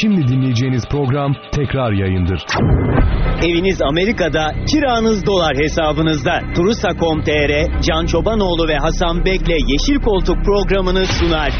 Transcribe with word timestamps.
Şimdi 0.00 0.28
dinleyeceğiniz 0.28 0.84
program 0.90 1.34
tekrar 1.52 1.92
yayındır. 1.92 2.40
Eviniz 3.42 3.82
Amerika'da, 3.82 4.54
kiranız 4.70 5.26
dolar 5.26 5.56
hesabınızda. 5.56 6.40
Turusa.com.tr, 6.54 7.80
Can 7.82 8.06
Çobanoğlu 8.06 8.68
ve 8.68 8.76
Hasan 8.76 9.24
Bek'le 9.24 9.58
Yeşil 9.68 10.00
Koltuk 10.00 10.44
programını 10.44 11.06
sunar. 11.06 11.52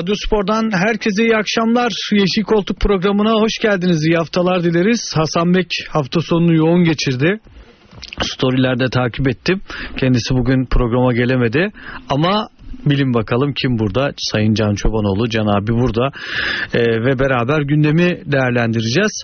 Radyo 0.00 0.14
Spor'dan 0.26 0.70
herkese 0.72 1.22
iyi 1.22 1.36
akşamlar. 1.36 1.92
Yeşil 2.12 2.42
Koltuk 2.42 2.80
programına 2.80 3.32
hoş 3.32 3.58
geldiniz. 3.62 4.06
İyi 4.06 4.16
haftalar 4.16 4.64
dileriz. 4.64 5.12
Hasan 5.14 5.54
Bek 5.54 5.66
hafta 5.90 6.20
sonunu 6.20 6.54
yoğun 6.54 6.84
geçirdi. 6.84 7.40
Storylerde 8.22 8.84
takip 8.90 9.28
ettim. 9.28 9.60
Kendisi 9.96 10.34
bugün 10.34 10.66
programa 10.66 11.12
gelemedi. 11.12 11.68
Ama 12.08 12.48
bilin 12.86 13.14
bakalım 13.14 13.52
kim 13.52 13.78
burada? 13.78 14.12
Sayın 14.16 14.54
Can 14.54 14.74
Çobanoğlu, 14.74 15.28
Can 15.28 15.46
abi 15.46 15.72
burada. 15.72 16.10
Ee, 16.74 16.80
ve 16.80 17.18
beraber 17.18 17.60
gündemi 17.60 18.08
değerlendireceğiz. 18.32 19.22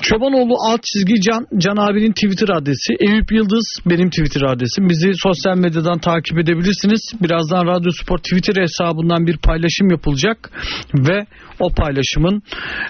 Çobanoğlu 0.00 0.54
alt 0.68 0.82
çizgi 0.82 1.20
Can, 1.20 1.46
Can 1.58 1.76
abinin 1.76 2.12
Twitter 2.12 2.48
adresi. 2.48 2.92
Eyüp 3.00 3.32
Yıldız 3.32 3.78
benim 3.86 4.10
Twitter 4.10 4.42
adresim. 4.42 4.88
Bizi 4.88 5.10
sosyal 5.14 5.56
medyadan 5.56 5.98
takip 5.98 6.38
edebilirsiniz. 6.38 7.12
Birazdan 7.22 7.66
Radyo 7.66 7.90
Spor 7.90 8.18
Twitter 8.18 8.62
hesabından 8.62 9.26
bir 9.26 9.38
paylaşım 9.38 9.90
yapılacak. 9.90 10.50
Ve 10.94 11.26
o 11.60 11.70
paylaşımın 11.70 12.42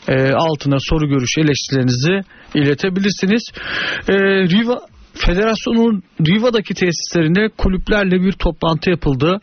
e, 0.08 0.32
altına 0.32 0.76
soru 0.80 1.08
görüş 1.08 1.30
eleştirilerinizi 1.38 2.20
iletebilirsiniz. 2.54 3.42
E, 4.08 4.14
Riva 4.52 4.78
Federasyonun 5.16 6.02
Riva'daki 6.20 6.74
tesislerinde 6.74 7.48
kulüplerle 7.58 8.22
bir 8.22 8.32
toplantı 8.32 8.90
yapıldı. 8.90 9.40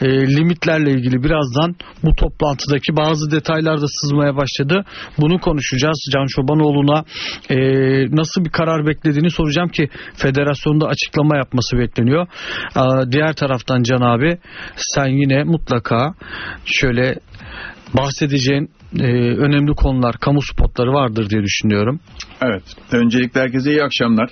E, 0.00 0.06
limitlerle 0.08 0.90
ilgili 0.90 1.22
birazdan 1.22 1.76
bu 2.02 2.14
toplantıdaki 2.14 2.96
bazı 2.96 3.30
detaylar 3.30 3.80
da 3.80 3.86
sızmaya 3.86 4.36
başladı. 4.36 4.84
Bunu 5.18 5.38
konuşacağız. 5.40 6.08
Can 6.12 6.26
Çobanoğlu'na 6.26 7.04
e, 7.50 7.56
nasıl 8.16 8.44
bir 8.44 8.50
karar 8.50 8.86
beklediğini 8.86 9.30
soracağım 9.30 9.68
ki 9.68 9.88
federasyonda 10.16 10.86
açıklama 10.86 11.36
yapması 11.36 11.78
bekleniyor. 11.78 12.26
E, 12.76 13.12
diğer 13.12 13.32
taraftan 13.32 13.82
Can 13.82 14.00
abi 14.00 14.38
sen 14.76 15.06
yine 15.06 15.44
mutlaka 15.44 16.14
şöyle 16.64 17.14
bahsedeceğin 17.94 18.70
e, 19.00 19.06
önemli 19.36 19.74
konular, 19.74 20.16
kamu 20.20 20.42
spotları 20.42 20.92
vardır 20.92 21.30
diye 21.30 21.42
düşünüyorum. 21.42 22.00
Evet. 22.42 22.62
Öncelikle 22.92 23.40
herkese 23.40 23.70
iyi 23.70 23.82
akşamlar. 23.82 24.30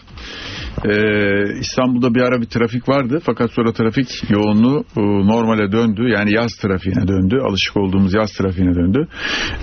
Ee, 0.85 1.59
İstanbul'da 1.61 2.15
bir 2.15 2.21
ara 2.21 2.41
bir 2.41 2.47
trafik 2.47 2.89
vardı 2.89 3.21
fakat 3.25 3.51
sonra 3.51 3.73
trafik 3.73 4.31
yoğunluğu 4.31 4.85
e, 4.97 5.01
normale 5.01 5.73
döndü. 5.73 6.09
Yani 6.09 6.35
yaz 6.35 6.57
trafiğine 6.63 7.09
döndü. 7.09 7.39
Alışık 7.49 7.77
olduğumuz 7.77 8.15
yaz 8.15 8.33
trafiğine 8.33 8.75
döndü. 8.75 9.09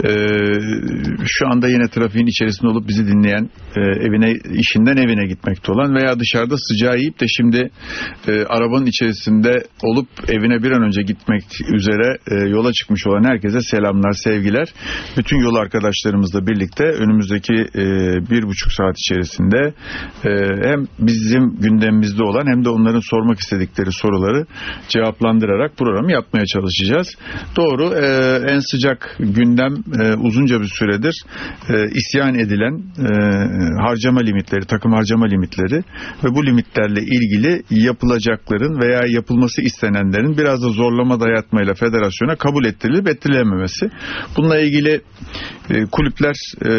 Ee, 0.04 0.10
şu 1.26 1.48
anda 1.48 1.70
yine 1.70 1.88
trafiğin 1.90 2.28
içerisinde 2.28 2.68
olup 2.68 2.88
bizi 2.88 3.08
dinleyen 3.08 3.50
e, 3.76 3.82
evine 3.82 4.34
işinden 4.60 4.98
evine 4.98 5.28
gitmekte 5.28 5.72
olan 5.72 5.96
veya 5.96 6.20
dışarıda 6.20 6.56
sıcağı 6.58 6.98
yiyip 6.98 7.20
de 7.20 7.26
şimdi 7.28 7.70
e, 8.28 8.32
arabanın 8.46 8.86
içerisinde 8.86 9.64
olup 9.84 10.08
evine 10.28 10.64
bir 10.64 10.72
an 10.72 10.84
önce 10.84 11.02
gitmek 11.02 11.44
üzere 11.74 12.18
e, 12.32 12.50
yola 12.50 12.74
çıkmış 12.74 13.08
olan 13.08 13.24
herkese 13.24 13.60
selamlar, 13.62 14.12
sevgiler. 14.12 14.68
Bütün 15.18 15.38
yol 15.40 15.56
arkadaşlarımızla 15.56 16.48
birlikte 16.48 16.84
önümüzdeki 16.84 17.54
e, 17.54 17.84
bir 18.30 18.44
buçuk 18.44 18.72
saat 18.74 18.96
içerisinde 18.98 19.74
e, 20.26 20.32
hem 20.70 20.86
bizim 21.00 21.56
gündemimizde 21.60 22.24
olan 22.24 22.48
hem 22.56 22.66
de 22.66 22.70
onların 22.70 23.02
sormak 23.10 23.40
istedikleri 23.40 23.92
soruları 23.92 24.46
cevaplandırarak 24.90 25.78
programı 25.78 26.12
yapmaya 26.12 26.46
çalışacağız. 26.46 27.08
Doğru 27.56 27.94
e, 27.94 28.10
en 28.54 28.60
sıcak 28.60 29.16
gündem 29.20 29.74
e, 30.02 30.14
uzunca 30.14 30.62
bir 30.62 30.72
süredir 30.80 31.24
e, 31.70 31.74
isyan 32.00 32.36
edilen 32.36 32.84
e, 32.98 33.10
harcama 33.82 34.20
limitleri, 34.20 34.66
takım 34.66 34.94
harcama 34.94 35.26
limitleri 35.26 35.84
ve 36.24 36.36
bu 36.36 36.46
limitlerle 36.46 37.02
ilgili 37.02 37.64
yapılacakların 37.70 38.82
veya 38.82 39.02
yapılması 39.08 39.62
istenenlerin 39.62 40.38
biraz 40.38 40.64
da 40.64 40.70
zorlama 40.70 41.20
dayatmayla 41.20 41.74
federasyona 41.74 42.36
kabul 42.36 42.66
ettirilip 42.66 43.08
ettirilememesi. 43.08 43.90
Bununla 44.38 44.60
ilgili 44.60 44.79
e, 44.88 45.86
kulüpler 45.92 46.36
e, 46.62 46.70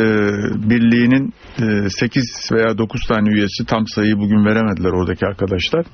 birliğinin 0.70 1.34
e, 1.58 1.88
8 1.90 2.48
veya 2.52 2.78
9 2.78 3.00
tane 3.08 3.30
üyesi 3.30 3.64
tam 3.66 3.86
sayıyı 3.86 4.16
bugün 4.16 4.44
veremediler 4.44 4.90
oradaki 4.90 5.26
arkadaşlar. 5.26 5.84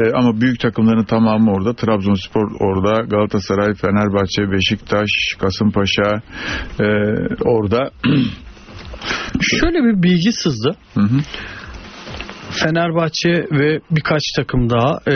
E, 0.00 0.12
ama 0.14 0.40
büyük 0.40 0.60
takımların 0.60 1.04
tamamı 1.04 1.52
orada. 1.52 1.72
Trabzonspor 1.74 2.50
orada, 2.60 3.02
Galatasaray, 3.02 3.74
Fenerbahçe, 3.74 4.52
Beşiktaş, 4.52 5.10
Kasımpaşa 5.38 6.22
e, 6.80 6.86
orada. 7.44 7.90
Şöyle 9.40 9.78
bir 9.78 10.02
bilgi 10.02 10.32
sızdı. 10.32 10.76
Hı 10.94 11.00
hı. 11.00 11.18
Fenerbahçe 12.50 13.30
ve 13.52 13.80
birkaç 13.90 14.22
takım 14.36 14.70
daha 14.70 14.98
e, 15.10 15.14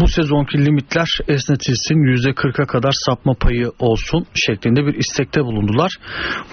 bu 0.00 0.08
sezonki 0.08 0.64
limitler 0.64 1.08
esnetilsin 1.28 1.94
%40'a 1.94 2.66
kadar 2.66 2.92
sapma 2.92 3.34
payı 3.34 3.70
olsun 3.78 4.26
şeklinde 4.34 4.86
bir 4.86 4.94
istekte 4.94 5.40
bulundular. 5.40 5.92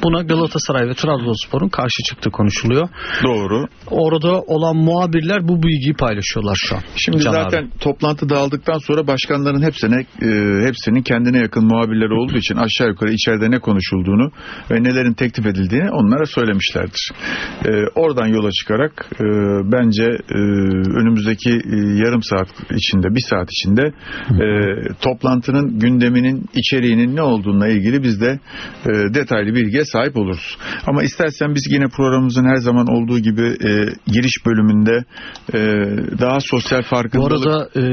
Buna 0.03 0.21
Galatasaray 0.21 0.87
ve 0.89 0.93
Trabzonspor'un 0.93 1.69
karşı 1.69 2.03
çıktı 2.09 2.31
konuşuluyor. 2.31 2.89
Doğru. 3.23 3.67
Orada 3.91 4.41
olan 4.41 4.75
muhabirler 4.75 5.47
bu 5.47 5.63
bilgiyi 5.63 5.93
paylaşıyorlar 5.93 6.55
şu 6.55 6.75
an. 6.75 6.81
Şimdi 6.95 7.19
Can 7.19 7.31
zaten 7.31 7.63
abi. 7.63 7.79
toplantı 7.79 8.29
dağıldıktan 8.29 8.77
sonra 8.77 9.07
başkanların 9.07 9.61
hepsine 9.61 9.99
e, 10.21 10.29
hepsinin 10.67 11.01
kendine 11.01 11.37
yakın 11.37 11.63
muhabirleri 11.63 12.13
olduğu 12.13 12.37
için 12.37 12.55
aşağı 12.55 12.87
yukarı 12.87 13.11
içeride 13.11 13.51
ne 13.51 13.59
konuşulduğunu 13.59 14.31
ve 14.71 14.83
nelerin 14.83 15.13
teklif 15.13 15.45
edildiğini 15.45 15.91
onlara 15.91 16.25
söylemişlerdir. 16.25 17.11
E, 17.65 17.69
oradan 17.95 18.27
yola 18.27 18.51
çıkarak 18.51 19.07
e, 19.13 19.25
bence 19.71 20.08
e, 20.09 20.37
önümüzdeki 20.99 21.49
e, 21.49 21.75
yarım 22.05 22.23
saat 22.23 22.47
içinde, 22.71 23.15
bir 23.15 23.23
saat 23.29 23.49
içinde 23.51 23.93
e, 24.43 24.47
toplantının 25.01 25.79
gündeminin 25.79 26.45
içeriğinin 26.53 27.15
ne 27.15 27.21
olduğuna 27.21 27.67
ilgili 27.67 28.03
biz 28.03 28.21
de 28.21 28.39
e, 28.85 29.13
detaylı 29.13 29.55
bilgiye 29.55 29.85
sahip 29.85 30.17
oluruz. 30.17 30.57
Ama 30.87 31.03
istersen 31.03 31.55
biz 31.55 31.67
yine 31.71 31.87
programımızın 31.87 32.45
her 32.45 32.55
zaman 32.55 32.87
olduğu 32.87 33.19
gibi 33.19 33.41
e, 33.41 33.71
giriş 34.07 34.45
bölümünde 34.45 35.03
e, 35.53 35.59
daha 36.19 36.39
sosyal 36.39 36.81
Bu 36.81 36.85
farkındalık 36.85 37.47
arada 37.47 37.69
e, 37.75 37.83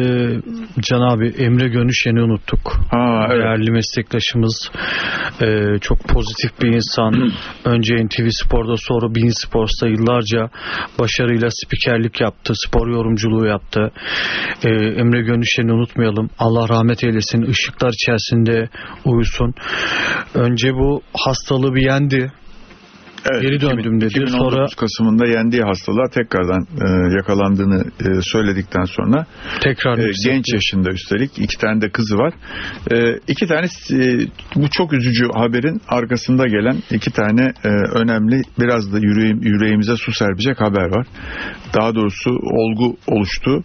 Can 0.81 1.01
abi 1.01 1.29
Emre 1.29 1.69
Gönüşen'i 1.69 2.23
unuttuk. 2.23 2.77
Ha, 2.91 3.27
evet. 3.31 3.43
Değerli 3.43 3.71
meslektaşımız 3.71 4.71
e, 5.43 5.79
çok 5.81 5.99
pozitif 6.09 6.63
bir 6.63 6.69
insan. 6.69 7.33
Önce 7.65 7.95
NTV 7.95 8.29
Spor'da 8.31 8.77
sonra 8.77 9.15
Bein 9.15 9.47
Sports'ta 9.47 9.89
yıllarca 9.89 10.51
başarıyla 10.99 11.49
spikerlik 11.51 12.06
yaptı. 12.21 12.53
Spor 12.67 12.89
yorumculuğu 12.89 13.47
yaptı. 13.47 13.93
E, 14.65 14.69
Emre 14.69 15.23
Gönüşen'i 15.23 15.73
unutmayalım. 15.73 16.31
Allah 16.39 16.69
rahmet 16.69 17.05
eylesin. 17.05 17.43
Işıklar 17.43 17.93
içerisinde 17.93 18.69
uyusun. 19.05 19.55
Önce 20.35 20.75
bu 20.75 21.03
hastalığı 21.15 21.75
bir 21.75 21.91
yendi. 21.91 22.33
Evet, 23.33 23.43
Geri 23.43 23.61
döndüm 23.61 24.01
dedi. 24.01 24.07
2019 24.11 24.53
Sonra- 24.55 24.67
Kasım'ında 24.77 25.27
yendiği 25.27 25.63
hastalığa 25.63 26.09
tekrardan 26.09 26.61
e, 26.63 27.15
yakalandığını 27.17 27.85
e, 28.01 28.21
söyledikten 28.23 28.85
sonra 28.85 29.27
Tekrar 29.61 29.99
e, 29.99 30.11
genç 30.27 30.45
yaşında 30.55 30.91
üstelik 30.91 31.39
iki 31.39 31.59
tane 31.59 31.81
de 31.81 31.91
kızı 31.91 32.17
var. 32.17 32.35
E, 32.93 33.19
iki 33.29 33.47
tane 33.47 33.67
e, 33.93 34.27
bu 34.57 34.71
çok 34.71 34.93
üzücü 34.93 35.25
haberin 35.35 35.81
arkasında 35.89 36.47
gelen 36.47 36.77
iki 36.91 37.11
tane 37.11 37.53
e, 37.65 37.69
önemli 37.99 38.43
biraz 38.61 38.93
da 38.93 38.99
yüreğim, 38.99 39.43
yüreğimize 39.43 39.97
su 39.97 40.13
serpecek 40.13 40.61
haber 40.61 40.87
var. 40.97 41.07
Daha 41.75 41.95
doğrusu 41.95 42.31
olgu 42.31 42.97
oluştu. 43.07 43.65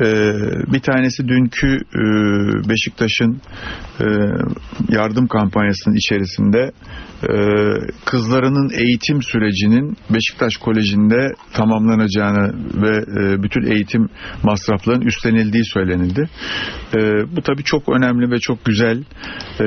E, 0.00 0.04
bir 0.72 0.80
tanesi 0.80 1.28
dünkü 1.28 1.76
e, 1.76 2.02
Beşiktaş'ın 2.68 3.40
e, 4.00 4.06
yardım 4.88 5.26
kampanyasının 5.26 5.94
içerisinde 5.94 6.72
kızlarının 8.04 8.70
eğitim 8.74 9.22
sürecinin 9.22 9.96
Beşiktaş 10.10 10.56
Koleji'nde 10.56 11.28
tamamlanacağını 11.54 12.54
ve 12.82 12.96
e, 12.96 13.42
bütün 13.42 13.62
eğitim 13.62 14.08
masraflarının 14.42 15.06
üstlenildiği 15.06 15.64
söylenildi. 15.64 16.28
E, 16.94 16.98
bu 17.36 17.42
tabii 17.42 17.64
çok 17.64 17.88
önemli 17.88 18.30
ve 18.30 18.38
çok 18.38 18.64
güzel 18.64 19.04
e, 19.60 19.66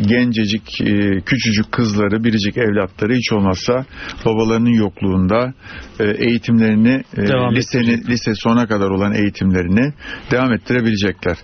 gencecik 0.00 0.80
e, 0.80 1.20
küçücük 1.20 1.72
kızları 1.72 2.24
biricik 2.24 2.58
evlatları 2.58 3.14
hiç 3.14 3.32
olmazsa 3.32 3.84
babalarının 4.26 4.74
yokluğunda 4.74 5.54
e, 6.00 6.04
eğitimlerini 6.04 7.02
Devam 7.16 7.54
liseni, 7.54 8.06
lise 8.08 8.34
sona 8.34 8.66
kadar 8.66 8.90
olan 8.90 9.12
eğitimlerini 9.12 9.92
devam 10.30 10.52
ettirebilecekler. 10.52 11.36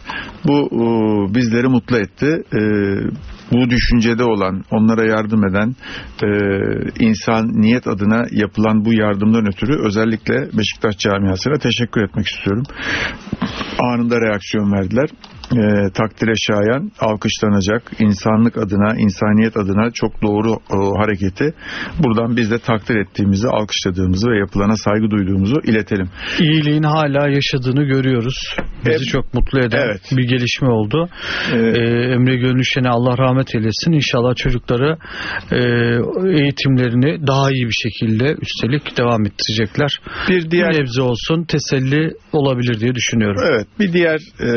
Bu 0.45 0.71
bizleri 1.35 1.69
mutlu 1.69 1.97
etti. 1.97 2.43
Bu 3.53 3.71
düşüncede 3.71 4.25
olan, 4.25 4.65
onlara 4.71 5.05
yardım 5.05 5.49
eden 5.49 5.75
e, 6.23 6.29
insan 7.05 7.49
niyet 7.61 7.87
adına 7.87 8.27
yapılan 8.31 8.85
bu 8.85 8.93
yardımdan 8.93 9.47
ötürü 9.47 9.87
özellikle 9.87 10.35
Beşiktaş 10.59 10.99
camiasına 10.99 11.55
teşekkür 11.59 12.03
etmek 12.03 12.27
istiyorum. 12.27 12.65
Anında 13.79 14.21
reaksiyon 14.21 14.73
verdiler 14.73 15.09
e, 15.53 15.91
takdire 15.95 16.33
şayan, 16.47 16.93
alkışlanacak, 17.01 17.83
insanlık 17.99 18.57
adına, 18.59 18.95
insaniyet 18.99 19.57
adına 19.57 19.91
çok 19.91 20.23
doğru 20.23 20.53
o, 20.71 20.99
hareketi 21.01 21.55
buradan 21.99 22.37
biz 22.37 22.51
de 22.51 22.59
takdir 22.59 22.97
ettiğimizi, 22.97 23.49
alkışladığımızı 23.49 24.29
ve 24.31 24.39
yapılana 24.39 24.77
saygı 24.77 25.11
duyduğumuzu 25.11 25.61
iletelim. 25.65 26.09
İyiliğin 26.41 26.83
hala 26.83 27.29
yaşadığını 27.29 27.85
görüyoruz. 27.85 28.57
Bizi 28.87 28.91
Evet. 28.91 29.09
çok 29.13 29.35
mutlu 29.35 29.59
eden 29.61 29.83
Evet. 29.87 30.01
bir 30.13 30.29
gelişme 30.29 30.69
oldu. 30.69 31.09
Ee, 31.53 31.57
Ee, 31.57 32.13
Emre 32.15 32.37
Gönüşen'e 32.37 32.89
Allah 32.89 33.19
rahmet 33.19 33.55
eylesin. 33.55 33.93
İnşallah 33.93 34.35
çocukları 34.37 34.97
e, 35.53 35.59
eğitimlerini 36.43 37.27
daha 37.27 37.51
iyi 37.51 37.67
bir 37.67 37.77
şekilde 37.83 38.25
üstelik 38.43 38.99
devam 38.99 39.27
ettirecekler. 39.27 40.01
bir 40.29 40.51
diğer 40.51 40.71
Bir 40.73 40.79
nebze 40.81 41.03
olsun 41.03 41.45
teselli 41.45 42.11
olabilir 42.33 42.81
diye 42.81 42.95
düşünüyorum. 42.95 43.43
Evet 43.51 43.67
bir 43.81 43.93
diğer 43.93 44.19
e, 44.41 44.51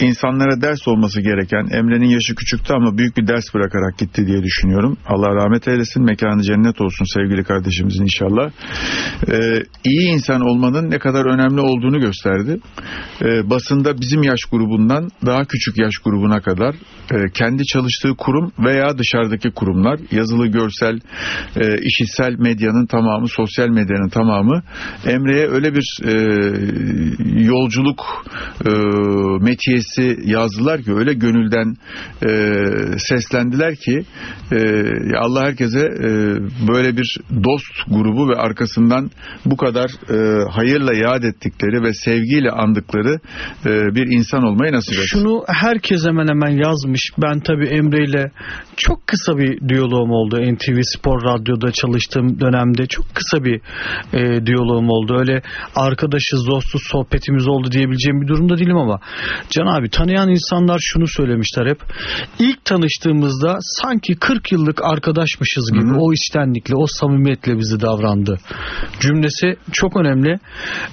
insanlara 0.00 0.60
ders 0.62 0.88
olması 0.88 1.20
gereken 1.20 1.78
Emre'nin 1.78 2.08
yaşı 2.08 2.34
küçüktü 2.34 2.74
ama 2.74 2.98
büyük 2.98 3.16
bir 3.16 3.26
ders 3.26 3.54
bırakarak 3.54 3.98
gitti 3.98 4.26
diye 4.26 4.42
düşünüyorum. 4.42 4.96
Allah 5.06 5.34
rahmet 5.34 5.68
eylesin 5.68 6.04
mekanı 6.04 6.42
cennet 6.42 6.80
olsun 6.80 7.04
sevgili 7.14 7.44
kardeşimizin 7.44 8.02
inşallah. 8.02 8.50
E, 9.28 9.62
iyi 9.84 10.08
insan 10.08 10.40
olmanın 10.40 10.90
ne 10.90 10.98
kadar 10.98 11.24
önemli 11.26 11.60
olduğunu 11.60 12.00
gösterdi. 12.00 12.58
E, 13.22 13.50
basında 13.50 14.00
bizim 14.00 14.22
yaş 14.22 14.40
grubundan 14.50 15.08
daha 15.26 15.44
küçük 15.44 15.78
yaş 15.78 15.98
grubuna 16.04 16.40
kadar 16.40 16.74
e, 17.10 17.16
kendi 17.34 17.64
çalıştığı 17.64 18.14
kurum 18.18 18.52
veya 18.58 18.98
dışarıdaki 18.98 19.50
kurumlar 19.50 20.00
yazılı 20.10 20.46
görsel 20.46 20.98
e, 21.56 21.78
işitsel 21.82 22.34
medyanın 22.38 22.86
tamamı 22.86 23.28
sosyal 23.28 23.68
medyanın 23.68 24.08
tamamı 24.08 24.62
Emre'ye 25.06 25.48
öyle 25.48 25.74
bir 25.74 25.86
e, 26.04 26.12
yolculuk 27.44 28.24
e, 28.66 28.70
metiyesi 29.40 30.16
yazdılar 30.24 30.82
ki 30.82 30.92
öyle 30.94 31.14
gönülden 31.14 31.76
e, 32.22 32.30
seslendiler 32.98 33.76
ki 33.76 34.04
e, 34.52 34.58
Allah 35.16 35.42
herkese 35.42 35.80
e, 35.80 36.08
böyle 36.68 36.96
bir 36.96 37.18
dost 37.44 37.74
grubu 37.88 38.28
ve 38.28 38.36
arkasından 38.36 39.10
bu 39.46 39.56
kadar 39.56 39.90
e, 40.10 40.16
hayırla 40.50 40.94
yad 40.94 41.22
ettikleri 41.22 41.82
ve 41.82 41.92
sevgiyle 41.92 42.50
andıkları 42.50 43.18
e, 43.66 43.94
bir 43.94 44.16
insan 44.16 44.42
olmayı 44.42 44.72
nasip 44.72 44.94
etsin. 44.94 45.06
Şunu 45.06 45.44
herkes 45.46 46.06
hemen 46.06 46.28
hemen 46.28 46.56
yazmış. 46.64 47.10
Ben 47.22 47.40
tabii 47.40 47.66
Emre 47.66 48.04
ile 48.04 48.30
çok 48.76 49.06
kısa 49.06 49.38
bir 49.38 49.68
diyaloğum 49.68 50.10
oldu. 50.10 50.54
NTV 50.54 50.80
Spor 50.82 51.22
Radyo'da 51.22 51.72
çalıştığım 51.72 52.40
dönemde 52.40 52.86
çok 52.86 53.06
kısa 53.14 53.44
bir 53.44 53.60
e, 54.12 54.46
diyaloğum 54.46 54.90
oldu. 54.90 55.18
Öyle 55.18 55.42
arkadaşız, 55.76 56.46
dostuz, 56.46 56.82
sohbetimiz 56.92 57.46
oldu 57.46 57.72
diyebileceğim 57.72 58.20
bir 58.20 58.28
durumda 58.28 58.58
değilim 58.58 58.76
ama 58.76 59.00
Can 59.50 59.66
abi 59.66 59.88
tanıyan 59.90 60.28
insanlar 60.30 60.78
şunu 60.82 61.06
söylemişler 61.08 61.66
hep. 61.66 61.78
İlk 62.38 62.64
tanıştığımızda 62.64 63.56
sanki 63.60 64.14
40 64.14 64.52
yıllık 64.52 64.84
arkadaşmışız 64.84 65.70
gibi 65.72 65.90
Hı 65.90 65.94
hı. 65.94 65.98
o 66.00 66.12
içtenlikle, 66.12 66.74
o 66.76 66.86
samimiyetle 66.86 67.58
bizi 67.58 67.80
davrandı. 67.80 68.38
Cümlesi 69.00 69.56
çok 69.72 69.96
önemli. 69.96 70.38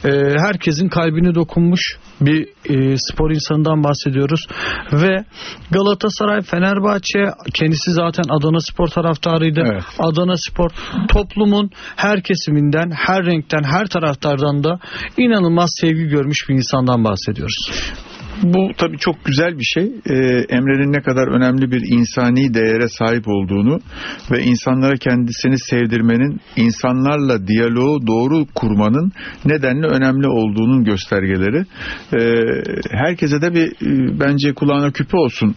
E, 0.05 0.09
herkesin 0.45 0.89
kalbine 0.89 1.35
dokunmuş 1.35 1.81
bir 2.21 2.47
e, 2.65 2.95
spor 2.97 3.31
insanından 3.31 3.83
bahsediyoruz 3.83 4.47
ve 4.93 5.23
Galatasaray, 5.71 6.41
Fenerbahçe 6.41 7.19
kendisi 7.53 7.91
zaten 7.91 8.23
Adana 8.29 8.59
Spor 8.59 8.87
taraftarıydı. 8.87 9.61
Evet. 9.71 9.83
Adana 9.99 10.35
Spor 10.37 10.69
toplumun 11.09 11.69
her 11.95 12.23
kesiminden, 12.23 12.91
her 12.91 13.25
renkten, 13.25 13.63
her 13.63 13.85
taraftardan 13.87 14.63
da 14.63 14.79
inanılmaz 15.17 15.69
sevgi 15.81 16.03
görmüş 16.07 16.49
bir 16.49 16.55
insandan 16.55 17.03
bahsediyoruz. 17.03 17.71
Bu 18.43 18.71
tabii 18.77 18.97
çok 18.97 19.25
güzel 19.25 19.59
bir 19.59 19.63
şey. 19.63 19.83
Ee, 19.83 20.13
Emre'nin 20.49 20.93
ne 20.93 21.01
kadar 21.01 21.27
önemli 21.27 21.71
bir 21.71 21.81
insani 21.87 22.53
değere 22.53 22.87
sahip 22.87 23.27
olduğunu 23.27 23.79
ve 24.31 24.43
insanlara 24.43 24.95
kendisini 24.95 25.59
sevdirmenin, 25.59 26.41
insanlarla 26.55 27.47
diyaloğu 27.47 28.07
doğru 28.07 28.45
kurmanın 28.55 29.11
nedenli 29.45 29.87
önemli 29.87 30.27
olduğunun 30.27 30.83
göstergeleri. 30.83 31.65
Ee, 32.13 32.45
herkese 32.91 33.41
de 33.41 33.53
bir 33.53 33.67
e, 33.67 34.19
bence 34.19 34.53
kulağına 34.53 34.91
küpe 34.91 35.17
olsun. 35.17 35.55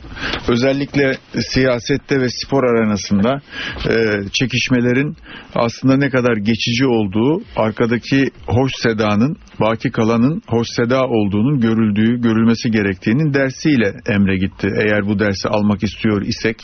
Özellikle 0.49 1.13
siyasette 1.53 2.21
ve 2.21 2.29
spor 2.29 2.65
arenasında 2.65 3.41
e, 3.89 3.95
çekişmelerin 4.33 5.17
aslında 5.55 5.97
ne 5.97 6.11
kadar 6.11 6.37
geçici 6.37 6.87
olduğu, 6.87 7.43
arkadaki 7.57 8.31
hoş 8.47 8.73
sedanın, 8.83 9.37
baki 9.61 9.91
kalanın 9.91 10.43
hoş 10.47 10.67
seda 10.77 11.07
olduğunun 11.07 11.61
görüldüğü, 11.61 12.21
görülmesi 12.21 12.71
gerektiğinin 12.71 13.35
dersiyle 13.35 13.93
Emre 14.09 14.37
gitti. 14.37 14.69
Eğer 14.83 15.07
bu 15.07 15.19
dersi 15.19 15.49
almak 15.49 15.83
istiyor 15.83 16.23
isek, 16.23 16.57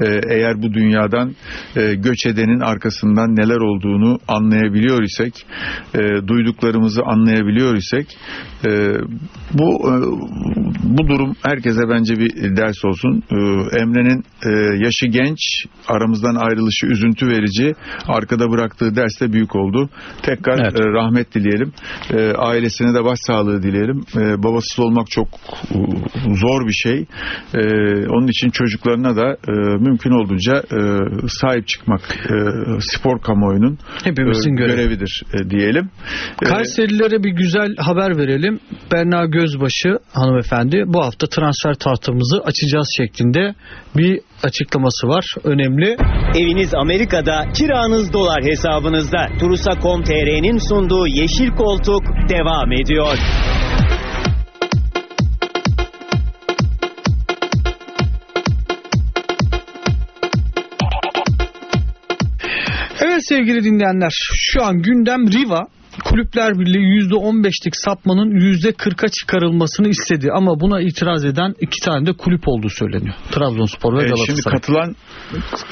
e, 0.00 0.20
eğer 0.30 0.62
bu 0.62 0.74
dünyadan 0.74 1.34
e, 1.76 1.94
göç 1.94 2.26
edenin 2.26 2.60
arkasından 2.60 3.36
neler 3.36 3.60
olduğunu 3.60 4.18
anlayabiliyor 4.28 5.02
isek, 5.02 5.46
e, 5.94 5.98
duyduklarımızı 6.28 7.02
anlayabiliyor 7.02 7.76
isek, 7.76 8.06
e, 8.66 8.70
bu 9.54 9.88
e, 9.88 9.94
bu 10.82 11.08
durum 11.08 11.34
herkese 11.42 11.80
bence 11.90 12.14
bir 12.16 12.56
ders 12.56 12.84
olsun. 12.84 13.22
E, 13.30 13.36
Emre'nin 13.80 14.24
e, 14.46 14.50
yaşı 14.84 15.06
genç, 15.06 15.38
aramızdan 15.88 16.34
ayrılışı 16.34 16.86
üzüntü 16.86 17.26
verici, 17.26 17.74
arkada 18.08 18.50
bıraktığı 18.50 18.96
ders 18.96 19.20
de 19.20 19.32
büyük 19.32 19.56
oldu. 19.56 19.90
Tekrar 20.22 20.58
Evet. 20.58 20.80
e, 20.80 20.84
rahmet 20.84 21.34
dileyelim. 21.34 21.72
E, 22.10 22.19
ailesine 22.36 22.94
de 22.94 23.04
başsağlığı 23.04 23.62
dileyelim. 23.62 24.00
E, 24.16 24.42
babasız 24.42 24.78
olmak 24.78 25.10
çok 25.10 25.28
e, 25.28 25.76
zor 26.34 26.66
bir 26.68 26.72
şey. 26.72 26.98
E, 27.54 27.60
onun 28.08 28.26
için 28.26 28.50
çocuklarına 28.50 29.16
da 29.16 29.26
e, 29.48 29.52
mümkün 29.80 30.10
olduğunca 30.10 30.54
e, 30.56 30.78
sahip 31.28 31.68
çıkmak 31.68 32.00
e, 32.30 32.34
spor 32.80 33.20
kamuoyunun 33.20 33.78
Hepimizin 34.04 34.52
e, 34.52 34.56
görevi. 34.56 34.76
görevidir 34.76 35.22
e, 35.34 35.50
diyelim. 35.50 35.90
E, 36.42 36.44
Kayserililere 36.44 37.22
bir 37.24 37.30
güzel 37.30 37.76
haber 37.78 38.16
verelim. 38.16 38.60
Berna 38.92 39.26
Gözbaşı 39.26 39.98
hanımefendi 40.12 40.84
bu 40.86 41.04
hafta 41.04 41.26
transfer 41.26 41.74
tahtamızı 41.74 42.36
açacağız 42.44 42.88
şeklinde 42.96 43.54
bir 43.96 44.20
açıklaması 44.42 45.06
var. 45.08 45.24
Önemli. 45.44 45.96
Eviniz 46.34 46.74
Amerika'da, 46.74 47.44
kiranız 47.58 48.12
dolar 48.12 48.42
hesabınızda. 48.44 49.26
Turusa.com.tr'nin 49.40 50.58
sunduğu 50.68 51.06
Yeşil 51.06 51.50
Koltuk 51.50 52.02
devam 52.28 52.72
ediyor. 52.72 53.18
Evet 63.00 63.26
sevgili 63.28 63.64
dinleyenler 63.64 64.10
şu 64.34 64.64
an 64.64 64.82
gündem 64.82 65.32
Riva 65.32 65.66
Kulüpler 66.04 66.58
Birliği 66.58 67.00
%15'lik 67.00 67.76
sapmanın 67.76 68.30
%40'a 68.30 69.08
çıkarılmasını 69.08 69.88
istedi 69.88 70.28
ama 70.34 70.60
buna 70.60 70.80
itiraz 70.80 71.24
eden 71.24 71.54
iki 71.60 71.80
tane 71.84 72.06
de 72.06 72.12
kulüp 72.12 72.48
olduğu 72.48 72.68
söyleniyor. 72.68 73.14
Trabzonspor 73.30 73.92
ve 73.94 73.98
e, 73.98 74.00
Galatasaray. 74.02 74.26
şimdi 74.26 74.42
katılan 74.42 74.96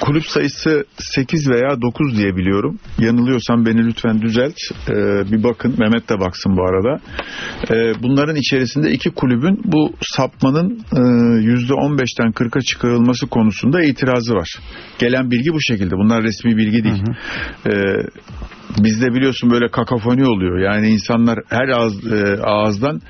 kulüp 0.00 0.26
sayısı 0.26 0.84
8 0.98 1.50
veya 1.50 1.82
9 1.82 2.16
diye 2.18 2.36
biliyorum. 2.36 2.78
Yanılıyorsam 2.98 3.66
beni 3.66 3.86
lütfen 3.86 4.22
düzelt. 4.22 4.54
E, 4.88 4.94
bir 5.32 5.42
bakın 5.42 5.74
Mehmet 5.78 6.08
de 6.08 6.20
baksın 6.20 6.56
bu 6.56 6.62
arada. 6.68 7.00
E, 7.74 8.02
bunların 8.02 8.36
içerisinde 8.36 8.90
iki 8.90 9.10
kulübün 9.10 9.60
bu 9.64 9.92
sapmanın 10.00 10.80
e, 10.92 10.98
%15'ten 10.98 12.32
40'a 12.32 12.60
çıkarılması 12.60 13.26
konusunda 13.26 13.82
itirazı 13.84 14.34
var. 14.34 14.48
Gelen 14.98 15.30
bilgi 15.30 15.52
bu 15.52 15.60
şekilde. 15.60 15.94
Bunlar 15.96 16.22
resmi 16.22 16.56
bilgi 16.56 16.84
değil. 16.84 17.02
E, 17.66 17.72
bizde 18.78 19.06
biliyorsun 19.14 19.50
böyle 19.50 19.68
kakafoni 20.08 20.26
oluyor. 20.26 20.58
Yani 20.58 20.88
insanlar 20.88 21.38
her 21.48 21.68
ağız, 21.68 22.12
e, 22.12 22.42
ağızdan 22.42 23.00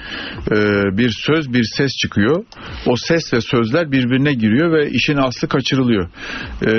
e, 0.51 0.57
bir 0.99 1.11
söz 1.11 1.53
bir 1.53 1.65
ses 1.77 1.93
çıkıyor. 1.97 2.45
O 2.87 2.97
ses 2.97 3.33
ve 3.33 3.41
sözler 3.41 3.93
birbirine 3.93 4.35
giriyor 4.35 4.73
ve 4.73 4.91
işin 4.91 5.17
aslı 5.17 5.49
kaçırılıyor. 5.49 6.09
E, 6.63 6.71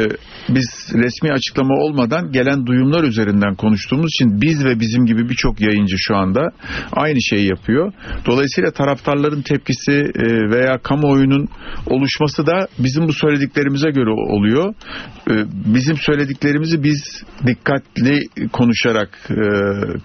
biz 0.49 0.91
resmi 0.93 1.31
açıklama 1.31 1.73
olmadan 1.73 2.31
gelen 2.31 2.65
duyumlar 2.65 3.03
üzerinden 3.03 3.55
konuştuğumuz 3.55 4.11
için 4.13 4.41
biz 4.41 4.65
ve 4.65 4.79
bizim 4.79 5.05
gibi 5.05 5.29
birçok 5.29 5.61
yayıncı 5.61 5.95
şu 5.97 6.15
anda 6.15 6.41
aynı 6.91 7.21
şeyi 7.21 7.47
yapıyor. 7.49 7.93
Dolayısıyla 8.25 8.71
taraftarların 8.71 9.41
tepkisi 9.41 9.91
e, 9.91 10.25
veya 10.51 10.77
kamuoyunun 10.83 11.47
oluşması 11.85 12.45
da 12.45 12.67
bizim 12.79 13.07
bu 13.07 13.13
söylediklerimize 13.13 13.89
göre 13.89 14.09
oluyor. 14.09 14.73
Bizim 15.75 15.97
söylediklerimizi 15.97 16.83
biz 16.83 17.23
dikkatli 17.47 18.27
konuşarak 18.51 19.09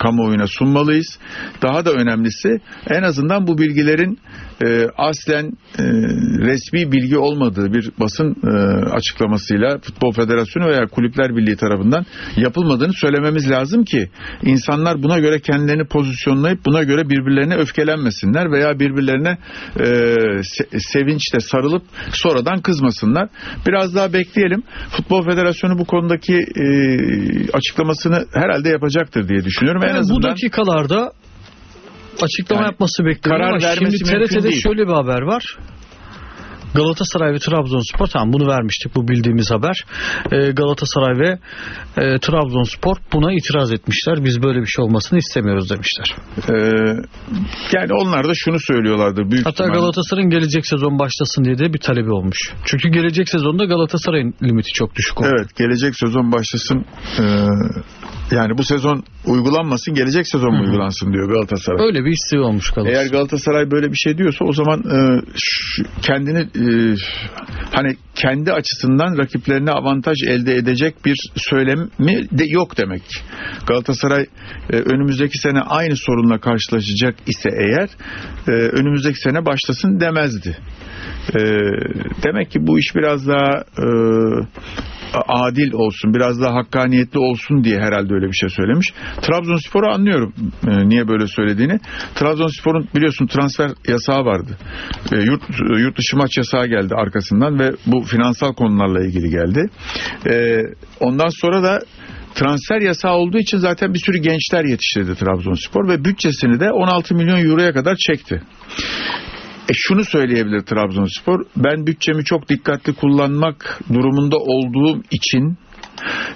kamuoyuna 0.05 0.47
sunmalıyız. 0.47 1.19
Daha 1.63 1.85
da 1.85 1.93
önemlisi 1.93 2.49
en 2.91 3.03
azından 3.03 3.47
bu 3.47 3.59
bilgilerin 3.59 4.19
e, 4.65 4.87
aslen 4.97 5.47
e, 5.79 5.83
resmi 6.49 6.93
bilgi 6.93 7.19
olmadığı 7.19 7.73
bir 7.73 7.91
basın 8.01 8.37
e, 8.45 8.51
açıklamasıyla 8.91 9.79
Futbol 9.79 10.13
Federasyonu 10.13 10.67
veya 10.69 10.87
Kulüpler 10.87 11.37
Birliği 11.37 11.57
tarafından 11.57 12.07
yapılmadığını 12.37 12.93
söylememiz 12.93 13.51
lazım 13.51 13.85
ki 13.85 14.11
insanlar 14.43 15.03
buna 15.03 15.19
göre 15.19 15.41
kendilerini 15.41 15.85
pozisyonlayıp 15.85 16.67
buna 16.67 16.83
göre 16.83 17.09
birbirlerine 17.09 17.55
öfkelenmesinler 17.55 18.53
veya 18.53 18.79
birbirlerine 18.79 19.39
e, 19.77 19.85
se- 20.41 20.93
sevinçle 20.93 21.41
sarılıp 21.41 21.83
sonradan 22.13 22.61
kızmasınlar. 22.63 23.29
Biraz 23.67 23.95
daha 23.95 24.13
bekleyelim. 24.13 24.63
Futbol 24.91 25.25
Federasyonu 25.25 25.79
bu 25.79 25.85
konudaki 25.85 26.35
e, 26.35 26.67
açıklamasını 27.53 28.27
herhalde 28.35 28.69
yapacaktır 28.69 29.29
diye 29.29 29.45
düşünüyorum. 29.45 29.83
en 29.85 29.94
Azından 29.99 30.19
bu 30.19 30.23
dakikalarda 30.23 31.13
açıklama 32.23 32.63
Yani 32.63 32.71
yapması 32.71 33.05
bekleniyor 33.05 33.41
karar 33.41 33.63
ama 33.63 33.75
şimdi 33.79 33.97
TRT'de 33.99 34.43
değil. 34.43 34.63
şöyle 34.63 34.83
bir 34.89 34.93
haber 34.93 35.23
var. 35.23 35.59
Galatasaray 36.75 37.33
ve 37.33 37.39
Trabzonspor 37.39 38.07
tamam 38.07 38.33
bunu 38.33 38.49
vermiştik 38.49 38.95
bu 38.97 39.09
bildiğimiz 39.09 39.51
haber. 39.51 39.77
Ee, 40.33 40.51
Galatasaray 40.51 41.19
ve 41.19 41.39
e, 41.97 42.19
Trabzonspor 42.19 42.97
buna 43.13 43.33
itiraz 43.33 43.73
etmişler. 43.73 44.25
Biz 44.25 44.43
böyle 44.43 44.61
bir 44.61 44.67
şey 44.67 44.85
olmasını 44.85 45.19
istemiyoruz 45.19 45.71
demişler. 45.71 46.17
e, 46.49 46.55
yani 47.73 47.93
onlar 47.93 48.29
da 48.29 48.33
şunu 48.35 48.57
söylüyorlardır 48.61 49.31
büyük 49.31 49.47
Hatta 49.47 49.65
ihtimalle. 49.65 49.81
Galatasaray'ın 49.81 50.31
gelecek 50.31 50.67
sezon 50.67 50.99
başlasın 50.99 51.45
diye 51.45 51.59
de 51.59 51.73
bir 51.73 51.79
talebi 51.79 52.11
olmuş. 52.11 52.39
Çünkü 52.65 52.89
gelecek 52.89 53.29
sezonda 53.29 53.65
Galatasaray'ın 53.65 54.35
limiti 54.43 54.73
çok 54.73 54.95
düşük 54.95 55.21
oldu. 55.21 55.29
Evet 55.33 55.57
gelecek 55.57 55.97
sezon 55.97 56.33
başlasın 56.33 56.85
e, 57.19 57.25
yani 58.31 58.59
bu 58.59 58.65
sezon 58.65 59.05
uygulanmasın 59.27 59.95
gelecek 59.95 60.29
sezon 60.29 60.55
mu 60.55 60.63
uygulansın 60.65 61.13
diyor 61.13 61.29
Galatasaray. 61.33 61.87
Öyle 61.87 62.05
bir 62.05 62.13
isteği 62.13 62.41
olmuş 62.41 62.71
Galatasaray. 62.71 63.03
Eğer 63.05 63.11
Galatasaray 63.11 63.71
böyle 63.71 63.91
bir 63.91 63.97
şey 63.97 64.19
diyorsa 64.19 64.45
o 64.45 64.53
zaman 64.53 64.79
e, 64.81 65.21
şu- 65.37 65.83
kendini 66.03 66.39
e, 66.41 66.95
hani 67.73 67.97
kendi 68.15 68.53
açısından 68.53 69.19
rakiplerine 69.19 69.71
avantaj 69.71 70.17
elde 70.29 70.55
edecek 70.57 70.95
bir 71.05 71.17
söylemi 71.37 71.89
de 72.39 72.45
yok 72.49 72.79
demek. 72.79 73.03
Galatasaray 73.67 74.27
e, 74.73 74.77
önümüzdeki 74.77 75.39
sene 75.39 75.61
aynı 75.61 75.97
sorunla 75.97 76.39
karşılaşacak 76.39 77.15
ise 77.27 77.49
eğer 77.53 77.89
e, 78.49 78.51
önümüzdeki 78.51 79.19
sene 79.21 79.47
başlasın 79.47 80.01
demezdi. 80.01 80.57
E, 81.35 81.41
demek 82.25 82.51
ki 82.51 82.59
bu 82.67 82.79
iş 82.79 82.95
biraz 82.97 83.27
daha 83.29 83.63
e, 83.79 83.87
adil 85.29 85.73
olsun, 85.73 86.15
biraz 86.15 86.41
daha 86.41 86.55
hakkaniyetli 86.55 87.19
olsun 87.19 87.65
diye 87.65 87.81
herhalde 87.81 88.14
öyle 88.15 88.27
bir 88.27 88.37
şey 88.37 88.49
söylemiş. 88.49 88.93
Trabzonspor'u 89.23 89.95
anlıyorum 89.95 90.35
e, 90.69 90.89
niye 90.89 91.09
böyle 91.09 91.27
söylediğini. 91.27 91.79
Trabzonspor'un 92.15 92.89
biliyorsun 92.95 93.27
transfer 93.27 93.71
yasağı 93.89 94.25
vardı. 94.25 94.59
E, 95.13 95.17
yurt, 95.17 95.43
yurt 95.79 95.99
dışı 95.99 96.17
maç 96.17 96.37
yasağı 96.37 96.67
geldi 96.67 96.95
arkasından 96.95 97.59
ve 97.59 97.73
bu 97.87 98.03
finansal 98.03 98.53
konularla 98.53 99.07
ilgili 99.07 99.31
geldi. 99.31 99.67
E, 100.31 100.61
ondan 101.01 101.41
sonra 101.41 101.63
da 101.63 101.81
transfer 102.35 102.81
yasağı 102.81 103.15
olduğu 103.15 103.39
için 103.39 103.59
zaten 103.59 103.95
bir 103.95 103.99
sürü 103.99 104.19
gençler 104.19 104.65
yetiştirdi 104.65 105.15
Trabzonspor 105.15 105.89
ve 105.89 106.05
bütçesini 106.05 106.61
de 106.61 106.73
16 106.73 107.15
milyon 107.15 107.45
euroya 107.45 107.73
kadar 107.73 107.97
çekti. 107.97 108.43
E 109.69 109.73
şunu 109.75 110.05
söyleyebilir 110.05 110.61
Trabzonspor. 110.61 111.47
Ben 111.57 111.87
bütçemi 111.87 112.25
çok 112.25 112.49
dikkatli 112.49 112.93
kullanmak 112.95 113.81
durumunda 113.95 114.37
olduğum 114.37 115.03
için 115.11 115.59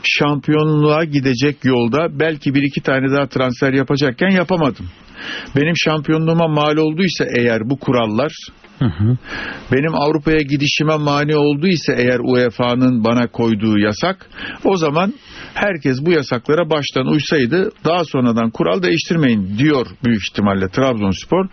şampiyonluğa 0.02 1.04
gidecek 1.04 1.64
yolda 1.64 2.18
belki 2.20 2.54
bir 2.54 2.62
iki 2.62 2.80
tane 2.80 3.12
daha 3.12 3.26
transfer 3.26 3.72
yapacakken 3.72 4.30
yapamadım. 4.30 4.87
Benim 5.56 5.75
şampiyonluğuma 5.76 6.48
mal 6.48 6.76
olduysa 6.76 7.25
eğer 7.38 7.70
bu 7.70 7.78
kurallar 7.78 8.32
benim 9.72 9.94
Avrupa'ya 9.94 10.38
gidişime 10.38 10.96
mani 10.96 11.37
olduysa 11.37 11.92
eğer 11.92 12.18
UEFA'nın 12.18 13.04
bana 13.04 13.26
koyduğu 13.26 13.78
yasak 13.78 14.30
o 14.64 14.76
zaman 14.76 15.14
herkes 15.54 16.06
bu 16.06 16.10
yasaklara 16.10 16.70
baştan 16.70 17.06
uysaydı 17.06 17.70
daha 17.84 18.04
sonradan 18.04 18.50
kural 18.50 18.82
değiştirmeyin 18.82 19.58
diyor 19.58 19.87
büyük 20.04 20.22
ihtimalle 20.30 20.68
Trabzonspor. 20.68 21.48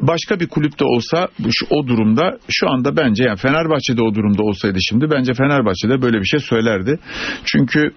Başka 0.00 0.40
bir 0.40 0.46
kulüpte 0.46 0.84
olsa 0.84 1.28
şu- 1.50 1.66
o 1.70 1.86
durumda 1.86 2.38
şu 2.48 2.70
anda 2.70 2.96
bence 2.96 3.24
yani 3.24 3.36
Fenerbahçe'de 3.36 4.02
o 4.02 4.14
durumda 4.14 4.42
olsaydı 4.42 4.78
şimdi 4.88 5.10
bence 5.10 5.34
Fenerbahçe'de 5.34 6.02
böyle 6.02 6.20
bir 6.20 6.24
şey 6.24 6.40
söylerdi. 6.40 6.98
Çünkü 7.44 7.90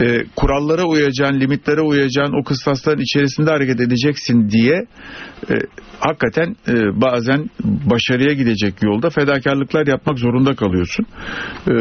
e, 0.00 0.24
kurallara 0.36 0.84
uyacaksın, 0.84 1.40
limitlere 1.40 1.80
uyacaksın, 1.80 2.40
o 2.40 2.44
kıstasların 2.44 3.02
içerisinde 3.02 3.50
hareket 3.50 3.80
edeceksin 3.80 4.48
diye 4.50 4.86
e, 5.50 5.54
hakikaten 6.00 6.56
e, 6.68 7.00
bazen 7.00 7.50
başarıya 7.64 8.32
gidecek 8.32 8.74
yolda 8.82 9.10
fedakarlıklar 9.10 9.86
yapmak 9.86 10.18
zorunda 10.18 10.54
kalıyorsun. 10.54 11.06
E, 11.68 11.72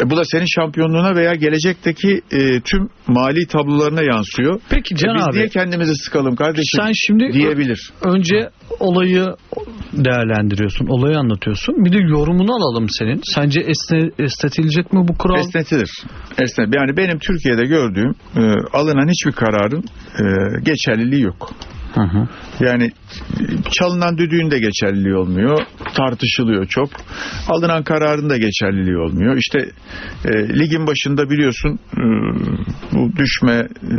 e, 0.00 0.10
bu 0.10 0.16
da 0.16 0.24
senin 0.24 0.46
şampiyonluğuna 0.56 1.14
veya 1.16 1.32
gelecekteki 1.32 2.20
e, 2.32 2.60
tüm 2.60 2.88
mali 3.06 3.46
tablolarına 3.46 4.02
yansıyor. 4.02 4.60
Peki 4.70 4.94
E, 4.94 4.96
Can 4.96 5.14
biz 5.16 5.22
abi 5.28 5.36
niye 5.36 5.48
kendimizi 5.48 5.94
sıkalım 5.94 6.36
kardeşim 6.36 6.80
sen 6.82 6.92
şimdi 6.94 7.32
diyebilir. 7.32 7.90
önce 8.04 8.50
olayı 8.80 9.26
değerlendiriyorsun, 9.92 10.86
olayı 10.86 11.18
anlatıyorsun. 11.18 11.84
Bir 11.84 11.92
de 11.92 11.98
yorumunu 11.98 12.52
alalım 12.54 12.86
senin. 12.88 13.20
Sence 13.34 13.60
esne, 13.60 14.10
estetilecek 14.18 14.92
mi 14.92 15.08
bu 15.08 15.18
kural? 15.18 15.38
Esnetilir. 15.40 15.90
Esnet. 16.38 16.68
Yani 16.76 16.96
benim 16.96 17.18
Türkiye'de 17.18 17.62
gördüğüm 17.66 18.10
e, 18.36 18.40
alınan 18.72 19.08
hiçbir 19.08 19.32
kararın 19.32 19.84
e, 20.18 20.24
geçerliliği 20.62 21.22
yok. 21.22 21.50
Hı 21.96 22.02
hı. 22.02 22.28
Yani 22.60 22.90
çalınan 23.70 24.18
düdüğün 24.18 24.50
de 24.50 24.58
geçerliliği 24.58 25.14
olmuyor. 25.14 25.58
Tartışılıyor 25.94 26.66
çok. 26.66 26.90
Alınan 27.48 27.82
kararın 27.82 28.30
da 28.30 28.36
geçerliliği 28.36 28.96
olmuyor. 28.96 29.36
İşte 29.36 29.58
e, 30.24 30.58
ligin 30.58 30.86
başında 30.86 31.30
biliyorsun 31.30 31.78
e, 31.96 32.04
bu 32.92 33.16
düşme 33.16 33.52
e, 33.52 33.96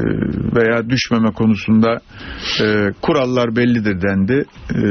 veya 0.56 0.89
düşmeme 0.89 1.32
konusunda 1.32 2.00
e, 2.62 2.92
kurallar 3.01 3.56
bellidir 3.56 4.01
dendi. 4.01 4.46
E, 4.72 4.82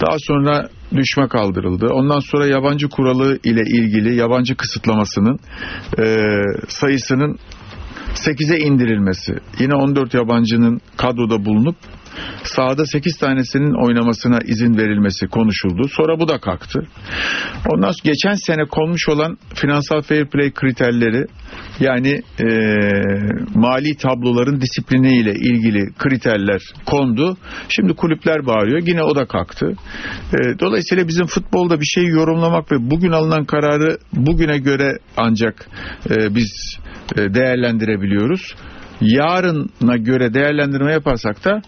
daha 0.00 0.16
sonra 0.18 0.68
düşme 0.96 1.28
kaldırıldı. 1.28 1.86
Ondan 1.86 2.20
sonra 2.20 2.46
yabancı 2.46 2.88
kuralı 2.88 3.38
ile 3.44 3.62
ilgili 3.62 4.14
yabancı 4.14 4.56
kısıtlamasının 4.56 5.38
e, 5.98 6.04
sayısının 6.68 7.38
8'e 8.14 8.58
indirilmesi. 8.58 9.32
Yine 9.58 9.74
14 9.74 10.14
yabancının 10.14 10.80
kadroda 10.96 11.44
bulunup 11.44 11.76
sahada 12.44 12.86
8 12.86 13.18
tanesinin 13.18 13.86
oynamasına 13.86 14.38
izin 14.44 14.76
verilmesi 14.78 15.26
konuşuldu. 15.26 15.88
Sonra 15.88 16.20
bu 16.20 16.28
da 16.28 16.38
kalktı. 16.38 16.86
Ondan 17.74 17.90
sonra 17.90 18.12
geçen 18.12 18.34
sene 18.34 18.64
konmuş 18.64 19.08
olan 19.08 19.38
finansal 19.54 20.02
fair 20.02 20.26
play 20.26 20.50
kriterleri 20.50 21.24
yani 21.80 22.22
e, 22.40 22.46
mali 23.54 23.96
tabloların 23.96 24.60
disipliniyle 24.60 25.32
ilgili 25.32 25.94
kriterler 25.98 26.62
kondu. 26.86 27.36
Şimdi 27.68 27.94
kulüpler 27.94 28.46
bağırıyor. 28.46 28.82
Yine 28.86 29.02
o 29.02 29.16
da 29.16 29.26
kalktı. 29.26 29.66
E, 30.32 30.58
dolayısıyla 30.60 31.08
bizim 31.08 31.26
futbolda 31.26 31.80
bir 31.80 31.86
şeyi 31.94 32.08
yorumlamak 32.08 32.72
ve 32.72 32.90
bugün 32.90 33.12
alınan 33.12 33.44
kararı 33.44 33.98
bugüne 34.12 34.58
göre 34.58 34.98
ancak 35.16 35.68
e, 36.10 36.34
biz 36.34 36.78
e, 37.16 37.34
değerlendirebiliyoruz. 37.34 38.54
Yarına 39.00 39.96
göre 39.96 40.34
değerlendirme 40.34 40.92
yaparsak 40.92 41.44
da 41.44 41.62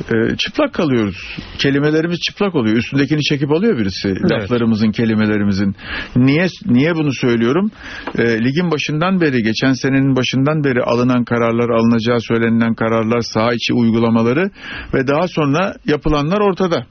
e, 0.00 0.36
çıplak 0.36 0.74
kalıyoruz. 0.74 1.16
Kelimelerimiz 1.58 2.20
çıplak 2.20 2.54
oluyor. 2.54 2.76
Üstündekini 2.76 3.22
çekip 3.22 3.52
alıyor 3.52 3.78
birisi. 3.78 4.08
Laflarımızın, 4.08 4.90
kelimelerimizin. 4.90 5.76
Niye 6.16 6.46
niye 6.66 6.94
bunu 6.94 7.12
söylüyorum? 7.12 7.70
E, 8.18 8.44
ligin 8.44 8.70
başından 8.70 9.20
beri, 9.20 9.42
geçen 9.42 9.72
senenin 9.72 10.16
başından 10.16 10.64
beri 10.64 10.82
alınan 10.82 11.24
kararlar, 11.24 11.68
alınacağı 11.68 12.20
söylenilen 12.20 12.74
kararlar, 12.74 13.20
saha 13.20 13.52
içi 13.52 13.74
uygulamaları 13.74 14.50
ve 14.94 15.06
daha 15.06 15.28
sonra 15.28 15.74
yapılanlar 15.86 16.40
ortada. 16.40 16.86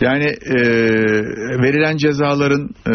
Yani 0.00 0.24
e, 0.24 0.56
verilen 1.62 1.96
cezaların 1.96 2.70
e, 2.86 2.94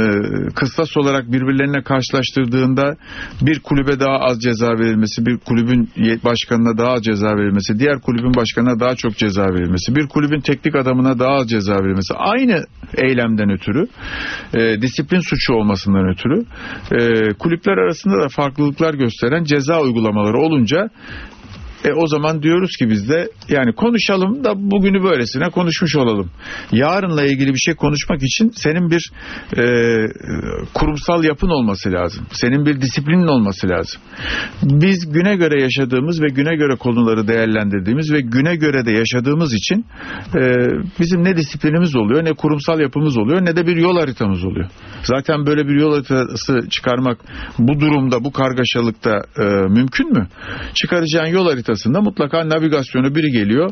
kıstas 0.55 0.97
olarak 0.97 1.31
birbirlerine 1.31 1.83
karşılaştırdığında 1.83 2.95
bir 3.41 3.59
kulübe 3.59 3.99
daha 3.99 4.17
az 4.19 4.39
ceza 4.41 4.67
verilmesi, 4.67 5.25
bir 5.25 5.37
kulübün 5.37 5.89
başkanına 6.23 6.77
daha 6.77 6.91
az 6.93 7.03
ceza 7.03 7.27
verilmesi, 7.27 7.79
diğer 7.79 8.01
kulübün 8.01 8.33
başkanına 8.33 8.79
daha 8.79 8.95
çok 8.95 9.17
ceza 9.17 9.43
verilmesi, 9.43 9.95
bir 9.95 10.07
kulübün 10.07 10.39
teknik 10.39 10.75
adamına 10.75 11.19
daha 11.19 11.33
az 11.33 11.49
ceza 11.49 11.75
verilmesi 11.75 12.13
aynı 12.13 12.63
eylemden 12.97 13.49
ötürü, 13.49 13.87
e, 14.53 14.81
disiplin 14.81 15.19
suçu 15.19 15.53
olmasından 15.53 16.09
ötürü 16.09 16.45
e, 16.91 17.33
kulüpler 17.33 17.77
arasında 17.77 18.23
da 18.23 18.29
farklılıklar 18.29 18.93
gösteren 18.93 19.43
ceza 19.43 19.81
uygulamaları 19.81 20.37
olunca 20.37 20.89
E 21.85 21.93
o 21.93 22.07
zaman 22.07 22.43
diyoruz 22.43 22.71
ki 22.79 22.89
biz 22.89 23.09
de 23.09 23.29
yani 23.49 23.73
konuşalım 23.75 24.43
da 24.43 24.53
bugünü 24.55 25.03
böylesine 25.03 25.49
konuşmuş 25.49 25.95
olalım. 25.95 26.31
Yarınla 26.71 27.23
ilgili 27.23 27.53
bir 27.53 27.59
şey 27.59 27.75
konuşmak 27.75 28.23
için 28.23 28.49
senin 28.49 28.91
bir 28.91 29.11
e, 29.57 29.63
kurumsal 30.73 31.23
yapın 31.23 31.49
olması 31.49 31.91
lazım. 31.91 32.25
Senin 32.31 32.65
bir 32.65 32.81
disiplinin 32.81 33.27
olması 33.27 33.69
lazım. 33.69 34.01
Biz 34.63 35.11
güne 35.11 35.35
göre 35.35 35.61
yaşadığımız 35.61 36.21
ve 36.21 36.27
güne 36.27 36.55
göre 36.55 36.75
konuları 36.75 37.27
değerlendirdiğimiz 37.27 38.13
ve 38.13 38.21
güne 38.21 38.55
göre 38.55 38.85
de 38.85 38.91
yaşadığımız 38.91 39.53
için 39.53 39.85
e, 40.35 40.41
bizim 40.99 41.23
ne 41.23 41.37
disiplinimiz 41.37 41.95
oluyor 41.95 42.25
ne 42.25 42.33
kurumsal 42.33 42.79
yapımız 42.79 43.17
oluyor 43.17 43.45
ne 43.45 43.55
de 43.55 43.67
bir 43.67 43.77
yol 43.77 43.99
haritamız 43.99 44.45
oluyor. 44.45 44.69
Zaten 45.03 45.45
böyle 45.45 45.67
bir 45.67 45.79
yol 45.79 45.91
haritası 45.93 46.69
çıkarmak 46.69 47.17
bu 47.59 47.79
durumda 47.79 48.23
bu 48.23 48.31
kargaşalıkta 48.31 49.21
e, 49.37 49.43
mümkün 49.69 50.11
mü? 50.11 50.27
Çıkaracağın 50.73 51.27
yol 51.27 51.45
haritasında 51.69 52.01
mutlaka 52.01 52.49
navigasyonu 52.49 53.15
biri 53.15 53.31
geliyor 53.31 53.71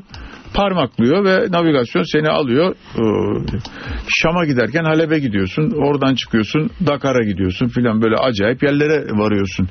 parmaklıyor 0.54 1.26
ve 1.26 1.52
navigasyon 1.52 2.04
seni 2.04 2.30
alıyor. 2.30 2.76
Ee, 2.96 3.60
Şam'a 4.08 4.46
giderken 4.46 4.84
Halep'e 4.84 5.20
gidiyorsun. 5.20 5.72
Oradan 5.72 6.16
çıkıyorsun 6.16 6.70
Dakar'a 6.88 7.24
gidiyorsun 7.24 7.68
filan 7.68 8.02
böyle 8.02 8.16
acayip 8.16 8.64
yerlere 8.64 9.06
varıyorsun. 9.12 9.70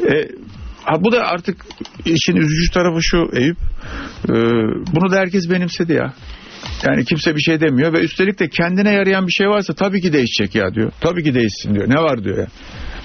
E, 0.00 0.28
ha, 0.84 1.04
bu 1.04 1.12
da 1.12 1.20
artık 1.20 1.56
işin 2.04 2.36
üzücü 2.36 2.72
tarafı 2.74 2.98
şu 3.02 3.28
Eyüp. 3.32 3.56
E, 4.28 4.34
bunu 4.94 5.10
da 5.10 5.16
herkes 5.16 5.50
benimsedi 5.50 5.92
ya. 5.92 6.12
Yani 6.86 7.04
kimse 7.04 7.36
bir 7.36 7.40
şey 7.40 7.60
demiyor 7.60 7.92
ve 7.92 8.00
üstelik 8.00 8.38
de 8.38 8.48
kendine 8.48 8.92
yarayan 8.92 9.26
bir 9.26 9.32
şey 9.32 9.48
varsa 9.48 9.74
tabii 9.74 10.00
ki 10.00 10.12
değişecek 10.12 10.54
ya 10.54 10.74
diyor. 10.74 10.92
Tabii 11.00 11.24
ki 11.24 11.34
değişsin 11.34 11.74
diyor. 11.74 11.88
Ne 11.88 12.02
var 12.02 12.24
diyor 12.24 12.38
ya. 12.38 12.46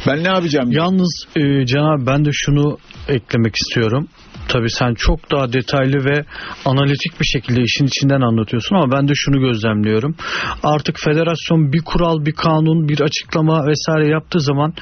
Ben 0.08 0.24
ne 0.24 0.28
yapacağım? 0.28 0.72
Yalnız 0.72 1.26
e, 1.36 1.66
Cenab 1.66 2.08
ben 2.08 2.26
de 2.26 2.30
şunu 2.34 2.78
eklemek 3.08 3.56
istiyorum. 3.56 4.08
Tabii 4.52 4.70
sen 4.70 4.94
çok 4.94 5.32
daha 5.32 5.54
detaylı 5.54 6.06
ve 6.06 6.26
analitik 6.66 7.20
bir 7.20 7.26
şekilde 7.26 7.62
işin 7.62 7.86
içinden 7.86 8.22
anlatıyorsun 8.22 8.76
ama 8.76 8.92
ben 8.92 9.08
de 9.08 9.14
şunu 9.16 9.40
gözlemliyorum. 9.40 10.16
Artık 10.64 11.00
federasyon 11.00 11.74
bir 11.74 11.82
kural, 11.86 12.26
bir 12.26 12.32
kanun, 12.32 12.88
bir 12.88 13.02
açıklama 13.02 13.68
vesaire 13.68 14.08
yaptığı 14.08 14.40
zaman 14.40 14.74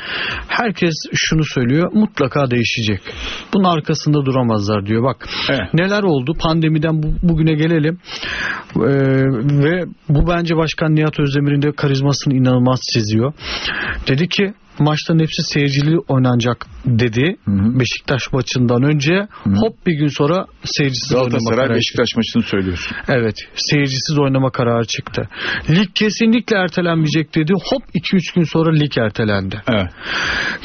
herkes 0.47 0.93
şunu 1.13 1.43
söylüyor. 1.43 1.91
Mutlaka 1.93 2.51
değişecek. 2.51 3.01
Bunun 3.53 3.63
arkasında 3.63 4.25
duramazlar 4.25 4.85
diyor. 4.85 5.03
Bak 5.03 5.29
Evet. 5.49 5.73
neler 5.73 6.03
oldu? 6.03 6.33
Pandemiden 6.39 7.03
bu, 7.03 7.07
bugüne 7.23 7.53
gelelim. 7.53 7.99
Ee, 8.75 8.81
ve 9.63 9.85
bu 10.09 10.27
bence 10.27 10.55
Başkan 10.55 10.95
Nihat 10.95 11.19
Özdemir'in 11.19 11.61
de 11.61 11.71
karizmasını 11.71 12.33
inanılmaz 12.33 12.79
çiziyor. 12.93 13.33
Dedi 14.07 14.27
ki 14.27 14.53
maçların 14.79 15.19
hepsi 15.19 15.41
seyircili 15.53 15.99
oynanacak 16.07 16.65
dedi. 16.85 17.35
Hı 17.45 17.51
hı. 17.51 17.79
Beşiktaş 17.79 18.21
maçından 18.33 18.83
önce 18.83 19.27
hop 19.45 19.87
bir 19.87 19.93
gün 19.93 20.07
sonra 20.07 20.45
seyircisiz 20.63 21.13
oynama 21.13 21.49
kararı 21.49 21.67
çıktı. 21.67 21.77
Beşiktaş 21.77 22.15
maçını 22.15 22.43
söylüyorsun. 22.43 22.97
Evet 23.07 23.35
seyircisiz 23.55 24.19
oynama 24.19 24.51
kararı 24.51 24.85
çıktı. 24.85 25.29
Lig 25.69 25.87
kesinlikle 25.95 26.57
ertelenmeyecek 26.57 27.35
dedi. 27.35 27.53
Hop 27.53 27.83
2-3 27.95 28.35
gün 28.35 28.43
sonra 28.43 28.71
lig 28.71 28.97
ertelendi. 28.97 29.61
Evet. 29.67 29.91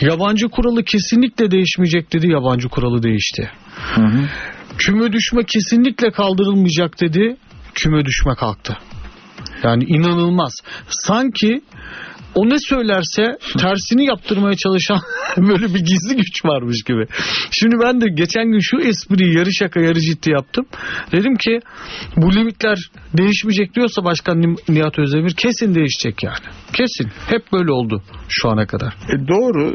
Yabancı 0.00 0.48
kuralı 0.48 0.84
kesinlikle 0.84 1.50
değişmeyecek 1.50 2.12
dedi. 2.12 2.30
Yabancı 2.30 2.68
kuralı 2.68 3.02
değişti. 3.02 3.50
Hı 3.94 4.00
hı. 4.00 4.28
Küme 4.78 5.12
düşme 5.12 5.42
kesinlikle 5.44 6.10
kaldırılmayacak 6.10 7.00
dedi. 7.00 7.36
Küme 7.74 8.04
düşme 8.04 8.34
kalktı. 8.34 8.76
Yani 9.64 9.84
inanılmaz. 9.84 10.52
Sanki 10.88 11.60
o 12.34 12.48
ne 12.50 12.58
söylerse 12.58 13.22
tersini 13.58 14.06
yaptırmaya 14.06 14.56
çalışan 14.56 15.00
böyle 15.36 15.74
bir 15.74 15.80
gizli 15.80 16.16
güç 16.16 16.44
varmış 16.44 16.82
gibi. 16.82 17.06
Şimdi 17.50 17.74
ben 17.84 18.00
de 18.00 18.06
geçen 18.14 18.52
gün 18.52 18.60
şu 18.60 18.76
espriyi 18.76 19.36
yarı 19.36 19.52
şaka 19.52 19.80
yarı 19.80 20.00
ciddi 20.00 20.30
yaptım. 20.30 20.66
Dedim 21.12 21.36
ki 21.36 21.60
bu 22.16 22.34
limitler 22.34 22.78
değişmeyecek 23.18 23.74
diyorsa 23.74 24.04
Başkan 24.04 24.56
Nihat 24.68 24.98
Özdemir 24.98 25.34
kesin 25.34 25.74
değişecek 25.74 26.22
yani. 26.22 26.44
Kesin. 26.72 27.08
Hep 27.26 27.52
böyle 27.52 27.72
oldu 27.72 28.02
şu 28.28 28.48
ana 28.48 28.66
kadar. 28.66 28.88
E 28.88 29.28
doğru. 29.28 29.74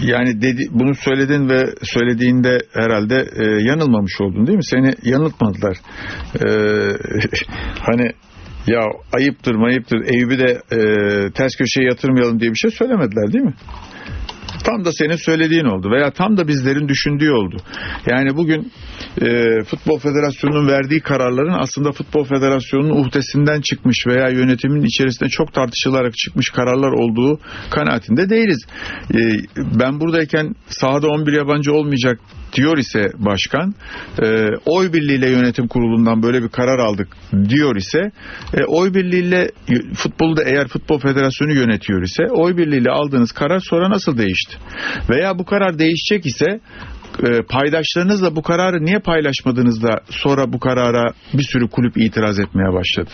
Yani 0.00 0.42
dedi, 0.42 0.68
bunu 0.70 0.94
söyledin 0.94 1.48
ve 1.48 1.64
söylediğinde 1.82 2.58
herhalde 2.72 3.28
e, 3.36 3.44
yanılmamış 3.62 4.20
oldun 4.20 4.46
değil 4.46 4.56
mi? 4.56 4.64
Seni 4.64 4.94
yanıltmadılar. 5.02 5.76
E, 6.34 6.48
hani 7.80 8.12
ya 8.66 8.80
ayıptır 9.12 9.54
mayıptır 9.54 9.98
Eyüp'ü 10.14 10.38
de 10.38 10.60
e, 10.72 10.78
ters 11.30 11.56
köşeye 11.56 11.86
yatırmayalım 11.86 12.40
diye 12.40 12.50
bir 12.50 12.56
şey 12.56 12.70
söylemediler 12.70 13.32
değil 13.32 13.44
mi? 13.44 13.54
Tam 14.64 14.84
da 14.84 14.92
senin 14.92 15.16
söylediğin 15.16 15.64
oldu 15.64 15.90
veya 15.90 16.10
tam 16.10 16.36
da 16.36 16.48
bizlerin 16.48 16.88
düşündüğü 16.88 17.30
oldu. 17.30 17.56
Yani 18.06 18.36
bugün 18.36 18.72
e, 19.22 19.62
Futbol 19.64 19.98
Federasyonu'nun 19.98 20.68
verdiği 20.68 21.00
kararların 21.00 21.58
aslında 21.58 21.92
Futbol 21.92 22.24
Federasyonu'nun 22.24 23.04
uhdesinden 23.04 23.60
çıkmış 23.60 24.06
veya 24.06 24.28
yönetimin 24.28 24.82
içerisinde 24.82 25.28
çok 25.28 25.54
tartışılarak 25.54 26.16
çıkmış 26.16 26.50
kararlar 26.50 26.92
olduğu 26.92 27.40
kanaatinde 27.70 28.30
değiliz. 28.30 28.66
E, 29.14 29.18
ben 29.80 30.00
buradayken 30.00 30.54
sahada 30.68 31.08
11 31.08 31.32
yabancı 31.32 31.72
olmayacak 31.72 32.20
diyor 32.56 32.78
ise 32.78 33.02
başkan 33.18 33.74
e, 34.22 34.48
oy 34.66 34.92
birliğiyle 34.92 35.30
yönetim 35.30 35.68
kurulundan 35.68 36.22
böyle 36.22 36.42
bir 36.42 36.48
karar 36.48 36.78
aldık 36.78 37.08
diyor 37.48 37.76
ise 37.76 38.10
e, 38.54 38.64
oy 38.64 38.94
birliğiyle 38.94 39.50
futbolu 39.94 40.36
da 40.36 40.42
eğer 40.44 40.68
futbol 40.68 40.98
federasyonu 40.98 41.52
yönetiyor 41.52 42.02
ise 42.02 42.22
oy 42.30 42.56
birliğiyle 42.56 42.90
aldığınız 42.90 43.32
karar 43.32 43.60
sonra 43.60 43.90
nasıl 43.90 44.18
değişti? 44.18 44.56
Veya 45.10 45.38
bu 45.38 45.44
karar 45.44 45.78
değişecek 45.78 46.26
ise 46.26 46.60
e, 47.22 47.42
paydaşlarınızla 47.42 48.36
bu 48.36 48.42
kararı 48.42 48.84
niye 48.84 48.98
paylaşmadınız 48.98 49.82
da 49.82 50.00
sonra 50.10 50.52
bu 50.52 50.60
karara 50.60 51.12
bir 51.34 51.42
sürü 51.52 51.68
kulüp 51.68 51.96
itiraz 51.96 52.38
etmeye 52.38 52.72
başladı? 52.72 53.10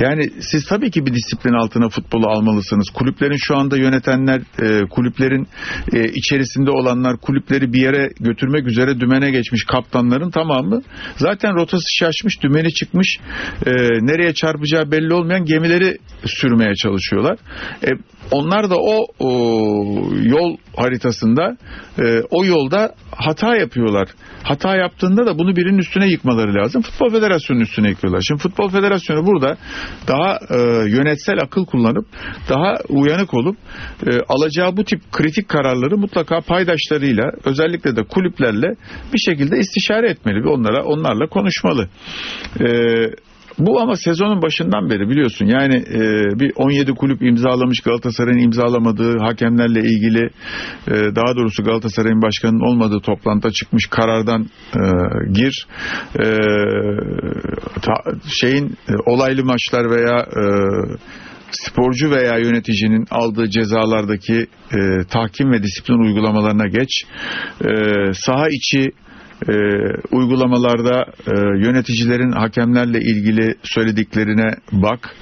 Yani 0.00 0.30
siz 0.40 0.64
tabii 0.68 0.90
ki 0.90 1.06
bir 1.06 1.14
disiplin 1.14 1.52
altına 1.52 1.88
futbolu 1.88 2.28
almalısınız. 2.28 2.90
Kulüplerin 2.90 3.36
şu 3.38 3.56
anda 3.56 3.76
yönetenler, 3.76 4.40
e, 4.62 4.88
kulüplerin 4.90 5.48
e, 5.92 6.04
içerisinde 6.04 6.70
olanlar, 6.70 7.16
kulüpleri 7.16 7.72
bir 7.72 7.80
yere 7.80 8.10
götürmek 8.20 8.66
üzere 8.66 9.00
dümene 9.00 9.30
geçmiş 9.30 9.64
kaptanların 9.64 10.30
tamamı 10.30 10.82
zaten 11.16 11.54
rotası 11.54 11.84
şaşmış, 11.98 12.42
dümeni 12.42 12.72
çıkmış, 12.72 13.18
e, 13.66 13.70
nereye 14.00 14.34
çarpacağı 14.34 14.90
belli 14.90 15.14
olmayan 15.14 15.44
gemileri 15.44 15.98
sürmeye 16.24 16.74
çalışıyorlar. 16.74 17.38
E, 17.84 17.88
onlar 18.30 18.70
da 18.70 18.76
o, 18.76 19.06
o 19.18 19.30
yol 20.22 20.56
haritasında, 20.76 21.56
e, 21.98 22.20
o 22.30 22.44
yolda 22.44 22.94
hata 23.10 23.56
yapıyorlar. 23.56 24.08
Hata 24.42 24.76
yaptığında 24.76 25.26
da 25.26 25.38
bunu 25.38 25.56
birinin 25.56 25.78
üstüne 25.78 26.08
yıkmaları 26.08 26.54
lazım. 26.54 26.82
Futbol 26.82 27.10
Federasyonu'nun 27.10 27.64
üstüne 27.64 27.88
yıkıyorlar. 27.88 28.20
Şimdi 28.20 28.42
Futbol 28.42 28.68
Federasyonu 28.68 29.26
burada 29.36 29.56
daha 30.08 30.38
e, 30.50 30.58
yönetsel 30.88 31.38
akıl 31.42 31.66
kullanıp 31.66 32.06
daha 32.48 32.74
uyanık 32.88 33.34
olup 33.34 33.56
e, 34.06 34.10
alacağı 34.28 34.76
bu 34.76 34.84
tip 34.84 35.00
kritik 35.12 35.48
kararları 35.48 35.98
mutlaka 35.98 36.40
paydaşlarıyla 36.40 37.24
özellikle 37.44 37.96
de 37.96 38.02
kulüplerle 38.02 38.74
bir 39.12 39.18
şekilde 39.18 39.58
istişare 39.58 40.10
etmeli. 40.10 40.44
Bir 40.44 40.48
onlara 40.48 40.84
onlarla 40.84 41.26
konuşmalı. 41.26 41.88
E, 42.60 42.66
bu 43.58 43.80
ama 43.80 43.96
sezonun 43.96 44.42
başından 44.42 44.90
beri 44.90 45.08
biliyorsun. 45.08 45.46
Yani 45.46 45.74
e, 45.74 46.00
bir 46.40 46.52
17 46.56 46.92
kulüp 46.92 47.22
imzalamış 47.22 47.80
Galatasaray'ın 47.80 48.38
imzalamadığı 48.38 49.18
hakemlerle 49.18 49.80
ilgili 49.80 50.30
e, 50.88 50.94
daha 51.16 51.36
doğrusu 51.36 51.62
Galatasaray'ın 51.62 52.22
başkanının 52.22 52.70
olmadığı 52.70 53.00
toplantıda 53.00 53.52
çıkmış 53.52 53.86
karardan 53.90 54.46
e, 54.74 54.82
gir. 55.32 55.66
E, 56.18 56.24
ta- 57.82 58.12
şeyin 58.40 58.66
e, 58.66 58.92
olaylı 59.06 59.44
maçlar 59.44 59.90
veya 59.90 60.18
e, 60.18 60.44
sporcu 61.50 62.10
veya 62.10 62.38
yöneticinin 62.38 63.06
aldığı 63.10 63.50
cezalardaki 63.50 64.46
e, 64.72 64.78
tahkim 65.10 65.52
ve 65.52 65.62
disiplin 65.62 65.98
uygulamalarına 65.98 66.66
geç. 66.66 67.04
E, 67.60 67.68
saha 68.12 68.48
içi 68.48 68.90
e, 69.48 69.54
uygulamalarda 70.10 71.04
e, 71.26 71.32
yöneticilerin 71.66 72.32
hakemlerle 72.32 73.00
ilgili 73.00 73.54
söylediklerine 73.62 74.54
bak 74.72 75.14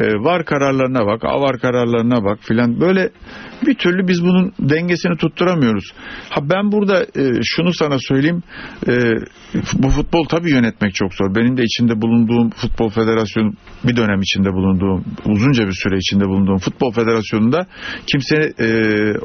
e, 0.00 0.04
var 0.04 0.44
kararlarına 0.44 1.06
bak 1.06 1.24
avar 1.24 1.58
kararlarına 1.58 2.24
bak 2.24 2.38
filan 2.42 2.80
böyle 2.80 3.10
bir 3.66 3.74
türlü 3.74 4.08
biz 4.08 4.22
bunun 4.22 4.52
dengesini 4.58 5.16
tutturamıyoruz. 5.16 5.92
Ha 6.30 6.40
ben 6.50 6.72
burada 6.72 7.02
e, 7.02 7.42
şunu 7.42 7.72
sana 7.72 7.98
söyleyeyim 7.98 8.42
e, 8.88 8.92
bu 9.74 9.88
futbol 9.88 10.24
tabii 10.24 10.50
yönetmek 10.50 10.94
çok 10.94 11.14
zor. 11.14 11.34
Benim 11.34 11.56
de 11.56 11.62
içinde 11.62 12.02
bulunduğum 12.02 12.50
futbol 12.50 12.88
federasyonu 12.88 13.52
bir 13.84 13.96
dönem 13.96 14.20
içinde 14.20 14.52
bulunduğum 14.52 15.04
uzunca 15.26 15.66
bir 15.66 15.72
süre 15.82 15.96
içinde 15.96 16.24
bulunduğum 16.24 16.58
futbol 16.58 16.92
federasyonunda 16.92 17.66
kimse 18.06 18.36
e, 18.36 18.68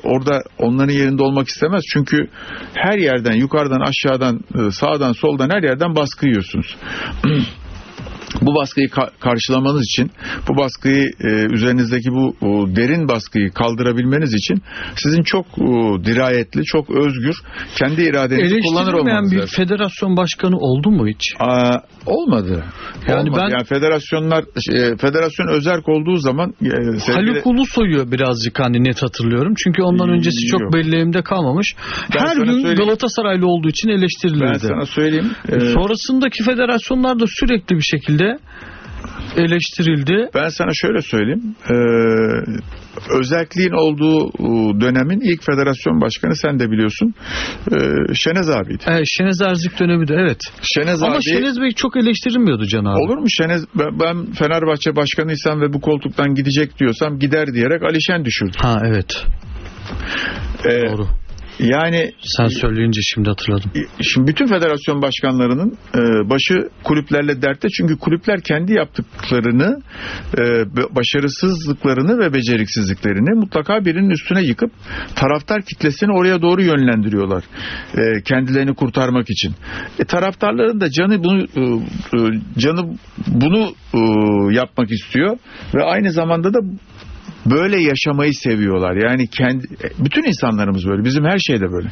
orada 0.03 0.41
onların 0.57 0.93
yerinde 0.93 1.23
olmak 1.23 1.47
istemez. 1.47 1.83
Çünkü 1.93 2.27
her 2.73 2.97
yerden 2.97 3.33
yukarıdan 3.33 3.81
aşağıdan 3.81 4.39
e, 4.55 4.71
sağdan 4.71 5.11
soldan 5.11 5.49
her 5.49 5.63
yerden 5.63 5.95
baskı 5.95 6.27
yiyorsunuz. 6.27 6.77
bu 8.41 8.55
baskıyı 8.55 8.87
ka- 8.87 9.09
karşılamanız 9.19 9.81
için, 9.83 10.11
bu 10.49 10.57
baskıyı 10.57 11.11
e, 11.23 11.53
üzerinizdeki 11.53 12.09
bu 12.11 12.35
o, 12.41 12.75
derin 12.75 13.07
baskıyı 13.07 13.51
kaldırabilmeniz 13.51 14.33
için 14.33 14.61
sizin 14.95 15.23
çok 15.23 15.45
o, 15.57 16.03
dirayetli, 16.05 16.63
çok 16.63 16.89
özgür, 16.89 17.35
kendi 17.75 18.01
iradenizi 18.03 18.59
kullanır 18.59 18.93
olmanız 18.93 19.31
bir 19.31 19.37
lazım. 19.37 19.49
federasyon 19.55 20.17
başkanı 20.17 20.57
oldu 20.57 20.91
mu 20.91 21.07
hiç? 21.07 21.33
Aa, 21.39 21.77
olmadı. 22.05 22.63
Yani 23.07 23.29
Olmadı. 23.29 23.41
ben- 23.43 23.49
yani 23.49 23.63
federasyonlar 23.63 24.43
e, 24.73 24.97
federasyon 24.97 25.47
özerk 25.47 25.89
olduğu 25.89 26.15
zaman 26.17 26.49
e, 26.61 26.69
sevgili- 26.99 27.13
Haluk 27.31 27.45
Ulusoy'u 27.47 28.11
birazcık 28.11 28.59
hani 28.59 28.83
net 28.83 29.03
hatırlıyorum. 29.03 29.53
Çünkü 29.63 29.81
ondan 29.81 30.09
öncesi 30.09 30.47
çok 30.47 30.61
Yok. 30.61 30.73
belli 30.73 30.95
elimde 30.95 31.21
kalmamış. 31.21 31.75
Ben 32.15 32.19
Her 32.19 32.35
gün 32.35 32.45
söyleyeyim. 32.51 32.77
Galatasaraylı 32.77 33.47
olduğu 33.47 33.67
için 33.69 33.89
eleştirilirdi. 33.89 34.43
ben 34.53 34.57
sana 34.67 34.85
söyleyeyim. 34.85 35.31
e, 35.49 35.59
Sonrasındaki 35.59 36.43
federasyonlar 36.43 37.19
da 37.19 37.25
sürekli 37.27 37.75
bir 37.75 37.81
şekilde 37.91 38.16
eleştirildi. 39.37 40.29
Ben 40.35 40.49
sana 40.49 40.71
şöyle 40.73 41.01
söyleyeyim. 41.01 41.55
Ee, 41.69 41.73
özelliğin 43.19 43.71
olduğu 43.71 44.27
e, 44.29 44.81
dönemin 44.81 45.19
ilk 45.19 45.43
federasyon 45.45 46.01
başkanı 46.01 46.35
sen 46.35 46.59
de 46.59 46.71
biliyorsun. 46.71 47.13
Ee, 47.71 48.13
Şenez 48.13 48.49
abiydi. 48.49 48.83
Evet, 48.87 49.05
Şenez 49.17 49.41
Erzik 49.41 49.79
dönemi 49.79 50.07
de 50.07 50.13
evet. 50.15 50.39
Şenez 50.61 51.03
Ama 51.03 51.15
abi 51.15 51.23
Şenez 51.23 51.61
Bey 51.61 51.71
çok 51.71 51.97
eleştirilmiyordu 51.97 52.65
Can 52.67 52.85
abi. 52.85 52.99
olur 52.99 53.17
mu 53.17 53.25
Şenez 53.29 53.65
ben, 53.75 53.99
ben 53.99 54.31
Fenerbahçe 54.31 54.95
başkanıysam 54.95 55.61
ve 55.61 55.73
bu 55.73 55.81
koltuktan 55.81 56.35
gidecek 56.35 56.79
diyorsam 56.79 57.19
gider 57.19 57.53
diyerek 57.53 57.83
Alişen 57.83 58.25
düşürdü. 58.25 58.57
Ha 58.57 58.77
evet. 58.85 59.25
Ee, 60.65 60.87
Doğru. 60.89 61.07
Yani 61.59 62.11
Sen 62.21 62.47
söyleyince 62.47 63.01
şimdi 63.01 63.29
hatırladım. 63.29 63.71
Şimdi 64.01 64.27
bütün 64.27 64.47
federasyon 64.47 65.01
başkanlarının 65.01 65.77
e, 65.95 66.29
başı 66.29 66.69
kulüplerle 66.83 67.41
dertte 67.41 67.67
çünkü 67.69 67.97
kulüpler 67.97 68.41
kendi 68.41 68.73
yaptıklarını, 68.73 69.81
e, 70.37 70.43
başarısızlıklarını 70.95 72.19
ve 72.19 72.33
beceriksizliklerini 72.33 73.39
mutlaka 73.39 73.85
birinin 73.85 74.09
üstüne 74.09 74.41
yıkıp 74.41 74.71
taraftar 75.15 75.61
kitlesini 75.61 76.11
oraya 76.11 76.41
doğru 76.41 76.61
yönlendiriyorlar. 76.61 77.43
E, 77.97 78.21
kendilerini 78.23 78.75
kurtarmak 78.75 79.29
için. 79.29 79.53
E, 79.99 80.03
taraftarların 80.03 80.81
da 80.81 80.89
canı 80.91 81.23
bunu 81.23 81.43
e, 81.43 81.61
e, 82.17 82.41
canı 82.57 82.97
bunu 83.27 83.73
e, 83.93 83.99
yapmak 84.55 84.91
istiyor 84.91 85.37
ve 85.75 85.83
aynı 85.83 86.11
zamanda 86.11 86.53
da 86.53 86.59
böyle 87.51 87.81
yaşamayı 87.81 88.33
seviyorlar. 88.33 88.95
Yani 88.95 89.27
kendi 89.27 89.67
bütün 89.99 90.23
insanlarımız 90.23 90.87
böyle. 90.87 91.03
Bizim 91.03 91.25
her 91.25 91.37
şeyde 91.37 91.71
böyle. 91.71 91.89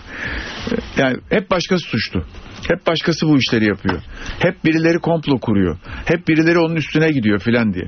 Yani 0.97 1.17
hep 1.29 1.51
başkası 1.51 1.83
suçlu. 1.89 2.23
Hep 2.69 2.87
başkası 2.87 3.27
bu 3.27 3.37
işleri 3.37 3.65
yapıyor. 3.65 4.01
Hep 4.39 4.65
birileri 4.65 4.99
komplo 4.99 5.39
kuruyor. 5.39 5.77
Hep 6.05 6.27
birileri 6.27 6.59
onun 6.59 6.75
üstüne 6.75 7.07
gidiyor 7.07 7.39
filan 7.39 7.73
diye. 7.73 7.85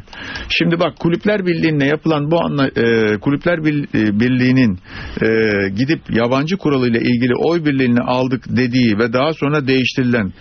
Şimdi 0.49 0.79
bak 0.79 0.99
Kulüpler 0.99 1.45
Birliği'ne 1.45 1.85
yapılan 1.85 2.31
bu 2.31 2.43
anla, 2.45 2.67
e, 2.67 3.17
Kulüpler 3.17 3.57
e, 3.57 4.19
Birliği'nin 4.19 4.79
e, 5.21 5.27
gidip 5.69 6.01
yabancı 6.09 6.57
kuralıyla 6.57 6.99
ilgili 6.99 7.33
oy 7.35 7.65
birliğini 7.65 7.99
aldık 7.99 8.43
dediği 8.49 8.97
ve 8.99 9.13
daha 9.13 9.33
sonra 9.33 9.67
değiştirilen 9.67 10.33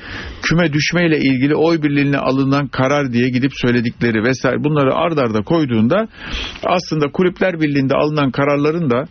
küme 0.42 0.72
düşmeyle 0.72 1.18
ilgili 1.18 1.54
oy 1.54 1.82
birliğine 1.82 2.18
alınan 2.18 2.66
karar 2.66 3.12
diye 3.12 3.28
gidip 3.28 3.52
söyledikleri 3.54 4.22
vesaire 4.24 4.64
bunları 4.64 4.94
ard 4.94 5.18
arda 5.18 5.42
koyduğunda 5.42 6.08
aslında 6.64 7.12
Kulüpler 7.12 7.60
Birliği'nde 7.60 7.94
alınan 7.94 8.30
kararların 8.30 8.90
da 8.90 9.04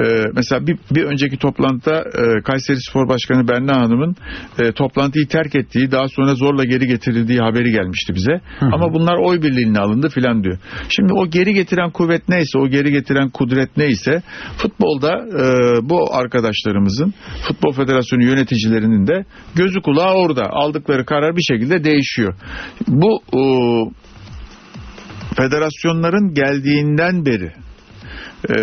e, 0.00 0.22
mesela 0.34 0.66
bir, 0.66 0.78
bir 0.90 1.04
önceki 1.04 1.36
toplantıda 1.36 1.98
e, 1.98 2.42
Kayseri 2.42 2.78
Spor 2.90 3.08
Başkanı 3.08 3.48
Berna 3.48 3.76
Hanım'ın 3.76 4.16
e, 4.62 4.67
toplantıyı 4.72 5.28
terk 5.28 5.54
ettiği 5.54 5.90
daha 5.90 6.08
sonra 6.08 6.34
zorla 6.34 6.64
geri 6.64 6.86
getirildiği 6.86 7.38
haberi 7.38 7.70
gelmişti 7.70 8.14
bize. 8.14 8.40
Ama 8.60 8.94
bunlar 8.94 9.16
oy 9.16 9.42
birliğine 9.42 9.78
alındı 9.78 10.08
filan 10.08 10.44
diyor. 10.44 10.58
Şimdi 10.88 11.12
o 11.12 11.26
geri 11.26 11.54
getiren 11.54 11.90
kuvvet 11.90 12.28
neyse 12.28 12.58
o 12.58 12.68
geri 12.68 12.92
getiren 12.92 13.30
kudret 13.30 13.76
neyse 13.76 14.22
futbolda 14.58 15.12
e, 15.12 15.44
bu 15.88 16.14
arkadaşlarımızın 16.14 17.14
Futbol 17.48 17.72
Federasyonu 17.72 18.24
yöneticilerinin 18.24 19.06
de 19.06 19.24
gözü 19.54 19.80
kulağı 19.80 20.14
orada. 20.14 20.42
Aldıkları 20.50 21.04
karar 21.04 21.36
bir 21.36 21.42
şekilde 21.42 21.84
değişiyor. 21.84 22.34
Bu 22.88 23.22
e, 23.32 23.42
federasyonların 25.36 26.34
geldiğinden 26.34 27.26
beri 27.26 27.52
e, 28.50 28.56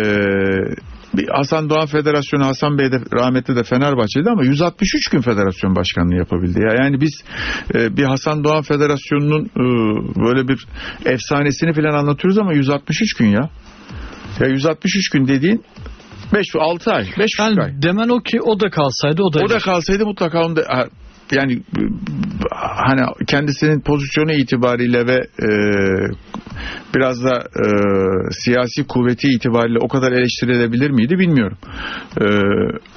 Hasan 1.32 1.70
Doğan 1.70 1.86
Federasyonu 1.86 2.44
Hasan 2.44 2.78
Bey 2.78 2.92
de 2.92 2.96
rahmetli 3.12 3.56
de 3.56 3.62
Fenerbahçe'de 3.62 4.30
ama 4.30 4.44
163 4.44 5.08
gün 5.08 5.20
federasyon 5.20 5.76
başkanlığı 5.76 6.14
yapabildi. 6.14 6.60
Ya 6.60 6.84
Yani 6.84 7.00
biz 7.00 7.24
e, 7.74 7.96
bir 7.96 8.04
Hasan 8.04 8.44
Doğan 8.44 8.62
Federasyonu'nun 8.62 9.44
e, 9.44 9.64
böyle 10.24 10.48
bir 10.48 10.66
efsanesini 11.04 11.72
falan 11.72 11.98
anlatıyoruz 11.98 12.38
ama 12.38 12.52
163 12.52 13.14
gün 13.14 13.26
ya. 13.26 13.50
Ya 14.40 14.48
163 14.48 15.10
gün 15.10 15.28
dediğin 15.28 15.64
5 16.32 16.46
6 16.58 16.92
ay, 16.92 17.06
5 17.18 17.40
ay. 17.40 17.54
Yani 17.56 17.82
demen 17.82 18.08
o 18.08 18.20
ki 18.20 18.40
o 18.40 18.60
da 18.60 18.70
kalsaydı 18.70 19.22
o 19.22 19.32
da 19.32 19.38
O 19.44 19.48
da 19.48 19.58
kalsaydı 19.58 20.06
mutlaka 20.06 20.46
onu 20.46 20.56
da 20.56 20.88
yani 21.32 21.62
hani 22.50 23.00
kendisinin 23.26 23.80
pozisyonu 23.80 24.32
itibariyle 24.32 25.06
ve 25.06 25.16
e, 25.42 25.48
biraz 26.94 27.24
da 27.24 27.36
e, 27.36 27.66
siyasi 28.30 28.86
kuvveti 28.88 29.28
itibariyle 29.28 29.78
o 29.78 29.88
kadar 29.88 30.12
eleştirilebilir 30.12 30.90
miydi 30.90 31.18
bilmiyorum. 31.18 31.58
E, 32.20 32.24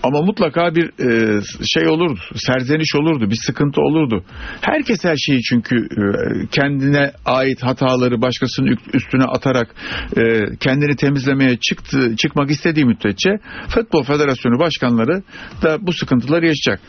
ama 0.03 0.21
mutlaka 0.21 0.75
bir 0.75 0.85
e, 0.85 1.41
şey 1.75 1.87
olurdu, 1.87 2.19
serzeniş 2.35 2.95
olurdu, 2.95 3.29
bir 3.29 3.37
sıkıntı 3.45 3.81
olurdu. 3.81 4.23
Herkes 4.61 5.03
her 5.03 5.15
şeyi 5.15 5.41
çünkü 5.41 5.75
e, 5.75 6.03
kendine 6.51 7.11
ait 7.25 7.63
hataları 7.63 8.21
başkasının 8.21 8.77
üstüne 8.93 9.23
atarak 9.23 9.75
e, 10.17 10.21
kendini 10.59 10.95
temizlemeye 10.95 11.57
çıktı, 11.57 12.15
çıkmak 12.15 12.51
istediği 12.51 12.85
müddetçe 12.85 13.29
Futbol 13.67 14.03
Federasyonu 14.03 14.59
başkanları 14.59 15.23
da 15.63 15.77
bu 15.81 15.93
sıkıntıları 15.93 16.45
yaşayacak. 16.45 16.79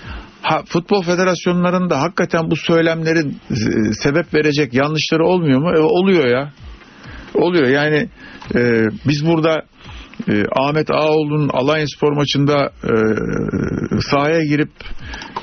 Ha, 0.42 0.62
futbol 0.66 1.02
federasyonlarında 1.02 2.00
hakikaten 2.00 2.50
bu 2.50 2.56
söylemlerin 2.56 3.40
e, 3.50 3.56
sebep 3.92 4.34
verecek 4.34 4.74
yanlışları 4.74 5.24
olmuyor 5.24 5.60
mu? 5.60 5.70
E, 5.76 5.78
oluyor 5.78 6.26
ya. 6.26 6.52
Oluyor 7.34 7.68
yani 7.68 8.08
e, 8.54 8.88
biz 9.08 9.26
burada 9.26 9.62
e, 10.28 10.44
Ahmet 10.56 10.90
Ağoğlu'nun 10.90 11.48
Alanya 11.48 11.86
Spor 11.96 12.12
maçında 12.12 12.72
e, 12.84 12.92
sahaya 14.00 14.44
girip 14.44 14.70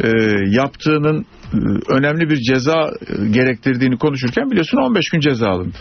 e, 0.04 0.10
yaptığının 0.50 1.26
e, 1.54 1.58
önemli 1.90 2.30
bir 2.30 2.38
ceza 2.38 2.92
e, 3.08 3.28
gerektirdiğini 3.30 3.98
konuşurken 3.98 4.52
biliyorsun 4.52 4.78
15 4.78 5.10
gün 5.10 5.20
ceza 5.20 5.48
alındı. 5.50 5.78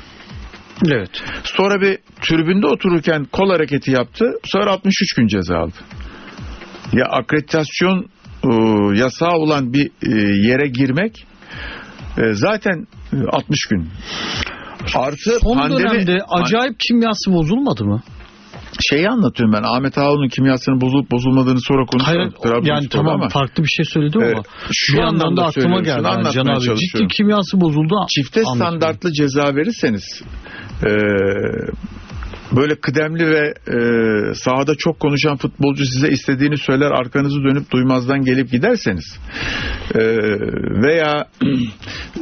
Evet. 0.87 1.11
Sonra 1.45 1.81
bir 1.81 1.99
tribünde 2.23 2.67
otururken 2.67 3.25
kol 3.33 3.51
hareketi 3.51 3.91
yaptı. 3.91 4.25
Sonra 4.45 4.71
63 4.71 5.15
gün 5.15 5.27
ceza 5.27 5.57
aldı. 5.57 5.75
Ya 6.93 7.05
akreditasyon 7.07 8.07
e, 8.45 8.49
yasağı 8.99 9.37
olan 9.37 9.73
bir 9.73 9.87
e, 9.87 10.49
yere 10.49 10.69
girmek 10.69 11.27
e, 12.19 12.33
zaten 12.33 12.87
e, 13.13 13.17
60 13.33 13.59
gün. 13.71 13.89
Artı 14.95 15.39
Son 15.43 15.59
pandemi 15.59 15.83
dönemde 15.83 16.19
acayip 16.29 16.81
kimyası 16.81 17.33
bozulmadı 17.33 17.85
mı? 17.85 18.03
şeyi 18.91 19.09
anlatıyorum 19.09 19.53
ben. 19.53 19.63
Ahmet 19.63 19.99
Ağaoğlu'nun 19.99 20.29
kimyasının 20.29 20.81
bozulup 20.81 21.11
bozulmadığını 21.11 21.61
sonra 21.61 21.87
konuşalım. 21.87 22.33
Hayır 22.43 22.65
yani 22.65 22.89
tamam 22.89 23.15
ama 23.15 23.29
farklı 23.29 23.63
bir 23.63 23.69
şey 23.69 23.85
söyledim 23.85 24.21
Evet, 24.23 24.35
ama 24.35 24.43
şu 24.73 24.93
bir 24.93 24.99
yandan 24.99 25.37
da 25.37 25.45
aklıma 25.45 25.81
geldi. 25.81 26.03
Yani 26.05 26.33
Can 26.33 26.47
abi 26.47 26.77
ciddi 26.77 27.09
kimyası 27.09 27.61
bozuldu. 27.61 27.95
çifte 28.17 28.43
standartlı 28.55 29.13
ceza 29.13 29.55
verirseniz 29.55 30.23
e, 30.83 30.91
böyle 32.53 32.75
kıdemli 32.75 33.27
ve 33.27 33.55
e, 33.69 33.79
sahada 34.35 34.75
çok 34.75 35.01
konuşan 35.01 35.37
futbolcu 35.37 35.85
size 35.85 36.09
istediğini 36.09 36.59
söyler 36.59 36.91
arkanızı 36.91 37.43
dönüp 37.45 37.71
duymazdan 37.71 38.21
gelip 38.21 38.51
giderseniz 38.51 39.19
e, 39.95 40.01
veya 40.83 41.27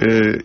e, 0.08 0.38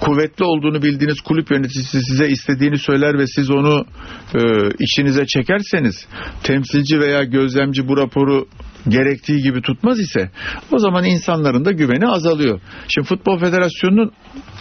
kuvvetli 0.00 0.44
olduğunu 0.44 0.82
bildiğiniz 0.82 1.20
kulüp 1.20 1.50
yöneticisi 1.50 2.00
size 2.00 2.28
istediğini 2.28 2.78
söyler 2.78 3.18
ve 3.18 3.26
siz 3.26 3.50
onu 3.50 3.86
e, 4.34 4.40
içinize 4.78 5.26
çekerseniz 5.26 6.06
temsilci 6.42 7.00
veya 7.00 7.24
gözlemci 7.24 7.88
bu 7.88 7.96
raporu 7.96 8.46
gerektiği 8.88 9.42
gibi 9.42 9.62
tutmaz 9.62 10.00
ise 10.00 10.30
o 10.72 10.78
zaman 10.78 11.04
insanların 11.04 11.64
da 11.64 11.72
güveni 11.72 12.06
azalıyor. 12.06 12.60
Şimdi 12.88 13.08
Futbol 13.08 13.38
Federasyonu'nun 13.38 14.12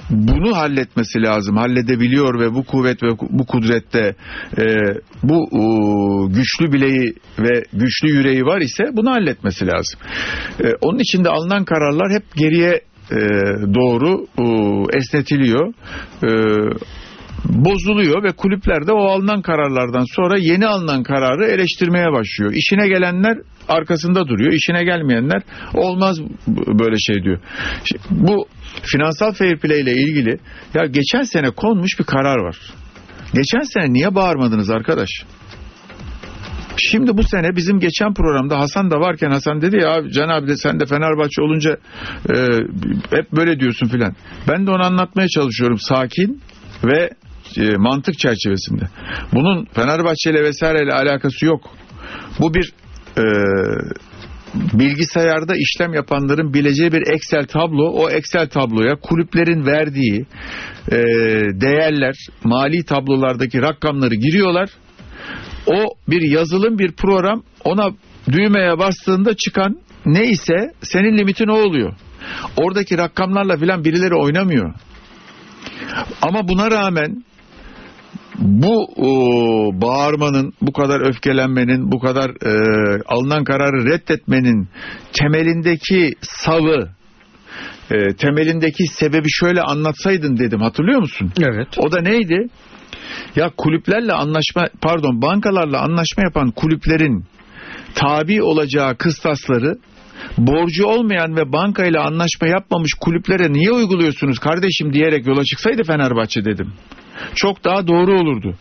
bunu 0.09 0.57
halletmesi 0.57 1.21
lazım. 1.21 1.57
Halledebiliyor 1.57 2.39
ve 2.39 2.53
bu 2.53 2.63
kuvvet 2.63 3.03
ve 3.03 3.09
bu 3.29 3.45
kudrette 3.45 4.15
e, 4.57 4.65
bu 5.23 5.49
e, 5.51 5.63
güçlü 6.33 6.71
bileği 6.73 7.13
ve 7.39 7.63
güçlü 7.73 8.09
yüreği 8.09 8.41
var 8.41 8.61
ise 8.61 8.83
bunu 8.93 9.11
halletmesi 9.11 9.65
lazım. 9.67 9.99
E, 10.63 10.63
onun 10.81 10.99
için 10.99 11.23
de 11.23 11.29
alınan 11.29 11.65
kararlar 11.65 12.11
hep 12.11 12.35
geriye 12.35 12.81
e, 13.11 13.19
doğru 13.73 14.25
e, 14.39 14.45
esnetiliyor. 14.97 15.73
E, 16.23 16.29
bozuluyor 17.45 18.23
ve 18.23 18.32
kulüpler 18.32 18.88
de 18.88 18.91
o 18.91 19.06
alınan 19.06 19.41
kararlardan 19.41 20.06
sonra 20.15 20.38
yeni 20.38 20.67
alınan 20.67 21.03
kararı 21.03 21.45
eleştirmeye 21.45 22.12
başlıyor. 22.12 22.53
İşine 22.53 22.88
gelenler 22.88 23.38
arkasında 23.69 24.27
duruyor. 24.27 24.53
İşine 24.53 24.84
gelmeyenler 24.84 25.41
olmaz 25.73 26.19
böyle 26.47 26.95
şey 26.97 27.23
diyor. 27.23 27.39
Bu 28.10 28.45
finansal 28.84 29.32
fair 29.32 29.58
play 29.58 29.82
ile 29.82 29.91
ilgili 29.91 30.39
ya 30.73 30.86
geçen 30.86 31.21
sene 31.21 31.49
konmuş 31.49 31.99
bir 31.99 32.03
karar 32.03 32.39
var. 32.43 32.58
Geçen 33.34 33.62
sene 33.62 33.93
niye 33.93 34.15
bağırmadınız 34.15 34.69
arkadaş? 34.69 35.10
Şimdi 36.77 37.17
bu 37.17 37.23
sene 37.23 37.56
bizim 37.56 37.79
geçen 37.79 38.13
programda 38.13 38.60
Hasan 38.60 38.91
da 38.91 38.99
varken 38.99 39.32
Hasan 39.32 39.62
dedi 39.62 39.77
ya 39.77 40.01
Can 40.13 40.29
abi 40.29 40.47
de 40.47 40.58
sen 40.58 40.79
de 40.79 40.86
Fenerbahçe 40.86 41.41
olunca 41.41 41.77
e, 42.36 42.36
hep 43.12 43.32
böyle 43.32 43.60
diyorsun 43.60 43.88
filan. 43.88 44.15
Ben 44.47 44.67
de 44.67 44.71
onu 44.71 44.86
anlatmaya 44.86 45.27
çalışıyorum 45.27 45.77
sakin 45.79 46.41
ve 46.84 47.10
e, 47.57 47.77
mantık 47.77 48.19
çerçevesinde. 48.19 48.83
Bunun 49.33 49.65
Fenerbahçe 49.65 50.31
ile 50.31 50.43
vesaireyle 50.43 50.93
alakası 50.93 51.45
yok. 51.45 51.61
Bu 52.39 52.53
bir 52.53 52.73
e, 53.17 53.23
bilgisayarda 54.53 55.53
işlem 55.55 55.93
yapanların 55.93 56.53
bileceği 56.53 56.91
bir 56.91 57.13
Excel 57.13 57.45
tablo. 57.45 57.89
O 57.89 58.09
Excel 58.09 58.49
tabloya 58.49 58.95
kulüplerin 58.95 59.65
verdiği 59.65 60.25
e, 60.91 60.97
değerler, 61.61 62.15
mali 62.43 62.83
tablolardaki 62.83 63.61
rakamları 63.61 64.15
giriyorlar. 64.15 64.69
O 65.67 65.85
bir 66.07 66.21
yazılım, 66.21 66.79
bir 66.79 66.91
program. 66.91 67.43
Ona 67.63 67.89
düğmeye 68.31 68.79
bastığında 68.79 69.33
çıkan 69.33 69.79
neyse 70.05 70.73
senin 70.81 71.17
limitin 71.17 71.47
o 71.47 71.55
oluyor. 71.55 71.93
Oradaki 72.57 72.97
rakamlarla 72.97 73.57
filan 73.57 73.83
birileri 73.83 74.15
oynamıyor. 74.15 74.73
Ama 76.21 76.47
buna 76.47 76.71
rağmen 76.71 77.23
bu 78.39 78.85
o, 78.95 79.11
bağırmanın, 79.81 80.53
bu 80.61 80.73
kadar 80.73 81.09
öfkelenmenin, 81.09 81.91
bu 81.91 81.99
kadar 81.99 82.29
e, 82.29 82.53
alınan 83.05 83.43
kararı 83.43 83.85
reddetmenin 83.85 84.67
temelindeki 85.13 86.13
savı, 86.21 86.89
e, 87.91 88.15
temelindeki 88.15 88.87
sebebi 88.87 89.29
şöyle 89.29 89.61
anlatsaydın 89.61 90.37
dedim 90.37 90.61
hatırlıyor 90.61 90.99
musun? 90.99 91.31
Evet. 91.41 91.67
O 91.77 91.91
da 91.91 92.01
neydi? 92.01 92.47
Ya 93.35 93.51
kulüplerle 93.57 94.13
anlaşma, 94.13 94.65
pardon 94.81 95.21
bankalarla 95.21 95.81
anlaşma 95.81 96.23
yapan 96.23 96.51
kulüplerin 96.51 97.25
tabi 97.95 98.43
olacağı 98.43 98.97
kıstasları 98.97 99.77
borcu 100.37 100.85
olmayan 100.85 101.35
ve 101.35 101.51
bankayla 101.51 102.03
anlaşma 102.05 102.47
yapmamış 102.47 102.91
kulüplere 102.93 103.53
niye 103.53 103.71
uyguluyorsunuz 103.71 104.39
kardeşim 104.39 104.93
diyerek 104.93 105.27
yola 105.27 105.43
çıksaydı 105.43 105.83
Fenerbahçe 105.83 106.45
dedim. 106.45 106.73
Çok 107.36 107.63
daha 107.63 107.88
doğru 107.88 108.19
olurdu. 108.19 108.56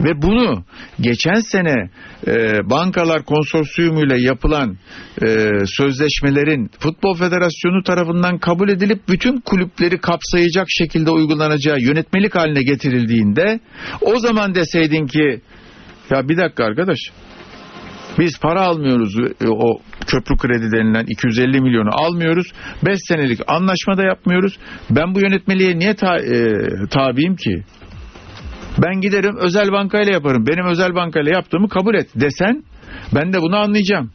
Ve 0.00 0.22
bunu 0.22 0.64
geçen 1.00 1.40
sene 1.40 1.90
e, 2.26 2.34
bankalar 2.70 3.24
konsorsiyumuyla 3.24 4.16
yapılan 4.16 4.76
e, 5.22 5.48
sözleşmelerin 5.66 6.70
Futbol 6.78 7.14
Federasyonu 7.14 7.82
tarafından 7.82 8.38
kabul 8.38 8.68
edilip 8.68 9.08
bütün 9.08 9.40
kulüpleri 9.40 9.98
kapsayacak 9.98 10.66
şekilde 10.68 11.10
uygulanacağı 11.10 11.76
yönetmelik 11.80 12.34
haline 12.34 12.62
getirildiğinde 12.62 13.60
o 14.00 14.18
zaman 14.18 14.54
deseydin 14.54 15.06
ki 15.06 15.40
ya 16.10 16.28
bir 16.28 16.36
dakika 16.36 16.64
arkadaş 16.64 16.98
biz 18.18 18.40
para 18.40 18.60
almıyoruz 18.60 19.14
e, 19.40 19.48
o 19.48 19.80
köprü 20.06 20.36
kredi 20.36 20.72
denilen 20.72 21.04
250 21.08 21.60
milyonu 21.60 21.90
almıyoruz. 21.92 22.46
5 22.86 22.98
senelik 23.08 23.40
anlaşma 23.46 23.96
da 23.96 24.02
yapmıyoruz. 24.06 24.58
Ben 24.90 25.14
bu 25.14 25.20
yönetmeliğe 25.20 25.78
niye 25.78 25.94
ta, 25.94 26.16
e, 26.18 26.52
tabiyim 26.90 27.36
ki? 27.36 27.64
Ben 28.78 29.00
giderim 29.00 29.36
özel 29.36 29.72
bankayla 29.72 30.12
yaparım. 30.12 30.46
Benim 30.46 30.66
özel 30.66 30.94
bankayla 30.94 31.32
yaptığımı 31.32 31.68
kabul 31.68 31.94
et 31.94 32.08
desen 32.14 32.64
ben 33.14 33.32
de 33.32 33.42
bunu 33.42 33.56
anlayacağım. 33.56 34.10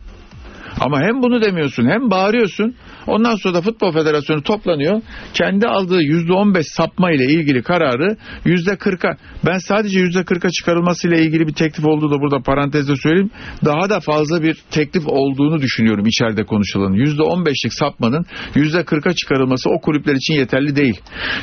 Ama 0.79 1.01
hem 1.01 1.21
bunu 1.21 1.41
demiyorsun 1.41 1.85
hem 1.89 2.11
bağırıyorsun. 2.11 2.75
Ondan 3.07 3.35
sonra 3.35 3.53
da 3.53 3.61
Futbol 3.61 3.91
Federasyonu 3.91 4.43
toplanıyor. 4.43 5.01
Kendi 5.33 5.67
aldığı 5.67 6.01
%15 6.01 6.63
sapma 6.63 7.11
ile 7.11 7.25
ilgili 7.25 7.63
kararı 7.63 8.17
%40'a 8.45 9.17
ben 9.45 9.57
sadece 9.57 9.99
%40'a 9.99 10.49
çıkarılması 10.49 11.07
ile 11.07 11.21
ilgili 11.21 11.47
bir 11.47 11.53
teklif 11.53 11.85
olduğu 11.85 12.11
da 12.11 12.21
burada 12.21 12.39
parantezde 12.39 12.95
söyleyeyim. 12.95 13.31
Daha 13.65 13.89
da 13.89 13.99
fazla 13.99 14.43
bir 14.43 14.57
teklif 14.71 15.03
olduğunu 15.07 15.61
düşünüyorum 15.61 16.05
içeride 16.05 16.43
konuşulan. 16.43 16.93
%15'lik 16.93 17.73
sapmanın 17.73 18.25
%40'a 18.55 19.13
çıkarılması 19.13 19.69
o 19.69 19.81
kulüpler 19.81 20.15
için 20.15 20.33
yeterli 20.33 20.75
değil. 20.75 20.99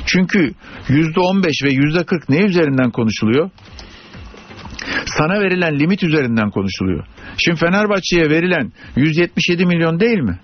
Çünkü 0.06 0.52
%15 0.88 1.64
ve 1.64 1.70
%40 1.70 2.28
ne 2.28 2.38
üzerinden 2.38 2.90
konuşuluyor? 2.90 3.50
Sana 5.06 5.40
verilen 5.40 5.78
limit 5.78 6.02
üzerinden 6.02 6.50
konuşuluyor. 6.50 7.06
Şimdi 7.38 7.58
Fenerbahçe'ye 7.58 8.30
verilen 8.30 8.72
177 8.96 9.66
milyon 9.66 10.00
değil 10.00 10.18
mi? 10.18 10.38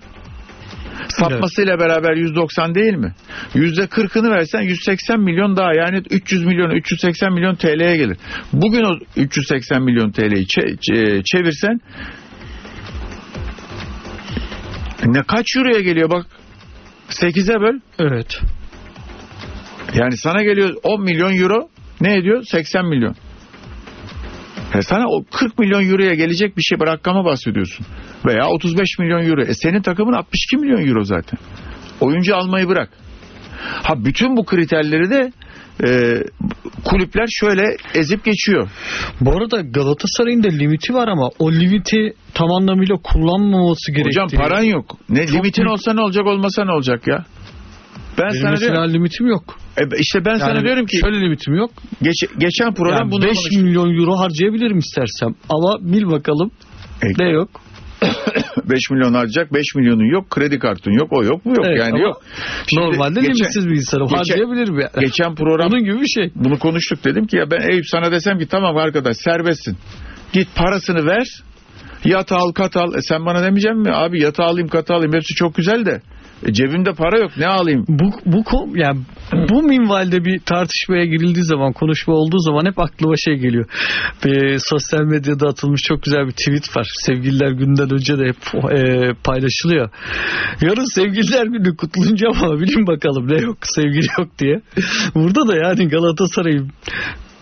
Sapmasıyla 1.09 1.79
beraber 1.79 2.15
190 2.15 2.75
değil 2.75 2.93
mi? 2.93 3.13
%40'ını 3.55 4.31
versen 4.31 4.61
180 4.61 5.19
milyon 5.19 5.57
daha 5.57 5.73
yani 5.73 6.03
300 6.09 6.45
milyon 6.45 6.69
380 6.69 7.33
milyon 7.33 7.55
TL'ye 7.55 7.97
gelir. 7.97 8.17
Bugün 8.53 8.83
o 8.83 8.97
380 9.15 9.83
milyon 9.83 10.11
TL'yi 10.11 10.45
çe- 10.45 10.77
çe- 10.77 11.23
çevirsen 11.23 11.79
ne 15.05 15.23
kaç 15.23 15.45
euroya 15.57 15.79
geliyor 15.79 16.09
bak 16.09 16.25
8'e 17.09 17.61
böl. 17.61 17.79
Evet. 17.99 18.41
Yani 19.93 20.17
sana 20.17 20.43
geliyor 20.43 20.75
10 20.83 21.03
milyon 21.03 21.37
euro 21.37 21.69
ne 22.01 22.17
ediyor? 22.17 22.43
80 22.43 22.85
milyon. 22.85 23.15
E 24.75 24.81
sana 24.81 25.05
o 25.07 25.23
40 25.31 25.59
milyon 25.59 25.89
euroya 25.91 26.13
gelecek 26.13 26.57
bir 26.57 26.61
şey 26.61 26.79
bir 26.79 26.85
rakama 26.85 27.25
bahsediyorsun. 27.25 27.85
Veya 28.27 28.47
35 28.49 28.99
milyon 28.99 29.23
euro. 29.29 29.41
E 29.41 29.53
senin 29.53 29.81
takımın 29.81 30.13
62 30.13 30.57
milyon 30.57 30.87
euro 30.87 31.03
zaten. 31.03 31.39
Oyuncu 32.01 32.35
almayı 32.35 32.67
bırak. 32.67 32.89
Ha 33.83 34.05
bütün 34.05 34.37
bu 34.37 34.45
kriterleri 34.45 35.09
de 35.09 35.31
e, 35.83 35.89
kulüpler 36.85 37.25
şöyle 37.29 37.63
ezip 37.95 38.25
geçiyor. 38.25 38.69
Bu 39.21 39.31
arada 39.37 39.61
Galatasaray'ın 39.61 40.43
da 40.43 40.47
limiti 40.47 40.93
var 40.93 41.07
ama 41.07 41.29
o 41.39 41.51
limiti 41.51 42.13
tam 42.33 42.51
anlamıyla 42.51 42.95
kullanmaması 43.03 43.91
gerekiyor. 43.91 44.25
Hocam 44.27 44.39
paran 44.41 44.63
yok. 44.63 44.97
Ne 45.09 45.25
Çok 45.27 45.35
limitin 45.35 45.63
büyük- 45.65 45.71
olsa 45.73 45.93
ne 45.93 46.01
olacak 46.01 46.25
olmasa 46.25 46.65
ne 46.65 46.71
olacak 46.71 47.07
ya? 47.07 47.25
Ben 48.19 48.25
Benim 48.29 48.41
sana 48.41 48.51
mesela 48.51 48.71
diyorum, 48.73 48.93
limitim 48.93 49.27
yok. 49.27 49.43
e, 49.77 49.81
işte 49.99 50.25
ben 50.25 50.35
sana 50.35 50.49
Yani 50.53 50.63
diyorum 50.65 50.85
ki 50.85 50.97
şöyle 50.97 51.21
limitim 51.21 51.55
yok. 51.55 51.71
geç- 52.01 52.29
geçen 52.37 52.73
program 52.73 52.99
Yani 52.99 53.11
bunu 53.11 53.21
5 53.25 53.35
konuştuk. 53.35 53.63
milyon 53.63 53.97
euro 54.01 54.15
harcayabilirim 54.19 54.77
istersem. 54.77 55.35
Ama 55.49 55.77
bil 55.93 56.05
bakalım 56.07 56.51
E, 57.03 57.07
ne 57.23 57.29
yok. 57.29 57.49
5 58.69 58.79
milyon 58.91 59.13
harcayacak 59.13 59.53
5 59.53 59.75
milyonun 59.75 60.05
yok 60.13 60.29
kredi 60.29 60.59
kartın 60.59 60.91
yok 60.91 61.07
o 61.11 61.23
yok 61.23 61.45
bu 61.45 61.49
yok 61.49 61.65
Evet, 61.67 61.79
yani 61.79 62.01
yok. 62.01 62.21
Şimdi 62.67 62.83
Normalde 62.85 63.19
geçen- 63.19 63.33
limitsiz 63.35 63.67
bir 63.67 63.75
insanım. 63.75 64.07
geçen- 64.07 64.17
Harcayabilirim 64.17 64.79
yani. 64.79 65.05
Geçen 65.05 65.35
program 65.35 65.67
Onun 65.67 65.83
gibi 65.83 66.01
bir 66.01 66.07
şey. 66.07 66.31
bunu 66.35 66.59
konuştuk 66.59 67.05
dedim 67.05 67.27
ki 67.27 67.37
ya 67.37 67.51
ben 67.51 67.69
Eyüp 67.71 67.83
sana 67.87 68.11
desem 68.11 68.39
ki 68.39 68.45
tamam 68.47 68.77
arkadaş 68.77 69.17
serbestsin. 69.17 69.77
Git 70.33 70.47
parasını 70.55 71.05
ver. 71.05 71.27
Yat 72.05 72.31
al 72.31 72.51
kat 72.51 72.77
al. 72.77 72.95
E 72.95 73.01
sen 73.01 73.25
bana 73.25 73.43
demeyecek 73.43 73.75
mi? 73.75 73.91
Abi 73.93 74.21
yatağı 74.21 74.45
alayım 74.47 74.67
katı 74.67 74.93
alayım 74.93 75.13
hepsi 75.13 75.33
çok 75.35 75.55
güzel 75.55 75.85
de. 75.85 76.01
Cebimde 76.51 76.93
para 76.93 77.17
yok 77.17 77.31
ne 77.37 77.47
alayım? 77.47 77.85
Bu 77.87 78.11
bu 78.25 78.43
yani 78.75 78.99
bu 79.49 79.63
minvalde 79.63 80.25
bir 80.25 80.39
tartışmaya 80.39 81.05
girildiği 81.05 81.45
zaman, 81.45 81.73
konuşma 81.73 82.13
olduğu 82.13 82.39
zaman 82.39 82.65
hep 82.65 82.79
aklıma 82.79 83.15
şey 83.17 83.35
geliyor. 83.35 83.65
Bir 84.25 84.59
sosyal 84.59 85.01
medyada 85.01 85.47
atılmış 85.47 85.81
çok 85.81 86.03
güzel 86.03 86.27
bir 86.27 86.31
tweet 86.31 86.77
var. 86.77 86.87
Sevgililer 86.93 87.51
gününden 87.51 87.93
önce 87.93 88.19
de 88.19 88.25
hep 88.25 88.71
e, 88.71 89.13
paylaşılıyor. 89.23 89.89
Yarın 90.61 90.95
sevgililer 90.95 91.45
günü 91.45 91.77
kutlanacağım 91.77 92.35
ama 92.43 92.59
bilin 92.59 92.87
bakalım 92.87 93.27
ne 93.27 93.41
yok, 93.41 93.57
sevgili 93.63 94.07
yok 94.19 94.27
diye. 94.39 94.61
Burada 95.15 95.47
da 95.47 95.55
yani 95.55 95.89
Galatasaray'ın 95.89 96.71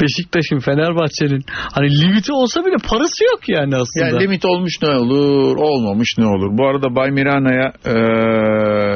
Beşiktaş'ın, 0.02 0.60
Fenerbahçe'nin 0.60 1.44
hani 1.74 2.02
limiti 2.02 2.34
olsa 2.34 2.66
bile 2.66 2.76
parası 2.90 3.24
yok 3.24 3.40
yani 3.48 3.76
aslında. 3.76 4.06
Yani 4.06 4.24
limit 4.24 4.46
olmuş 4.46 4.74
ne 4.82 4.90
olur, 4.90 5.58
olmamış 5.58 6.10
ne 6.18 6.26
olur. 6.26 6.58
Bu 6.58 6.68
arada 6.68 6.96
Bay 6.96 7.12
Mirana'ya 7.12 7.74
e, 7.86 7.96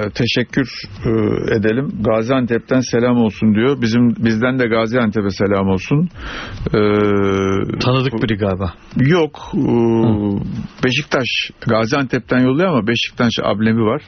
teşekkür 0.09 0.67
e, 1.05 1.09
edelim. 1.55 1.89
Gaziantep'ten 2.01 2.79
selam 2.79 3.17
olsun 3.17 3.55
diyor. 3.55 3.81
Bizim 3.81 4.09
bizden 4.09 4.59
de 4.59 4.67
Gaziantep'e 4.67 5.29
selam 5.29 5.67
olsun. 5.69 6.09
E, 6.67 6.79
Tanıdık 7.79 8.13
biri 8.23 8.37
galiba. 8.37 8.73
Yok. 8.97 9.51
e, 9.53 9.65
Beşiktaş 10.83 11.27
Gaziantep'ten 11.67 12.39
yolluyor 12.39 12.69
ama 12.69 12.87
Beşiktaş 12.87 13.33
ablemi 13.43 13.81
var. 13.81 14.01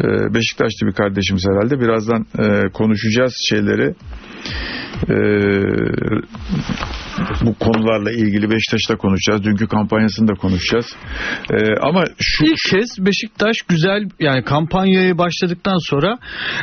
E, 0.00 0.34
Beşiktaşlı 0.34 0.86
bir 0.86 0.92
kardeşimiz 0.92 1.44
herhalde. 1.48 1.80
Birazdan 1.80 2.26
e, 2.38 2.68
konuşacağız 2.72 3.34
şeyleri. 3.48 3.94
E, 5.08 6.20
bu 7.42 7.54
konularla 7.54 8.12
ilgili 8.12 8.50
Beşiktaş'ta 8.50 8.96
konuşacağız. 8.96 9.44
Dünkü 9.44 9.66
kampanyasını 9.66 10.28
da 10.28 10.34
konuşacağız. 10.34 10.86
Ee, 11.50 11.56
ama 11.82 12.04
şu 12.18 12.44
İlk 12.44 12.58
kez 12.70 13.06
Beşiktaş 13.06 13.56
güzel 13.68 14.08
yani 14.20 14.44
kampanyaya 14.44 15.18
başladıktan 15.18 15.78
sonra 15.90 16.18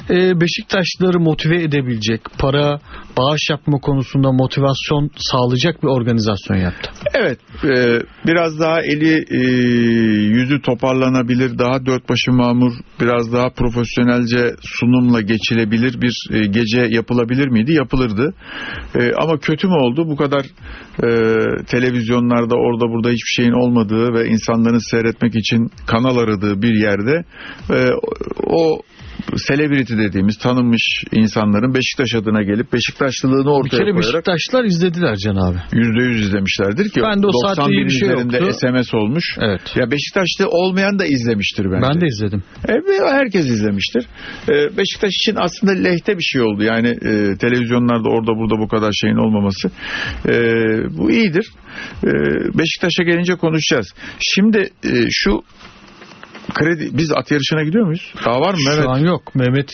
e, 0.10 0.42
Beşiktaşlıları 0.42 1.20
motive 1.20 1.64
edebilecek, 1.64 2.22
para 2.40 2.80
bağış 3.18 3.42
yapma 3.50 3.80
konusunda 3.80 4.32
motivasyon 4.32 5.10
sağlayacak 5.18 5.84
bir 5.84 5.88
organizasyon 5.88 6.58
yaptı. 6.58 6.92
Evet, 7.14 7.40
e, 7.64 8.02
biraz 8.28 8.60
daha 8.60 8.82
eli 8.82 9.26
e, 9.30 9.42
yüzü 10.38 10.62
toparlanabilir, 10.62 11.60
daha 11.60 11.86
dört 11.86 12.10
başı 12.10 12.32
mamur, 12.32 12.74
biraz 13.02 13.34
daha 13.34 13.50
profesyonelce 13.50 14.56
sunumla 14.62 15.22
geçilebilir 15.22 16.02
bir 16.02 16.16
e, 16.32 16.40
gece 16.48 16.96
yapılabilir 16.96 17.48
miydi? 17.48 17.74
Yapılırdı. 17.74 18.34
E, 18.96 19.12
ama 19.22 19.38
kötü 19.38 19.68
mü 19.68 19.74
oldu? 19.74 20.08
Bu 20.10 20.16
kadar 20.16 20.46
e, 21.04 21.10
televizyonlarda 21.66 22.56
orada 22.56 22.90
burada 22.94 23.10
hiçbir 23.10 23.34
şeyin 23.36 23.52
olmadığı 23.52 24.14
ve 24.14 24.28
insanların 24.28 24.92
seyretmek 24.92 25.36
için 25.36 25.72
kanal 25.88 26.18
aradığı 26.18 26.62
bir 26.62 26.76
yerde 26.76 27.24
e, 27.70 27.90
o 28.44 28.82
celebrity 29.48 29.94
dediğimiz 29.94 30.38
tanınmış 30.38 31.04
insanların 31.12 31.74
Beşiktaş 31.74 32.16
adına 32.16 32.44
gelip 32.44 32.74
Beşiktaşlılığını 32.74 33.46
Bir 33.46 33.50
ortaya 33.50 33.78
kere 33.78 33.92
koyarak 33.92 34.14
Beşiktaşlılar 34.14 34.64
izlediler 34.64 35.16
Can 35.16 35.36
abi. 35.36 35.58
%100 35.74 36.20
izlemişlerdir 36.20 36.90
ki 36.90 37.02
Ben 37.04 37.24
de 37.24 37.28
o 37.28 37.34
90 37.34 37.54
saatte 37.54 37.72
bir 37.72 37.90
şey 37.90 38.10
üzerinde 38.10 38.38
yoktu. 38.38 38.58
SMS 38.62 38.94
olmuş. 38.94 39.38
Evet. 39.40 39.62
Ya 39.76 39.92
Beşiktaşlı 39.92 40.50
olmayan 40.50 41.00
da 41.00 41.06
izlemiştir 41.06 41.66
bence. 41.66 41.88
Ben 41.90 42.02
de 42.02 42.06
izledim. 42.08 42.44
E, 42.70 42.74
herkes 43.12 43.46
izlemiştir. 43.46 44.06
E, 44.50 44.78
Beşiktaş 44.78 45.14
için 45.24 45.36
aslında 45.36 45.72
lehte 45.72 46.18
bir 46.18 46.24
şey 46.24 46.42
oldu. 46.42 46.64
Yani 46.64 46.88
e, 46.90 47.38
televizyonlarda 47.38 48.10
orada 48.10 48.32
burada 48.40 48.60
bu 48.60 48.68
kadar 48.68 48.92
şeyin 48.92 49.16
olmaması. 49.16 49.72
E, 50.26 50.34
bu 50.98 51.12
iyidir. 51.12 51.46
E, 52.04 52.10
Beşiktaş'a 52.60 53.04
gelince 53.04 53.36
konuşacağız. 53.36 53.88
Şimdi 54.20 54.70
e, 54.84 54.92
şu 55.10 55.42
kredi 56.54 56.90
biz 56.98 57.12
at 57.12 57.32
yarışına 57.32 57.64
gidiyor 57.64 57.86
muyuz? 57.86 58.14
Daha 58.26 58.40
var 58.42 58.52
mı 58.54 58.60
Şu 58.60 58.70
Mehmet? 58.70 58.88
an 58.88 58.98
yok. 59.00 59.36
Mehmet 59.36 59.72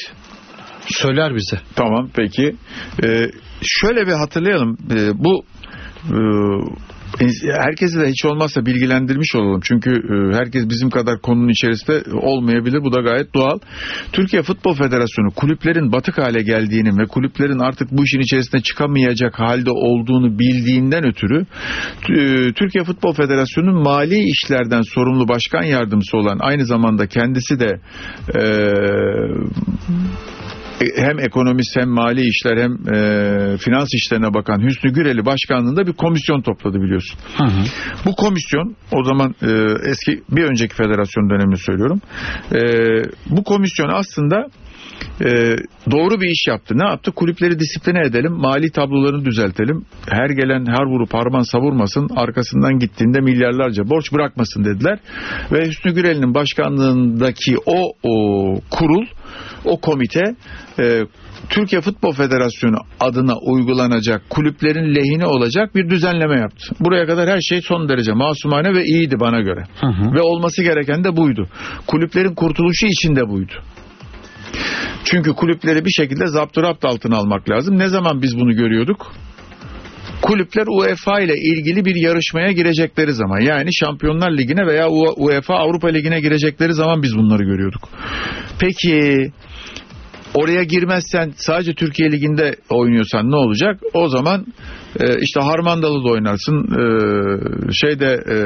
söyler 0.88 1.36
bize. 1.36 1.62
Tamam 1.76 2.10
peki. 2.16 2.56
Ee, 3.04 3.32
şöyle 3.64 4.08
bir 4.08 4.12
hatırlayalım. 4.14 4.78
Ee, 4.92 5.12
bu 5.16 5.46
e, 6.10 6.18
herkesi 7.66 8.00
de 8.00 8.08
hiç 8.10 8.26
olmazsa 8.26 8.66
bilgilendirmiş 8.66 9.36
olalım. 9.36 9.62
Çünkü 9.64 9.92
e, 9.92 10.38
herkes 10.38 10.70
bizim 10.70 10.90
kadar 10.90 11.22
konunun 11.22 11.50
içerisinde 11.50 12.04
olmayabilir. 12.12 12.84
Bu 12.84 12.94
da 12.94 13.02
gayet 13.02 13.34
doğal. 13.34 13.60
Türkiye 14.12 14.44
Futbol 14.44 14.74
Federasyonu 14.76 15.32
kulüplerin 15.36 15.92
batık 15.92 16.18
hale 16.18 16.44
geldiğini 16.44 16.98
ve 16.98 17.06
kulüplerin 17.06 17.60
artık 17.60 17.92
bu 17.92 18.04
işin 18.04 18.20
içerisinde 18.20 18.62
çıkamayacak 18.62 19.40
halde 19.40 19.72
olduğunu 19.72 20.40
bildiğinden 20.40 21.06
ötürü 21.06 21.46
e, 22.10 22.54
Türkiye 22.54 22.84
Futbol 22.84 23.14
Federasyonu'nun 23.14 23.84
mali 23.84 24.24
işlerden 24.24 24.82
sorumlu 24.82 25.28
başkan 25.28 25.64
yardımcısı 25.64 26.18
olan 26.18 26.38
aynı 26.40 26.66
zamanda 26.66 27.08
kendisi 27.08 27.60
de 27.60 27.80
e, 28.36 28.44
hem 30.96 31.20
ekonomist 31.20 31.76
hem 31.76 31.90
mali 31.90 32.28
işler 32.28 32.58
hem 32.58 32.72
e, 32.72 33.58
finans 33.58 33.88
işlerine 33.94 34.34
bakan 34.34 34.60
Hüsnü 34.68 34.94
Güreli 34.94 35.26
başkanlığında 35.26 35.88
bir 35.88 35.94
komisyon 35.94 36.42
topladı 36.42 36.82
biliyorsun. 36.82 37.20
Hı 37.38 37.44
hı. 37.44 37.64
Bu 38.06 38.16
komisyon 38.16 38.76
o 38.92 39.04
zaman 39.04 39.36
e, 39.42 39.50
eski 39.90 40.24
bir 40.30 40.44
önceki 40.44 40.76
federasyon 40.76 41.30
dönemini 41.30 41.58
söylüyorum. 41.58 42.02
E, 42.52 42.60
bu 43.30 43.44
komisyon 43.44 43.90
aslında 43.90 44.48
e, 45.22 45.56
doğru 45.92 46.22
bir 46.22 46.30
iş 46.30 46.48
yaptı. 46.48 46.74
Ne 46.78 46.90
yaptı? 46.90 47.12
Kulüpleri 47.12 47.60
disipline 47.60 48.02
edelim, 48.08 48.32
mali 48.32 48.72
tablolarını 48.72 49.26
düzeltelim. 49.26 49.86
Her 50.10 50.30
gelen 50.30 50.66
her 50.66 50.86
vurup 50.86 51.14
harman 51.14 51.42
savurmasın, 51.42 52.10
arkasından 52.16 52.80
gittiğinde 52.80 53.20
milyarlarca 53.20 53.90
borç 53.90 54.14
bırakmasın 54.14 54.66
dediler. 54.66 55.00
Ve 55.52 55.66
Hüsnü 55.66 55.94
Gürel'in 55.94 56.34
başkanlığındaki 56.34 57.56
o, 57.66 57.94
o 58.04 58.16
kurul, 58.72 59.06
o 59.66 59.80
komite 59.80 60.36
e, 60.80 61.02
Türkiye 61.50 61.82
Futbol 61.82 62.14
Federasyonu 62.14 62.78
adına 63.00 63.38
uygulanacak 63.38 64.30
kulüplerin 64.30 64.96
lehine 64.96 65.26
olacak 65.26 65.76
bir 65.76 65.90
düzenleme 65.90 66.40
yaptı. 66.40 66.76
Buraya 66.80 67.06
kadar 67.06 67.30
her 67.30 67.40
şey 67.42 67.62
son 67.62 67.90
derece 67.90 68.14
masumane 68.14 68.74
ve 68.74 68.86
iyiydi 68.86 69.20
bana 69.20 69.42
göre. 69.42 69.64
Hı 69.82 69.88
hı. 69.88 70.14
Ve 70.16 70.22
olması 70.22 70.64
gereken 70.64 71.04
de 71.04 71.18
buydu. 71.18 71.48
Kulüplerin 71.88 72.36
kurtuluşu 72.36 72.86
için 72.86 73.16
de 73.16 73.30
buydu. 73.30 73.54
Çünkü 75.06 75.34
kulüpleri 75.34 75.86
bir 75.86 75.92
şekilde 75.92 76.28
zapturapt 76.28 76.86
altına 76.86 77.18
almak 77.18 77.50
lazım. 77.50 77.80
Ne 77.80 77.88
zaman 77.88 78.22
biz 78.22 78.40
bunu 78.40 78.56
görüyorduk? 78.56 79.14
Kulüpler 80.22 80.66
UEFA 80.68 81.20
ile 81.20 81.34
ilgili 81.38 81.86
bir 81.86 81.96
yarışmaya 81.96 82.52
girecekleri 82.52 83.14
zaman 83.14 83.40
yani 83.40 83.70
Şampiyonlar 83.74 84.32
Ligi'ne 84.32 84.68
veya 84.68 84.90
UEFA 85.18 85.56
Avrupa 85.56 85.88
Ligi'ne 85.88 86.20
girecekleri 86.20 86.74
zaman 86.74 87.04
biz 87.04 87.18
bunları 87.18 87.44
görüyorduk. 87.44 87.90
Peki 88.60 89.32
oraya 90.34 90.64
girmezsen 90.64 91.32
sadece 91.36 91.74
Türkiye 91.74 92.12
Ligi'nde 92.12 92.56
oynuyorsan 92.70 93.32
ne 93.32 93.36
olacak? 93.36 93.80
O 93.94 94.08
zaman 94.08 94.46
e, 95.00 95.20
işte 95.20 95.40
Harmandalı 95.40 96.04
da 96.04 96.10
oynarsın, 96.10 96.58
e, 96.58 96.86
şeyde 97.74 98.06
e, 98.06 98.38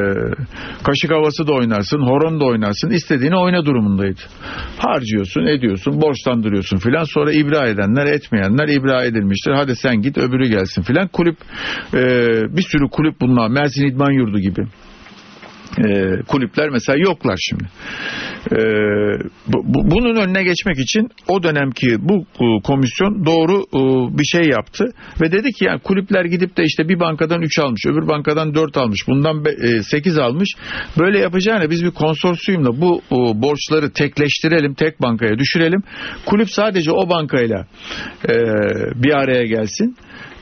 kaşık 0.83 1.11
havası 1.11 1.47
da 1.47 1.53
oynarsın, 1.53 1.99
horon 1.99 2.39
da 2.39 2.45
oynarsın, 2.45 2.89
istediğini 2.89 3.37
oyna 3.37 3.65
durumundaydı. 3.65 4.21
Harcıyorsun, 4.77 5.45
ediyorsun, 5.45 6.01
borçlandırıyorsun 6.01 6.77
filan. 6.77 7.03
Sonra 7.03 7.31
ibra 7.31 7.67
edenler, 7.67 8.05
etmeyenler 8.05 8.67
ibra 8.67 9.03
edilmiştir. 9.03 9.51
Hadi 9.51 9.75
sen 9.75 10.01
git, 10.01 10.17
öbürü 10.17 10.47
gelsin 10.47 10.81
filan. 10.81 11.07
Kulüp 11.07 11.37
e, 11.93 12.01
bir 12.57 12.61
sürü 12.61 12.89
kulüp 12.91 13.21
bunlar. 13.21 13.49
Mersin 13.49 13.87
İdman 13.87 14.11
Yurdu 14.11 14.39
gibi 14.39 14.67
e, 15.77 16.17
kulüpler 16.27 16.69
mesela 16.69 16.97
yoklar 16.99 17.37
şimdi. 17.39 17.63
E, 18.51 18.57
bu, 19.47 19.63
bu, 19.63 19.91
bunun 19.91 20.15
önüne 20.15 20.43
geçmek 20.43 20.79
için 20.79 21.09
o 21.27 21.43
dönemki 21.43 21.87
bu 21.99 22.15
e, 22.15 22.61
komisyon 22.63 23.25
doğru 23.25 23.63
e, 23.73 23.81
bir 24.17 24.25
şey 24.25 24.51
yaptı 24.51 24.85
ve 25.21 25.31
dedi 25.31 25.51
ki 25.51 25.65
yani 25.65 25.79
kulüpler 25.79 26.25
gidip 26.25 26.57
de 26.57 26.63
işte 26.63 26.89
bir 26.89 26.99
bankadan 26.99 27.41
3 27.41 27.59
almış, 27.59 27.85
öbür 27.85 28.07
bankadan 28.07 28.55
4 28.55 28.77
almış, 28.77 29.07
bundan 29.07 29.43
8 29.81 30.17
almış. 30.17 30.49
Böyle 30.99 31.19
yapacağına 31.19 31.69
biz 31.69 31.83
bir 31.83 31.91
konsorsiyumla 31.91 32.81
bu 32.81 33.01
e, 33.11 33.15
borçları 33.41 33.89
tekleştirelim, 33.93 34.73
tek 34.73 35.01
bankaya 35.01 35.39
düşürelim. 35.39 35.83
Kulüp 36.25 36.49
sadece 36.49 36.91
o 36.91 37.09
bankayla 37.09 37.67
e, 38.29 38.35
bir 38.95 39.13
araya 39.13 39.43
gelsin 39.43 39.95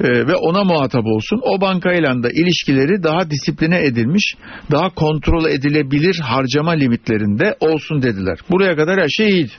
e, 0.04 0.08
ve 0.28 0.36
ona 0.36 0.64
muhatap 0.64 1.06
olsun. 1.06 1.42
O 1.44 1.62
bankayla 1.62 2.24
da 2.24 2.30
ilişkileri 2.30 3.04
daha 3.04 3.30
disipline 3.30 3.86
edilmiş, 3.86 4.36
daha 4.72 4.90
kontrol 4.90 5.15
edilebilir 5.50 6.20
harcama 6.20 6.72
limitlerinde 6.72 7.56
olsun 7.60 8.02
dediler. 8.02 8.38
Buraya 8.52 8.76
kadar 8.76 9.00
her 9.02 9.10
şey 9.10 9.30
iyiydi. 9.30 9.52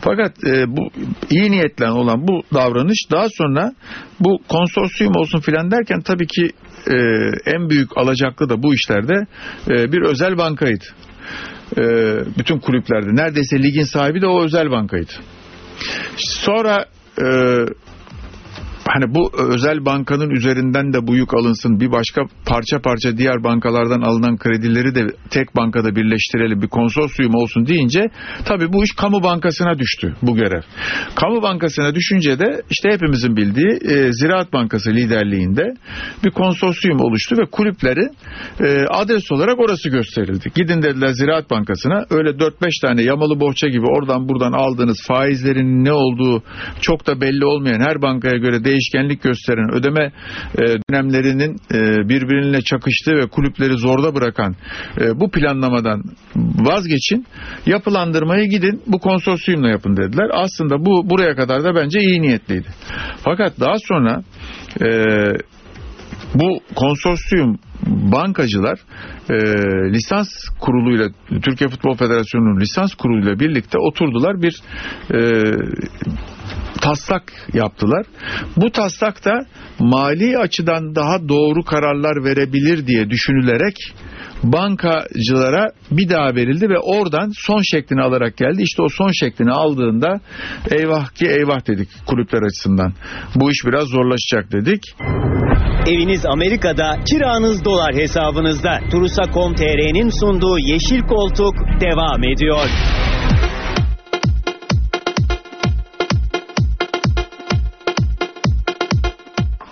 Fakat 0.00 0.44
e, 0.44 0.76
bu 0.76 0.90
iyi 1.30 1.50
niyetle 1.50 1.90
olan 1.90 2.28
bu 2.28 2.42
davranış 2.54 2.98
daha 3.10 3.26
sonra 3.38 3.72
bu 4.20 4.38
konsorsiyum 4.48 5.16
olsun 5.16 5.40
filan 5.40 5.70
derken 5.70 6.00
tabii 6.00 6.26
ki 6.26 6.50
e, 6.86 6.94
en 7.46 7.70
büyük 7.70 7.98
alacaklı 7.98 8.48
da 8.48 8.62
bu 8.62 8.74
işlerde 8.74 9.14
e, 9.70 9.92
bir 9.92 10.02
özel 10.02 10.38
bankaydı. 10.38 10.84
E, 11.76 11.82
bütün 12.38 12.58
kulüplerde 12.58 13.08
neredeyse 13.22 13.62
ligin 13.62 13.84
sahibi 13.84 14.20
de 14.20 14.26
o 14.26 14.44
özel 14.44 14.70
bankaydı. 14.70 15.12
Sonra 16.16 16.84
e, 17.18 17.26
hani 18.94 19.14
bu 19.14 19.30
özel 19.54 19.84
bankanın 19.84 20.30
üzerinden 20.30 20.92
de 20.92 21.06
bu 21.06 21.16
yük 21.16 21.34
alınsın 21.34 21.80
bir 21.80 21.92
başka 21.92 22.22
parça 22.46 22.78
parça 22.80 23.16
diğer 23.16 23.44
bankalardan 23.44 24.00
alınan 24.00 24.36
kredileri 24.36 24.94
de 24.94 25.06
tek 25.30 25.56
bankada 25.56 25.96
birleştirelim 25.96 26.62
bir 26.62 26.68
konsorsiyum 26.68 27.34
olsun 27.34 27.66
deyince 27.66 28.00
tabi 28.44 28.72
bu 28.72 28.84
iş 28.84 28.90
kamu 28.96 29.22
bankasına 29.22 29.78
düştü 29.78 30.14
bu 30.22 30.34
görev. 30.34 30.62
Kamu 31.14 31.42
bankasına 31.42 31.94
düşünce 31.94 32.38
de 32.38 32.62
işte 32.70 32.88
hepimizin 32.92 33.36
bildiği 33.36 33.70
e, 33.90 34.12
Ziraat 34.12 34.52
Bankası 34.52 34.90
liderliğinde 34.90 35.74
bir 36.24 36.30
konsorsiyum 36.30 37.00
oluştu 37.00 37.36
ve 37.38 37.44
kulüpleri 37.52 38.08
e, 38.60 38.84
adres 38.90 39.32
olarak 39.32 39.58
orası 39.58 39.88
gösterildi. 39.88 40.48
Gidin 40.54 40.82
dediler 40.82 41.08
Ziraat 41.12 41.50
Bankası'na 41.50 42.04
öyle 42.10 42.30
4-5 42.30 42.80
tane 42.82 43.02
yamalı 43.02 43.40
bohça 43.40 43.68
gibi 43.68 43.86
oradan 43.86 44.28
buradan 44.28 44.52
aldığınız 44.52 44.98
faizlerin 45.08 45.84
ne 45.84 45.92
olduğu 45.92 46.42
çok 46.80 47.06
da 47.06 47.20
belli 47.20 47.44
olmayan 47.44 47.80
her 47.80 48.02
bankaya 48.02 48.36
göre 48.36 48.64
değişkenlik 48.80 49.22
gösteren 49.22 49.74
ödeme 49.74 50.12
e, 50.58 50.62
dönemlerinin 50.90 51.56
e, 51.74 52.08
birbirine 52.08 52.62
çakıştığı 52.62 53.12
ve 53.12 53.26
kulüpleri 53.26 53.74
zorda 53.74 54.14
bırakan 54.14 54.56
e, 55.00 55.20
bu 55.20 55.30
planlamadan 55.30 56.02
vazgeçin. 56.36 57.26
Yapılandırmayı 57.66 58.48
gidin 58.48 58.82
bu 58.86 58.98
konsorsiyumla 58.98 59.68
yapın 59.68 59.96
dediler. 59.96 60.30
Aslında 60.32 60.84
bu 60.84 61.10
buraya 61.10 61.34
kadar 61.34 61.64
da 61.64 61.74
bence 61.74 62.00
iyi 62.00 62.22
niyetliydi. 62.22 62.68
Fakat 63.24 63.60
daha 63.60 63.74
sonra 63.88 64.22
bu 66.34 66.60
konsorsiyum 66.74 67.58
bankacılar 67.86 68.78
e, 69.30 69.34
lisans 69.92 70.28
kuruluyla 70.60 71.08
Türkiye 71.42 71.68
Futbol 71.70 71.94
Federasyonu'nun 71.94 72.60
lisans 72.60 72.94
kuruluyla 72.94 73.40
birlikte 73.40 73.78
oturdular 73.78 74.42
bir 74.42 74.62
e, 75.14 75.18
taslak 76.80 77.32
yaptılar. 77.54 78.06
Bu 78.56 78.70
taslak 78.70 79.24
da 79.24 79.32
mali 79.78 80.38
açıdan 80.38 80.94
daha 80.94 81.28
doğru 81.28 81.64
kararlar 81.64 82.24
verebilir 82.24 82.86
diye 82.86 83.10
düşünülerek 83.10 83.76
bankacılara 84.42 85.68
bir 85.90 86.08
daha 86.08 86.34
verildi 86.34 86.68
ve 86.68 86.78
oradan 86.78 87.32
son 87.34 87.62
şeklini 87.62 88.02
alarak 88.02 88.36
geldi. 88.36 88.62
İşte 88.62 88.82
o 88.82 88.88
son 88.88 89.10
şeklini 89.12 89.52
aldığında 89.52 90.20
eyvah 90.70 91.08
ki 91.08 91.26
eyvah 91.26 91.66
dedik 91.66 91.88
kulüpler 92.06 92.42
açısından. 92.42 92.92
Bu 93.34 93.50
iş 93.50 93.58
biraz 93.66 93.84
zorlaşacak 93.84 94.52
dedik. 94.52 94.82
Eviniz 95.86 96.26
Amerika'da, 96.26 96.96
kiranız 97.10 97.64
dolar 97.64 97.94
hesabınızda. 97.94 98.80
Turusa.com.tr'nin 98.90 100.10
sunduğu 100.20 100.58
Yeşil 100.58 101.00
Koltuk 101.00 101.54
devam 101.80 102.24
ediyor. 102.24 102.66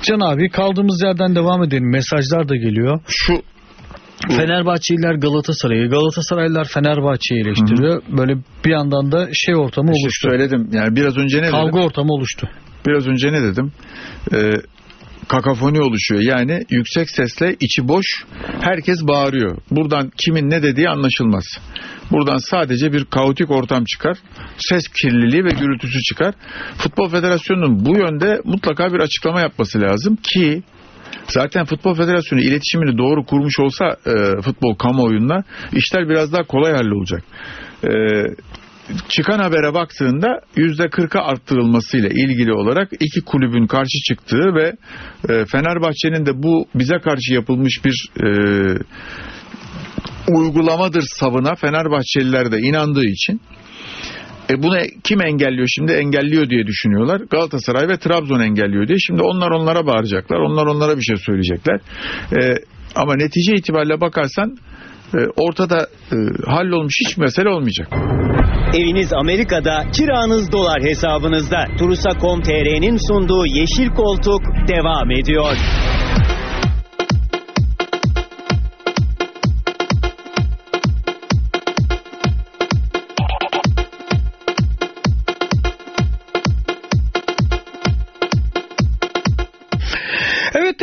Can 0.08 0.20
abi 0.20 0.48
kaldığımız 0.48 1.02
yerden 1.04 1.34
devam 1.34 1.62
edelim. 1.62 1.90
Mesajlar 1.90 2.48
da 2.48 2.56
geliyor. 2.56 3.00
Şu 3.06 3.42
Fenerbahçeliler 4.28 5.14
Galatasaray'ı, 5.14 5.90
Galatasaraylılar 5.90 6.64
Fenerbahçe'yi 6.64 7.40
eleştiriyor. 7.40 8.02
Böyle 8.18 8.36
bir 8.64 8.70
yandan 8.70 9.12
da 9.12 9.28
şey 9.32 9.56
ortamı 9.56 9.90
işte 9.90 10.04
oluştu. 10.04 10.28
söyledim. 10.30 10.68
Yani 10.72 10.96
biraz 10.96 11.16
önce 11.16 11.38
ne 11.38 11.42
dedim? 11.42 11.52
Kavga 11.52 11.80
ortamı 11.80 12.12
oluştu. 12.12 12.48
Biraz 12.86 13.06
önce 13.06 13.32
ne 13.32 13.42
dedim? 13.42 13.72
Ee, 14.34 14.52
kakafoni 15.28 15.80
oluşuyor. 15.80 16.20
Yani 16.20 16.62
yüksek 16.70 17.10
sesle 17.10 17.56
içi 17.60 17.88
boş 17.88 18.06
herkes 18.60 19.02
bağırıyor. 19.02 19.58
Buradan 19.70 20.10
kimin 20.24 20.50
ne 20.50 20.62
dediği 20.62 20.88
anlaşılmaz. 20.88 21.44
Buradan 22.10 22.36
sadece 22.36 22.92
bir 22.92 23.04
kaotik 23.04 23.50
ortam 23.50 23.84
çıkar. 23.84 24.18
Ses 24.58 24.88
kirliliği 24.88 25.44
ve 25.44 25.48
gürültüsü 25.48 26.00
çıkar. 26.00 26.34
Futbol 26.78 27.08
Federasyonu'nun 27.08 27.84
bu 27.84 27.98
yönde 27.98 28.40
mutlaka 28.44 28.92
bir 28.92 29.00
açıklama 29.00 29.40
yapması 29.40 29.80
lazım 29.80 30.16
ki 30.16 30.62
Zaten 31.28 31.64
Futbol 31.64 31.94
Federasyonu 31.94 32.42
iletişimini 32.42 32.98
doğru 32.98 33.24
kurmuş 33.24 33.60
olsa 33.60 33.96
e, 34.06 34.42
futbol 34.42 34.74
kamuoyunda 34.74 35.44
işler 35.72 36.08
biraz 36.08 36.32
daha 36.32 36.42
kolay 36.42 36.72
hallolacak. 36.72 37.22
E, 37.84 37.90
çıkan 39.08 39.38
habere 39.38 39.74
baktığında 39.74 40.40
%40'a 40.56 41.24
arttırılmasıyla 41.24 42.08
ilgili 42.08 42.52
olarak 42.52 42.92
iki 43.00 43.20
kulübün 43.20 43.66
karşı 43.66 43.98
çıktığı 44.08 44.54
ve 44.54 44.72
e, 45.28 45.44
Fenerbahçe'nin 45.44 46.26
de 46.26 46.42
bu 46.42 46.66
bize 46.74 46.98
karşı 46.98 47.34
yapılmış 47.34 47.84
bir 47.84 48.10
e, 48.16 48.28
uygulamadır 50.28 51.02
savına 51.02 51.54
Fenerbahçeliler 51.54 52.52
de 52.52 52.58
inandığı 52.58 53.04
için 53.04 53.40
e 54.50 54.62
bunu 54.62 54.76
kim 55.04 55.22
engelliyor 55.22 55.68
şimdi? 55.68 55.92
Engelliyor 55.92 56.50
diye 56.50 56.66
düşünüyorlar. 56.66 57.20
Galatasaray 57.30 57.88
ve 57.88 57.98
Trabzon 57.98 58.40
engelliyor 58.40 58.88
diye. 58.88 58.98
Şimdi 58.98 59.22
onlar 59.22 59.50
onlara 59.50 59.86
bağıracaklar. 59.86 60.36
Onlar 60.36 60.66
onlara 60.66 60.96
bir 60.96 61.02
şey 61.02 61.16
söyleyecekler. 61.16 61.80
E, 62.32 62.38
ama 62.94 63.14
netice 63.16 63.54
itibariyle 63.54 64.00
bakarsan 64.00 64.56
e, 65.14 65.18
ortada 65.36 65.86
e, 66.12 66.16
hallolmuş 66.46 66.94
hiç 67.04 67.16
mesele 67.16 67.48
olmayacak. 67.48 67.88
Eviniz 68.74 69.12
Amerika'da, 69.12 69.90
kiranız 69.92 70.52
dolar 70.52 70.82
hesabınızda. 70.82 71.64
Turusa.com.tr'nin 71.78 72.98
sunduğu 73.08 73.46
Yeşil 73.46 73.88
Koltuk 73.88 74.42
devam 74.68 75.10
ediyor. 75.10 75.56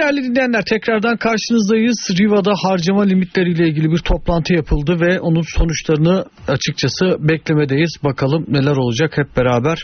Değerli 0.06 0.24
dinleyenler 0.24 0.64
tekrardan 0.66 1.18
karşınızdayız. 1.18 1.98
Riva'da 2.20 2.54
harcama 2.64 3.04
limitleriyle 3.04 3.68
ilgili 3.68 3.92
bir 3.92 3.98
toplantı 3.98 4.54
yapıldı 4.54 5.00
ve 5.00 5.20
onun 5.20 5.42
sonuçlarını 5.58 6.26
açıkçası 6.48 7.18
beklemedeyiz. 7.20 7.96
Bakalım 8.04 8.46
neler 8.48 8.76
olacak 8.76 9.18
hep 9.18 9.38
beraber 9.38 9.78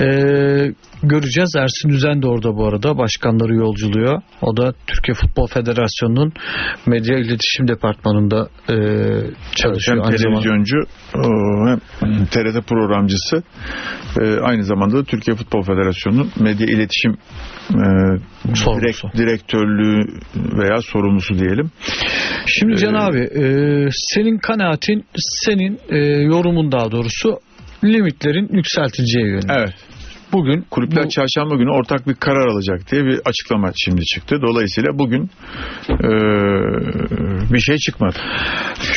ee, 0.00 0.72
göreceğiz. 1.02 1.54
Ersin 1.56 1.88
Düzen 1.88 2.22
de 2.22 2.26
orada 2.26 2.56
bu 2.56 2.66
arada 2.66 2.98
başkanları 2.98 3.54
yolculuyor. 3.54 4.22
O 4.42 4.56
da 4.56 4.72
Türkiye 4.86 5.14
Futbol 5.14 5.46
Federasyonu'nun 5.46 6.32
medya 6.86 7.18
iletişim 7.18 7.68
departmanında 7.68 8.48
ee, 8.70 8.74
çalışıyor. 9.56 10.04
Hem 10.04 10.16
televizyoncu 10.16 10.76
o, 11.14 11.20
hem 12.00 12.26
TRT 12.26 12.68
programcısı 12.68 13.42
e, 14.20 14.40
aynı 14.40 14.64
zamanda 14.64 14.96
da 14.96 15.04
Türkiye 15.04 15.36
Futbol 15.36 15.62
Federasyonu'nun 15.62 16.30
medya 16.40 16.66
iletişim 16.66 17.16
e, 17.70 17.76
direkt, 18.54 19.16
direktörlüğü 19.16 20.04
veya 20.36 20.76
sorumlusu 20.82 21.38
diyelim. 21.38 21.70
Şimdi 22.46 22.76
Can 22.76 22.94
Ee, 22.94 22.98
abi 22.98 23.18
e, 23.20 23.42
senin 23.92 24.38
kanaatin 24.38 25.04
senin 25.16 25.78
e, 25.88 25.96
yorumun 26.22 26.72
daha 26.72 26.90
doğrusu 26.90 27.38
limitlerin 27.84 28.48
yükseltileceği 28.52 29.26
yönünde. 29.26 29.52
Evet. 29.58 29.74
Bugün 30.32 30.64
Kulüpler 30.70 31.04
bu- 31.04 31.08
çarşamba 31.08 31.56
günü 31.56 31.70
ortak 31.70 32.08
bir 32.08 32.14
karar 32.14 32.46
alacak 32.46 32.90
diye 32.92 33.04
bir 33.04 33.20
açıklama 33.24 33.72
şimdi 33.84 34.04
çıktı. 34.04 34.36
Dolayısıyla 34.42 34.98
bugün 34.98 35.30
e, 35.90 36.08
bir 37.52 37.58
şey 37.58 37.76
çıkmadı. 37.76 38.16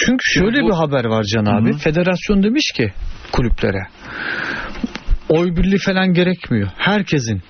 çünkü 0.05 0.24
şöyle 0.24 0.61
bu- 0.61 0.67
bir 0.67 0.74
haber 0.74 1.05
var 1.05 1.24
Can 1.24 1.45
abi. 1.45 1.70
Hı 1.70 1.74
hı. 1.74 1.78
Federasyon 1.78 2.43
demiş 2.43 2.72
ki 2.76 2.93
kulüplere 3.32 3.82
oy 5.30 5.55
birliği 5.55 5.78
falan 5.78 6.13
gerekmiyor. 6.13 6.70
Herkesin 6.78 7.41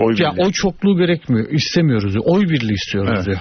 Oy 0.00 0.14
ya 0.18 0.30
birliği. 0.32 0.44
oy 0.44 0.52
çokluğu 0.52 0.96
gerekmiyor. 0.98 1.50
İstemiyoruz 1.50 2.12
diyor. 2.12 2.24
Oy 2.26 2.42
birliği 2.42 2.72
istiyoruz 2.74 3.10
Evet. 3.14 3.26
diyor. 3.26 3.38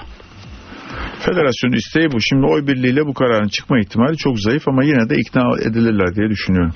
Federasyonun 1.19 1.75
isteği 1.75 2.11
bu. 2.11 2.21
Şimdi 2.21 2.45
oy 2.45 2.67
birliğiyle 2.67 3.05
bu 3.05 3.13
kararın 3.13 3.47
çıkma 3.47 3.79
ihtimali 3.79 4.17
çok 4.17 4.39
zayıf 4.39 4.67
ama 4.67 4.83
yine 4.83 5.09
de 5.09 5.15
ikna 5.19 5.41
edilirler 5.61 6.15
diye 6.15 6.29
düşünüyorum. 6.29 6.73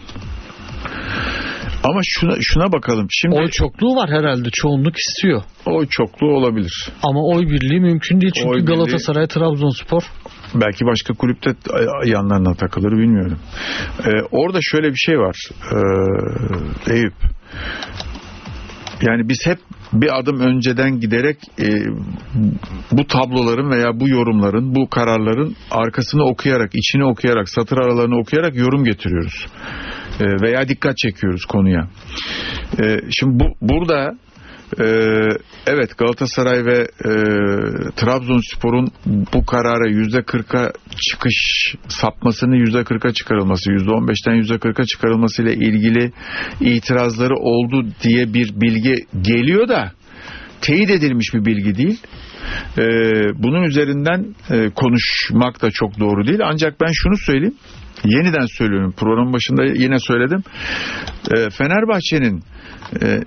Ama 1.83 1.99
şuna, 2.03 2.35
şuna 2.41 2.71
bakalım. 2.71 3.07
Şimdi 3.11 3.35
Oy 3.35 3.49
çokluğu 3.49 3.95
var 3.95 4.09
herhalde. 4.09 4.49
Çoğunluk 4.49 4.97
istiyor. 4.97 5.41
oy 5.65 5.87
çokluğu 5.89 6.35
olabilir. 6.35 6.89
Ama 7.03 7.19
oy 7.25 7.41
birliği 7.43 7.79
mümkün 7.79 8.21
değil. 8.21 8.31
Çünkü 8.35 8.49
Oy 8.49 8.55
birliği- 8.57 8.65
Galatasaray, 8.75 9.27
Trabzonspor 9.27 10.01
Belki 10.55 10.85
başka 10.85 11.13
kulüpte 11.13 11.49
yanlarına 12.05 12.53
takılır 12.53 12.91
bilmiyorum. 12.91 13.39
Ee, 14.05 14.09
orada 14.31 14.59
şöyle 14.61 14.89
bir 14.89 14.97
şey 14.97 15.15
var. 15.19 15.35
Ee, 15.71 16.93
Eyüp. 16.93 17.13
Yani 19.07 19.29
biz 19.29 19.37
hep 19.45 19.57
bir 19.93 20.19
adım 20.19 20.39
önceden 20.39 20.99
giderek 20.99 21.37
e, 21.59 21.67
bu 22.91 23.07
tabloların 23.07 23.71
veya 23.71 23.99
bu 23.99 24.09
yorumların, 24.09 24.75
bu 24.75 24.89
kararların 24.89 25.55
arkasını 25.71 26.23
okuyarak, 26.23 26.71
içini 26.75 27.05
okuyarak, 27.05 27.49
satır 27.49 27.77
aralarını 27.77 28.19
okuyarak 28.19 28.55
yorum 28.55 28.83
getiriyoruz. 28.83 29.47
E, 30.19 30.25
veya 30.41 30.67
dikkat 30.67 30.97
çekiyoruz 30.97 31.45
konuya. 31.45 31.87
E, 32.79 32.99
şimdi 33.11 33.39
bu 33.39 33.45
burada 33.61 34.17
e, 34.79 34.85
evet 35.67 35.97
Galatasaray 35.97 36.65
ve 36.65 36.79
e, 36.81 37.11
Trabzonspor'un 37.95 38.87
bu 39.05 39.45
karara 39.45 39.89
yüzde 39.89 40.17
40'a 40.17 40.71
çıkış 41.09 41.75
sapmasının 41.87 42.55
yüzde 42.55 42.79
40'a 42.79 43.13
çıkarılması, 43.13 43.71
yüzde 43.71 43.89
15'ten 43.89 44.33
yüzde 44.33 44.53
40'a 44.53 44.85
çıkarılması 44.85 45.43
ile 45.43 45.53
ilgili 45.53 46.11
itirazları 46.61 47.35
oldu 47.35 47.87
diye 48.03 48.33
bir 48.33 48.61
bilgi 48.61 48.95
geliyor 49.21 49.67
da 49.67 49.91
teyit 50.61 50.89
edilmiş 50.89 51.33
bir 51.33 51.45
bilgi 51.45 51.75
değil. 51.75 51.99
E, 52.77 52.83
bunun 53.43 53.63
üzerinden 53.63 54.35
e, 54.49 54.69
konuşmak 54.69 55.61
da 55.61 55.71
çok 55.71 55.99
doğru 55.99 56.27
değil. 56.27 56.39
Ancak 56.43 56.81
ben 56.81 56.91
şunu 56.93 57.17
söyleyeyim. 57.17 57.55
Yeniden 58.05 58.45
söylüyorum. 58.57 58.93
Programın 58.97 59.33
başında 59.33 59.63
yine 59.63 59.99
söyledim. 59.99 60.43
E, 61.37 61.49
Fenerbahçe'nin 61.49 62.43
e, 63.01 63.19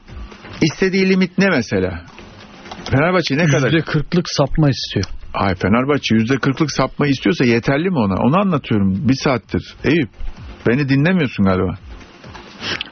istediği 0.62 1.08
limit 1.08 1.38
ne 1.38 1.46
mesela? 1.50 2.04
Fenerbahçe 2.90 3.36
ne 3.36 3.44
kadar? 3.46 3.70
%40'lık 3.70 4.28
sapma 4.28 4.70
istiyor. 4.70 5.04
Ay 5.34 5.54
Fenerbahçe 5.54 6.14
yüzde 6.14 6.36
kırklık 6.38 6.72
sapma 6.72 7.06
istiyorsa 7.06 7.44
yeterli 7.44 7.90
mi 7.90 7.98
ona? 7.98 8.14
Onu 8.14 8.40
anlatıyorum 8.40 9.08
bir 9.08 9.14
saattir. 9.14 9.74
Eyüp 9.84 10.08
beni 10.68 10.88
dinlemiyorsun 10.88 11.44
galiba. 11.44 11.74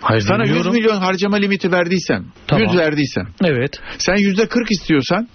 Hayır 0.01 0.21
Sana 0.23 0.43
100 0.43 0.49
dinliyorum. 0.51 0.73
milyon 0.75 0.97
harcama 0.97 1.37
limiti 1.37 1.73
verdiysem, 1.73 2.25
Tamam. 2.47 2.65
100 2.69 2.77
verdiysem, 2.79 3.27
Evet. 3.45 3.81
sen 3.99 4.17
yüzde 4.17 4.49
40 4.49 4.71
istiyorsan 4.71 5.29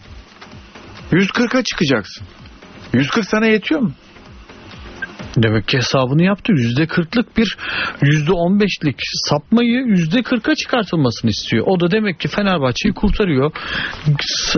140'a 1.12 1.64
çıkacaksın. 1.64 2.28
140 2.94 3.26
sana 3.26 3.46
yetiyor 3.46 3.82
mu? 3.82 3.92
Demek 5.38 5.68
ki 5.68 5.78
hesabını 5.78 6.24
yaptı. 6.24 6.54
%40'lık 6.54 7.38
bir 7.38 7.58
%15'lik 8.02 8.96
sapmayı 9.30 9.86
%40'a 9.86 10.56
çıkartılmasını 10.56 11.32
istiyor. 11.32 11.66
O 11.68 11.80
da 11.80 11.92
demek 11.92 12.20
ki 12.20 12.28
Fenerbahçe'yi 12.28 12.94
kurtarıyor. 12.94 13.52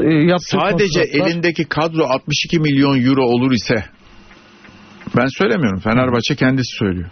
E, 0.01 0.13
yaptığı 0.13 0.57
Sadece 0.69 1.01
elindeki 1.01 1.65
kadro 1.65 2.03
62 2.03 2.59
milyon 2.59 3.05
euro 3.05 3.23
olur 3.23 3.51
ise 3.51 3.85
ben 5.17 5.27
söylemiyorum. 5.37 5.79
Fenerbahçe 5.79 6.35
kendisi 6.35 6.77
söylüyor. 6.77 7.09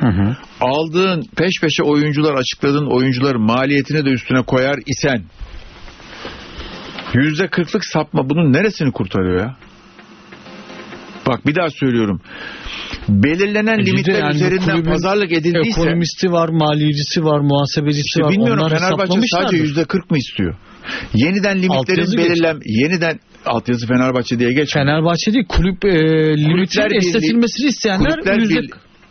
Hı 0.00 0.08
hı. 0.08 0.36
aldığın 0.60 1.22
peş 1.36 1.60
peşe 1.60 1.82
oyuncular 1.82 2.34
açıkladığın 2.34 2.86
oyuncuların 2.86 3.40
maliyetini 3.42 4.04
de 4.04 4.10
üstüne 4.10 4.42
koyar 4.42 4.76
isen 4.86 5.22
yüzde 7.14 7.48
kırklık 7.48 7.84
sapma 7.84 8.30
bunun 8.30 8.52
neresini 8.52 8.92
kurtarıyor 8.92 9.40
ya? 9.40 9.56
Bak 11.26 11.46
bir 11.46 11.54
daha 11.54 11.70
söylüyorum. 11.70 12.20
Belirlenen 13.08 13.78
E, 13.78 13.86
limitler 13.86 14.18
yani 14.18 14.34
üzerinden 14.34 14.74
kulübün 14.74 14.90
pazarlık 14.90 15.32
edildiyse 15.32 15.80
Ekonomisti 15.80 16.32
var, 16.32 16.48
maliyecisi 16.48 17.24
var, 17.24 17.40
muhasebecisi 17.40 18.02
işte 18.06 18.22
var. 18.22 18.32
bilmiyorum 18.32 18.62
Onlar 18.62 18.78
Fenerbahçe 18.78 19.20
sadece 19.30 19.56
yüzde 19.56 19.84
kırk 19.84 20.10
mı 20.10 20.18
istiyor? 20.18 20.54
Yeniden 21.14 21.62
limitlerin 21.62 22.18
belirlen 22.18 22.58
yeniden 22.64 23.20
altyazı 23.46 23.86
Fenerbahçe 23.86 24.38
diye 24.38 24.52
geç. 24.52 24.74
Fenerbahçe 24.74 25.32
değil 25.32 25.46
kulüp 25.48 25.84
e, 25.84 25.88
Birliği- 25.88 26.96
esnetilmesini 26.96 27.66
isteyenler 27.68 28.10
Kulüpler, 28.10 28.38
yüzde... 28.38 28.54
Birliği, 28.54 28.70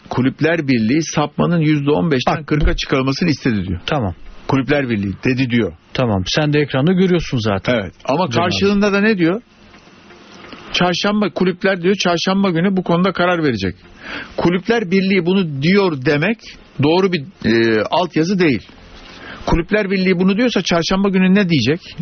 Kulüpler 0.09 0.67
Birliği 0.67 1.01
sapmanın 1.03 1.59
yüzde 1.59 1.91
on 1.91 2.11
beşten 2.11 2.37
Bak, 2.37 2.47
kırka 2.47 2.75
çıkarılmasını 2.75 3.29
istedi 3.29 3.67
diyor. 3.67 3.79
Tamam. 3.85 4.15
Kulüpler 4.47 4.89
Birliği 4.89 5.13
dedi 5.25 5.49
diyor. 5.49 5.73
Tamam. 5.93 6.23
Sen 6.27 6.53
de 6.53 6.59
ekranda 6.59 6.91
görüyorsun 6.93 7.37
zaten. 7.37 7.73
Evet. 7.73 7.93
Ama 8.05 8.29
karşılığında 8.29 8.93
da 8.93 9.01
ne 9.01 9.17
diyor? 9.17 9.41
Çarşamba 10.73 11.29
kulüpler 11.29 11.81
diyor 11.81 11.95
çarşamba 11.95 12.49
günü 12.49 12.77
bu 12.77 12.83
konuda 12.83 13.11
karar 13.11 13.43
verecek. 13.43 13.75
Kulüpler 14.37 14.91
Birliği 14.91 15.25
bunu 15.25 15.61
diyor 15.61 16.05
demek 16.05 16.37
doğru 16.83 17.13
bir 17.13 17.23
e, 17.45 17.83
altyazı 17.91 18.39
değil. 18.39 18.67
Kulüpler 19.45 19.89
Birliği 19.91 20.19
bunu 20.19 20.37
diyorsa 20.37 20.61
çarşamba 20.61 21.09
günü 21.09 21.35
ne 21.35 21.49
diyecek? 21.49 21.97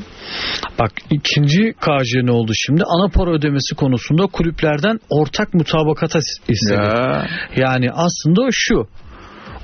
Bak 0.79 0.91
ikinci 1.11 1.73
KJ 1.73 2.15
ne 2.23 2.31
oldu 2.31 2.51
şimdi? 2.55 2.83
Ana 2.83 3.07
para 3.07 3.31
ödemesi 3.31 3.75
konusunda 3.75 4.27
kulüplerden 4.27 4.99
ortak 5.09 5.53
mutabakata 5.53 6.19
istedi. 6.47 6.73
Ya. 6.73 7.27
Yani 7.55 7.91
aslında 7.91 8.47
şu. 8.51 8.87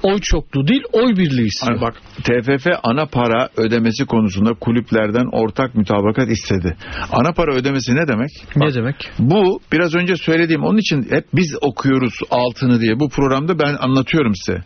Oy 0.03 0.19
çokluğu 0.21 0.67
değil, 0.67 0.83
oy 0.93 1.15
birliği 1.15 1.45
istiyor. 1.45 1.81
Bak 1.81 1.93
TFF 2.23 2.67
ana 2.83 3.05
para 3.05 3.49
ödemesi 3.57 4.05
konusunda 4.05 4.53
kulüplerden 4.53 5.25
ortak 5.31 5.75
mütabakat 5.75 6.29
istedi. 6.29 6.75
Ana 7.11 7.31
para 7.31 7.55
ödemesi 7.55 7.95
ne 7.95 8.07
demek? 8.07 8.29
ne 8.55 8.65
Bak, 8.65 8.75
demek? 8.75 8.95
Bu 9.19 9.59
biraz 9.71 9.95
önce 9.95 10.15
söylediğim 10.15 10.63
onun 10.63 10.77
için 10.77 11.07
hep 11.09 11.25
biz 11.33 11.55
okuyoruz 11.61 12.13
altını 12.31 12.81
diye 12.81 12.99
bu 12.99 13.09
programda 13.09 13.59
ben 13.59 13.75
anlatıyorum 13.79 14.33
size. 14.35 14.61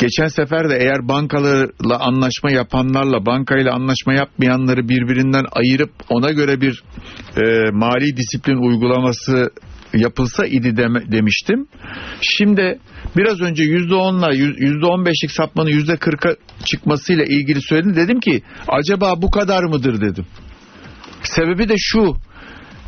Geçen 0.00 0.26
sefer 0.26 0.70
de 0.70 0.76
eğer 0.76 1.08
bankalarla 1.08 1.98
anlaşma 2.00 2.50
yapanlarla 2.50 3.26
bankayla 3.26 3.74
anlaşma 3.74 4.14
yapmayanları 4.14 4.88
birbirinden 4.88 5.44
ayırıp 5.52 5.90
ona 6.08 6.30
göre 6.30 6.60
bir 6.60 6.82
e, 7.36 7.70
mali 7.72 8.16
disiplin 8.16 8.56
uygulaması 8.56 9.50
yapılsa 9.94 10.46
idi 10.46 10.76
deme- 10.76 11.12
demiştim. 11.12 11.66
Şimdi 12.20 12.78
biraz 13.16 13.40
önce 13.40 13.64
%10'la 13.64 14.32
%15'lik 14.34 15.30
sapmanın 15.30 15.70
%40'a 15.70 16.36
çıkmasıyla 16.64 17.24
ilgili 17.24 17.62
söyledim. 17.62 17.96
Dedim 17.96 18.20
ki 18.20 18.42
acaba 18.68 19.22
bu 19.22 19.30
kadar 19.30 19.64
mıdır 19.64 20.00
dedim. 20.00 20.26
Sebebi 21.22 21.68
de 21.68 21.74
şu. 21.78 22.16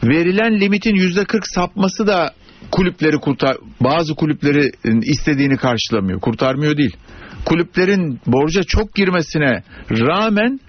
Verilen 0.04 0.60
limitin 0.60 0.94
%40 0.94 1.40
sapması 1.54 2.06
da 2.06 2.34
kulüpleri 2.70 3.16
kurtar 3.16 3.56
bazı 3.80 4.14
kulüpleri 4.14 4.70
istediğini 5.02 5.56
karşılamıyor. 5.56 6.20
Kurtarmıyor 6.20 6.76
değil. 6.76 6.96
Kulüplerin 7.44 8.20
borca 8.26 8.62
çok 8.62 8.94
girmesine 8.94 9.62
rağmen 9.90 10.60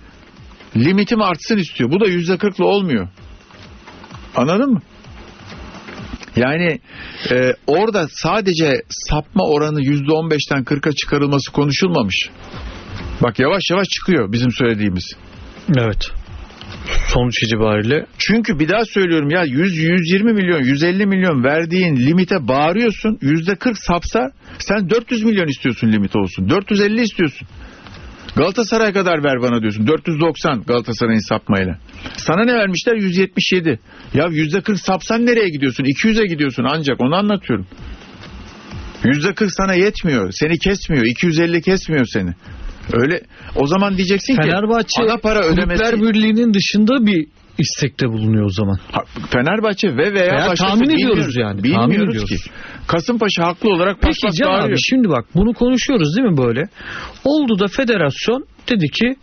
limitim 0.78 1.22
artsın 1.22 1.58
istiyor. 1.58 1.92
Bu 1.92 2.00
da 2.00 2.06
%40'la 2.06 2.66
olmuyor. 2.66 3.08
Anladın 4.36 4.72
mı? 4.72 4.82
Yani 6.36 6.80
e, 7.32 7.54
orada 7.68 8.08
sadece 8.10 8.82
sapma 8.90 9.44
oranı 9.44 9.82
%15'ten 9.82 10.64
40'a 10.64 10.92
çıkarılması 10.92 11.52
konuşulmamış. 11.52 12.30
Bak 13.22 13.40
yavaş 13.40 13.62
yavaş 13.72 13.88
çıkıyor 13.88 14.32
bizim 14.32 14.52
söylediğimiz. 14.52 15.16
Evet. 15.78 16.12
Sonuç 17.08 17.44
itibariyle 17.44 18.06
Çünkü 18.18 18.60
bir 18.60 18.70
daha 18.70 18.86
söylüyorum 18.86 19.30
ya 19.30 19.44
100 19.44 19.78
120 19.78 20.34
milyon 20.34 20.64
150 20.64 21.06
milyon 21.06 21.44
verdiğin 21.44 21.96
limite 21.96 22.48
bağırıyorsun. 22.48 23.18
%40 23.22 23.76
sapsa 23.76 24.32
sen 24.60 24.90
400 24.90 25.24
milyon 25.24 25.48
istiyorsun 25.48 25.92
limit 25.92 26.16
olsun. 26.16 26.50
450 26.50 27.02
istiyorsun. 27.02 27.48
Galatasaray 28.36 28.94
kadar 28.94 29.24
ver 29.24 29.42
bana 29.42 29.62
diyorsun. 29.62 29.88
490 29.88 30.64
Galatasaray'ın 30.64 31.30
sapmayla. 31.30 31.80
Sana 32.18 32.44
ne 32.44 32.54
vermişler? 32.54 32.96
177. 32.96 33.80
Ya 34.14 34.24
%40 34.26 34.78
sapsan 34.78 35.26
nereye 35.26 35.50
gidiyorsun? 35.50 35.84
200'e 35.84 36.28
gidiyorsun 36.28 36.66
ancak 36.70 37.02
onu 37.02 37.16
anlatıyorum. 37.16 37.68
%40 39.04 39.50
sana 39.50 39.74
yetmiyor. 39.74 40.32
Seni 40.32 40.60
kesmiyor. 40.60 41.06
250 41.06 41.62
kesmiyor 41.62 42.06
seni. 42.06 42.34
Öyle 42.94 43.22
o 43.56 43.68
zaman 43.68 43.98
diyeceksin 43.98 44.36
ki 44.36 44.42
Fenerbahçe 44.42 45.02
ana 45.04 45.18
para 45.18 45.40
ödemesi 45.46 45.84
Kulüpler 45.84 46.02
Birliği'nin 46.14 46.54
dışında 46.54 47.06
bir 47.06 47.28
istekte 47.58 48.08
bulunuyor 48.08 48.46
o 48.46 48.50
zaman. 48.50 48.78
Ha, 48.92 49.02
Fenerbahçe 49.30 49.88
ve 49.98 50.14
veya, 50.14 50.14
Veya 50.14 50.32
başkası 50.50 50.64
tahmin 50.64 50.90
ediyoruz 50.90 51.08
bilmiyoruz. 51.18 51.36
yani, 51.36 51.62
tahmin 51.62 51.90
Bilmiyoruz 51.92 52.16
ediyoruz. 52.16 52.44
ki. 52.46 52.52
Kasımpaşa 52.88 53.44
haklı 53.44 53.70
olarak 53.70 53.98
Peki 54.02 54.16
paspas 54.22 54.36
Can 54.38 54.48
abi 54.68 54.76
şimdi 54.90 55.10
bak 55.10 55.26
bunu 55.36 55.54
konuşuyoruz 55.54 56.18
değil 56.18 56.28
mi 56.30 56.38
böyle? 56.38 56.64
Oldu 57.26 57.60
da 57.60 57.68
federasyon 57.68 58.46
dedi 58.70 58.86
ki 58.88 59.16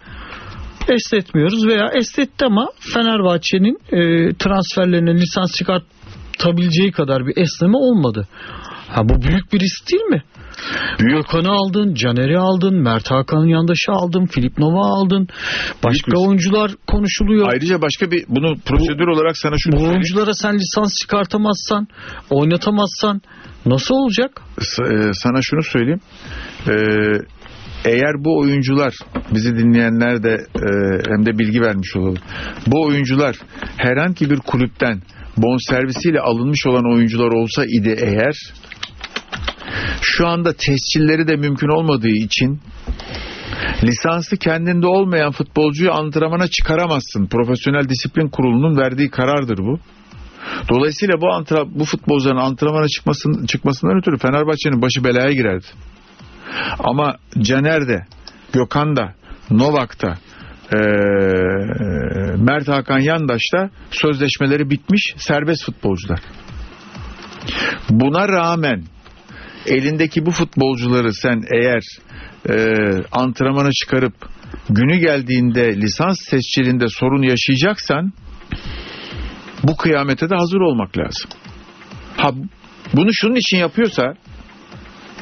esnetmiyoruz 0.88 1.66
veya 1.66 1.86
esnetti 1.94 2.44
ama 2.44 2.66
Fenerbahçe'nin 2.94 3.78
e, 3.92 4.32
transferlerine 4.34 5.14
lisans 5.14 5.52
çıkartabileceği 5.56 6.92
kadar 6.92 7.26
bir 7.26 7.36
esneme 7.36 7.76
olmadı. 7.76 8.28
Ha 8.90 9.08
bu 9.08 9.22
büyük 9.22 9.52
bir 9.52 9.60
risk 9.60 9.90
değil 9.92 10.02
mi? 10.02 10.22
Gökhan'ı 10.98 11.50
aldın, 11.50 11.94
Caner'i 11.94 12.38
aldın, 12.38 12.82
Mert 12.82 13.10
Hakan'ın 13.10 13.46
yandaşı 13.46 13.92
aldın, 13.92 14.26
Filip 14.26 14.58
Nova 14.58 14.80
aldın. 14.86 15.28
Başka 15.84 16.12
risk. 16.12 16.18
oyuncular 16.28 16.70
konuşuluyor. 16.86 17.48
Ayrıca 17.52 17.82
başka 17.82 18.10
bir 18.10 18.24
bunu 18.28 18.54
prosedür 18.64 19.06
olarak 19.06 19.36
sana 19.38 19.54
şunu 19.58 19.72
Bu 19.72 19.76
söyleyeyim. 19.76 19.94
oyunculara 19.94 20.34
sen 20.34 20.54
lisans 20.58 20.94
çıkartamazsan, 21.02 21.88
oynatamazsan 22.30 23.20
nasıl 23.66 23.94
olacak? 23.94 24.42
E, 24.58 25.12
sana 25.12 25.38
şunu 25.42 25.62
söyleyeyim. 25.62 26.00
E, 26.68 26.74
eğer 27.84 28.24
bu 28.24 28.38
oyuncular 28.38 28.94
bizi 29.34 29.56
dinleyenler 29.58 30.22
de 30.22 30.32
e, 30.56 30.68
hem 31.10 31.26
de 31.26 31.38
bilgi 31.38 31.60
vermiş 31.60 31.96
olalım. 31.96 32.18
Bu 32.66 32.84
oyuncular 32.86 33.36
herhangi 33.76 34.30
bir 34.30 34.36
kulüpten 34.36 35.02
bonservisiyle 35.36 36.20
alınmış 36.20 36.66
olan 36.66 36.92
oyuncular 36.94 37.32
olsa 37.32 37.64
idi 37.64 37.96
eğer 38.02 38.34
şu 40.00 40.28
anda 40.28 40.52
tescilleri 40.52 41.28
de 41.28 41.36
mümkün 41.36 41.68
olmadığı 41.68 42.08
için 42.08 42.60
lisanslı 43.82 44.36
kendinde 44.36 44.86
olmayan 44.86 45.32
futbolcuyu 45.32 45.92
antrenmana 45.92 46.48
çıkaramazsın. 46.48 47.26
Profesyonel 47.26 47.88
Disiplin 47.88 48.28
Kurulu'nun 48.28 48.76
verdiği 48.76 49.10
karardır 49.10 49.58
bu. 49.58 49.78
Dolayısıyla 50.68 51.20
bu 51.20 51.32
antra, 51.32 51.64
bu 51.66 51.84
futbolcuların 51.84 52.36
antrenmana 52.36 52.88
çıkmasın, 52.88 53.46
çıkmasından 53.46 53.98
ötürü 53.98 54.18
Fenerbahçe'nin 54.18 54.82
başı 54.82 55.04
belaya 55.04 55.32
girerdi. 55.32 55.66
Ama 56.78 57.16
Caner'de, 57.40 58.04
Gökhan'da, 58.52 59.14
Novak'ta, 59.50 60.18
eee, 60.74 60.80
Mert 62.36 62.68
Hakan 62.68 62.98
Yandaş'ta 62.98 63.70
sözleşmeleri 63.90 64.70
bitmiş 64.70 65.14
serbest 65.16 65.64
futbolcular. 65.66 66.20
Buna 67.90 68.28
rağmen 68.28 68.84
elindeki 69.66 70.26
bu 70.26 70.30
futbolcuları 70.30 71.12
sen 71.14 71.42
eğer 71.54 71.82
eee 72.48 73.02
antrenmana 73.12 73.70
çıkarıp 73.72 74.14
günü 74.70 74.96
geldiğinde 74.96 75.76
lisans 75.76 76.16
tescilinde 76.30 76.88
sorun 76.88 77.22
yaşayacaksan 77.22 78.12
bu 79.62 79.76
kıyamete 79.76 80.30
de 80.30 80.34
hazır 80.34 80.60
olmak 80.60 80.98
lazım. 80.98 81.30
Ha 82.16 82.30
bunu 82.94 83.10
şunun 83.12 83.34
için 83.34 83.56
yapıyorsa 83.56 84.02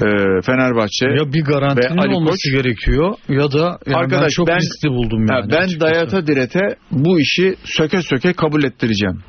e, 0.03 0.07
Fenerbahçe 0.43 1.07
Ya 1.07 1.33
bir 1.33 1.39
Ve 1.39 1.53
garantinin 1.53 1.97
Ali 1.99 2.15
olması 2.15 2.49
Koç- 2.51 2.53
gerekiyor 2.63 3.15
ya 3.29 3.53
da 3.53 3.59
yani 3.59 3.79
ben 3.87 3.93
Arkadaş, 3.95 4.33
çok 4.33 4.49
ben- 4.49 4.57
riskli 4.57 4.89
buldum 4.89 5.27
ha, 5.29 5.35
yani. 5.35 5.51
ben 5.53 5.57
açıkçası. 5.65 5.81
dayata 5.95 6.27
direte 6.27 6.61
bu 6.91 7.21
işi 7.21 7.55
söke 7.65 8.03
söke 8.03 8.33
kabul 8.33 8.65
ettireceğim. 8.65 9.23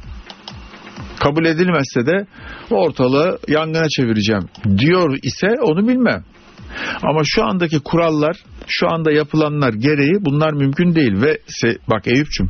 Kabul 1.20 1.46
edilmezse 1.46 2.06
de 2.06 2.26
ortalığı 2.72 3.40
yangına 3.48 3.90
çevireceğim 3.90 4.44
diyor 4.78 5.18
ise 5.24 5.48
onu 5.62 5.88
bilmem. 5.88 6.24
Ama 7.04 7.22
şu 7.24 7.44
andaki 7.44 7.80
kurallar, 7.80 8.38
şu 8.68 8.88
anda 8.94 9.12
yapılanlar 9.12 9.74
gereği 9.74 10.14
bunlar 10.22 10.54
mümkün 10.54 10.96
değil 10.96 11.22
ve 11.22 11.38
bak 11.90 12.08
Eyüp'cüm 12.08 12.50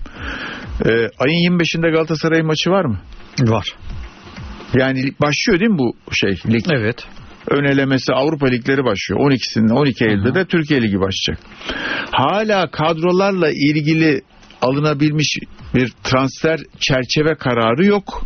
e, 0.86 0.90
ayın 1.20 1.60
25'inde 1.60 1.92
Galatasaray 1.92 2.42
maçı 2.42 2.70
var 2.70 2.86
mı? 2.86 3.00
Var. 3.40 3.66
Yani 4.74 5.04
başlıyor 5.22 5.60
değil 5.60 5.72
mi 5.72 5.78
bu 5.78 5.96
şey 6.12 6.54
lig? 6.54 6.66
Evet. 6.72 7.08
ön 7.48 7.64
elemesi 7.64 8.14
Avrupa 8.14 8.48
ligleri 8.48 8.84
başlıyor. 8.84 9.32
12'sinde 9.32 9.74
12 9.74 10.06
Eylül'de 10.06 10.36
de 10.36 10.46
Türkiye 10.46 10.82
Ligi 10.82 11.00
başlayacak. 11.00 11.46
Hala 12.12 12.72
kadrolarla 12.72 13.52
ilgili 13.52 14.22
alınabilmiş 14.62 15.38
bir 15.76 15.94
transfer 16.04 16.60
çerçeve 16.80 17.36
kararı 17.36 17.86
yok. 17.86 18.24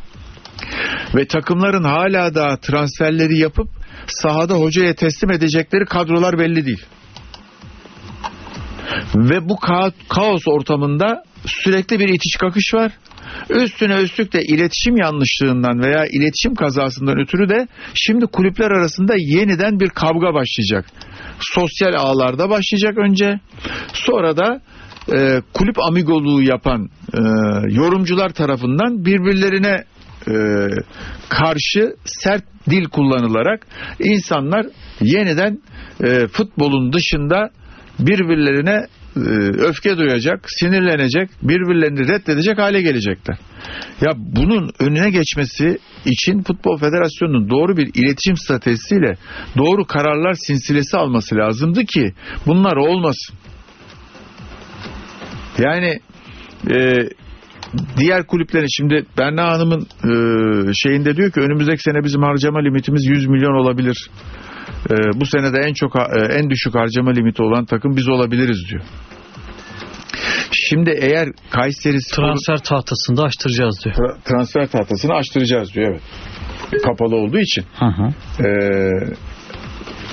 Ve 1.16 1.28
takımların 1.28 1.84
hala 1.84 2.36
da 2.36 2.58
transferleri 2.62 3.38
yapıp 3.38 3.68
sahada 4.08 4.54
hocaya 4.54 4.94
teslim 4.94 5.32
edecekleri 5.32 5.86
kadrolar 5.86 6.40
belli 6.40 6.66
değil. 6.66 6.86
Ve 9.16 9.50
bu 9.50 9.54
ka- 9.54 9.92
kaos 10.10 10.48
ortamında 10.48 11.24
sürekli 11.46 12.00
bir 12.00 12.10
itiş 12.10 12.36
kakış 12.36 12.74
var. 12.74 12.92
Üstüne 13.50 14.02
üstlük 14.02 14.34
de 14.34 14.44
iletişim 14.44 14.98
yanlışlığından 14.98 15.80
veya 15.80 16.06
iletişim 16.06 16.56
kazasından 16.56 17.20
ötürü 17.20 17.50
de 17.50 17.68
şimdi 17.94 18.26
kulüpler 18.26 18.72
arasında 18.72 19.14
yeniden 19.18 19.80
bir 19.80 19.90
kavga 19.90 20.34
başlayacak. 20.34 20.86
Sosyal 21.40 21.94
ağlarda 21.94 22.50
başlayacak 22.50 22.98
önce. 22.98 23.40
Sonra 23.94 24.38
da 24.38 24.62
e, 25.14 25.42
kulüp 25.54 25.80
amigoluğu 25.80 26.42
yapan 26.42 26.90
e, 27.14 27.20
yorumcular 27.76 28.30
tarafından 28.30 29.06
birbirlerine 29.06 29.84
e, 30.28 30.34
karşı 31.30 31.96
sert 32.06 32.44
dil 32.70 32.84
kullanılarak 32.86 33.68
insanlar 34.00 34.66
yeniden 35.02 35.60
e, 36.04 36.28
futbolun 36.28 36.94
dışında 36.94 37.50
birbirlerine 38.00 38.88
e, 39.16 39.20
öfke 39.68 39.98
duyacak, 39.98 40.46
sinirlenecek, 40.48 41.30
birbirlerini 41.42 42.08
reddedecek 42.08 42.58
hale 42.58 42.82
gelecekler. 42.82 43.38
Ya 44.02 44.12
bunun 44.18 44.72
önüne 44.80 45.10
geçmesi 45.10 45.78
için 46.06 46.44
Futbol 46.44 46.78
Federasyonu'nun 46.78 47.50
doğru 47.50 47.78
bir 47.78 47.92
iletişim 47.94 48.38
stratejisiyle 48.38 49.14
doğru 49.58 49.86
kararlar 49.86 50.34
sinsilesi 50.34 50.98
alması 50.98 51.36
lazımdı 51.36 51.86
ki 51.86 52.14
bunlar 52.46 52.76
olmasın. 52.76 53.36
Yani 55.58 56.00
e, 56.72 56.96
diğer 57.98 58.28
kulüplerin 58.28 58.78
şimdi 58.78 59.06
Berna 59.18 59.52
Hanım'ın 59.52 59.82
e, 59.82 60.74
şeyinde 60.74 61.16
diyor 61.16 61.32
ki 61.32 61.40
önümüzdeki 61.40 61.82
sene 61.84 62.04
bizim 62.04 62.22
harcama 62.22 62.60
limitimiz 62.60 63.06
100 63.06 63.28
milyon 63.28 63.54
olabilir. 63.54 64.10
E, 64.90 64.96
bu 65.16 65.26
senede 65.26 65.58
en 65.68 65.74
çok 65.74 65.96
e, 65.96 66.34
en 66.34 66.50
düşük 66.50 66.76
harcama 66.76 67.12
limiti 67.12 67.44
olan 67.44 67.66
takım 67.66 67.96
biz 67.96 68.10
olabiliriz 68.10 68.70
diyor. 68.70 68.84
Şimdi 70.52 70.90
eğer 71.02 71.30
Kayseri 71.50 72.02
Spor 72.02 72.24
Transfer 72.24 72.58
tahtasında 72.58 73.24
açtıracağız 73.24 73.80
diyor. 73.84 73.96
Tra- 73.96 74.24
transfer 74.24 74.68
tahtasını 74.68 75.14
açtıracağız 75.14 75.74
diyor 75.74 75.92
evet. 75.92 76.82
Kapalı 76.84 77.16
olduğu 77.16 77.40
için. 77.40 77.64
Hı 77.80 77.86
hı. 77.86 78.14
Ee, 78.48 78.90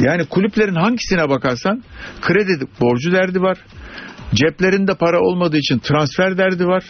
yani 0.00 0.24
kulüplerin 0.24 0.74
hangisine 0.74 1.28
bakarsan 1.28 1.82
kredi 2.20 2.66
borcu 2.80 3.12
derdi 3.12 3.40
var. 3.40 3.58
Ceplerinde 4.34 4.94
para 4.94 5.20
olmadığı 5.20 5.56
için 5.56 5.78
transfer 5.78 6.38
derdi 6.38 6.66
var. 6.66 6.84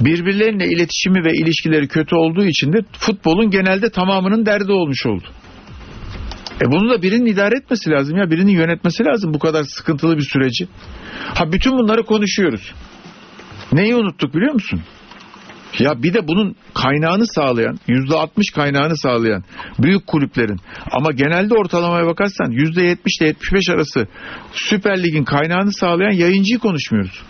Birbirleriyle 0.00 0.66
iletişimi 0.66 1.24
ve 1.24 1.32
ilişkileri 1.32 1.88
kötü 1.88 2.16
olduğu 2.16 2.44
için 2.44 2.72
de 2.72 2.78
futbolun 2.98 3.50
genelde 3.50 3.90
tamamının 3.90 4.46
derdi 4.46 4.72
olmuş 4.72 5.06
oldu. 5.06 5.24
E 6.62 6.72
bunu 6.72 6.90
da 6.90 7.02
birinin 7.02 7.26
idare 7.26 7.56
etmesi 7.56 7.90
lazım 7.90 8.16
ya. 8.16 8.30
Birinin 8.30 8.52
yönetmesi 8.52 9.04
lazım 9.04 9.34
bu 9.34 9.38
kadar 9.38 9.64
sıkıntılı 9.64 10.16
bir 10.16 10.26
süreci. 10.32 10.68
Ha 11.34 11.52
bütün 11.52 11.72
bunları 11.72 12.02
konuşuyoruz. 12.02 12.72
Neyi 13.72 13.96
unuttuk 13.96 14.34
biliyor 14.34 14.52
musun? 14.52 14.80
Ya 15.78 16.02
bir 16.02 16.14
de 16.14 16.28
bunun 16.28 16.56
kaynağını 16.74 17.26
sağlayan, 17.26 17.78
yüzde 17.88 18.16
60 18.16 18.50
kaynağını 18.50 18.96
sağlayan 18.96 19.44
büyük 19.78 20.06
kulüplerin 20.06 20.60
ama 20.90 21.12
genelde 21.12 21.54
ortalamaya 21.54 22.06
bakarsan 22.06 22.50
yüzde 22.50 22.82
70 22.82 23.12
ile 23.20 23.26
75 23.26 23.68
arası 23.68 24.08
Süper 24.52 25.02
Lig'in 25.02 25.24
kaynağını 25.24 25.72
sağlayan 25.72 26.12
yayıncıyı 26.12 26.58
konuşmuyoruz. 26.58 27.22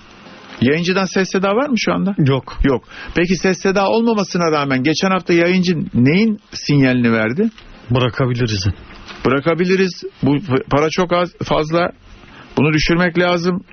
Yayıncıdan 0.61 1.05
ses 1.05 1.29
seda 1.33 1.49
var 1.49 1.69
mı 1.69 1.75
şu 1.79 1.93
anda? 1.93 2.15
Yok. 2.19 2.59
Yok. 2.65 2.85
Peki 3.15 3.37
ses 3.37 3.63
seda 3.63 3.89
olmamasına 3.89 4.53
rağmen 4.53 4.83
geçen 4.83 5.11
hafta 5.11 5.33
yayıncı 5.33 5.75
neyin 5.95 6.39
sinyalini 6.53 7.13
verdi? 7.13 7.51
Bırakabiliriz. 7.91 8.67
Bırakabiliriz. 9.27 10.03
Bu 10.23 10.37
para 10.71 10.89
çok 10.91 11.13
az 11.13 11.33
fazla. 11.45 11.91
Bunu 12.59 12.73
düşürmek 12.73 13.19
lazım. 13.19 13.65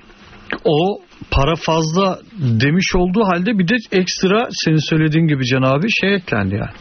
O 0.64 1.00
para 1.30 1.54
fazla 1.56 2.18
demiş 2.38 2.94
olduğu 2.94 3.24
halde 3.24 3.58
bir 3.58 3.68
de 3.68 3.74
ekstra 3.92 4.48
senin 4.50 4.88
söylediğin 4.90 5.26
gibi 5.26 5.46
Can 5.46 5.62
abi 5.62 5.86
şey 6.00 6.14
eklendi 6.14 6.54
yani. 6.54 6.72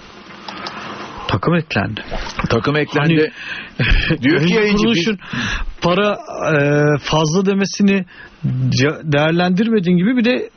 Takım 1.32 1.56
eklendi. 1.56 2.02
Takım 2.50 2.76
eklendi. 2.76 3.32
Hani 3.80 4.22
Diyor 4.22 4.48
ki 4.48 4.54
yayıncı 4.54 4.78
kuruluşun 4.78 5.20
para 5.82 6.18
e, 6.54 6.58
fazla 7.00 7.46
demesini 7.46 8.06
değerlendirmediğin 9.04 9.98
gibi 9.98 10.18
bir 10.18 10.26
de 10.26 10.50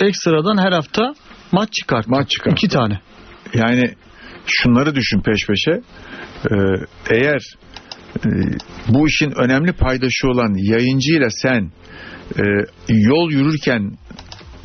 ekstradan 0.00 0.58
her 0.58 0.72
hafta 0.72 1.14
maç 1.52 1.72
çıkart. 1.72 2.08
Maç 2.08 2.30
çıkart. 2.30 2.58
İki 2.58 2.68
tane. 2.68 3.00
Yani 3.54 3.94
şunları 4.46 4.94
düşün 4.94 5.20
peş 5.20 5.46
peşe. 5.46 5.80
Ee, 6.50 6.56
eğer 7.10 7.40
e, 8.26 8.28
bu 8.88 9.08
işin 9.08 9.30
önemli 9.30 9.72
paydaşı 9.72 10.28
olan 10.28 10.54
yayıncıyla 10.72 11.28
sen 11.30 11.70
e, 12.38 12.42
yol 12.88 13.30
yürürken 13.30 13.92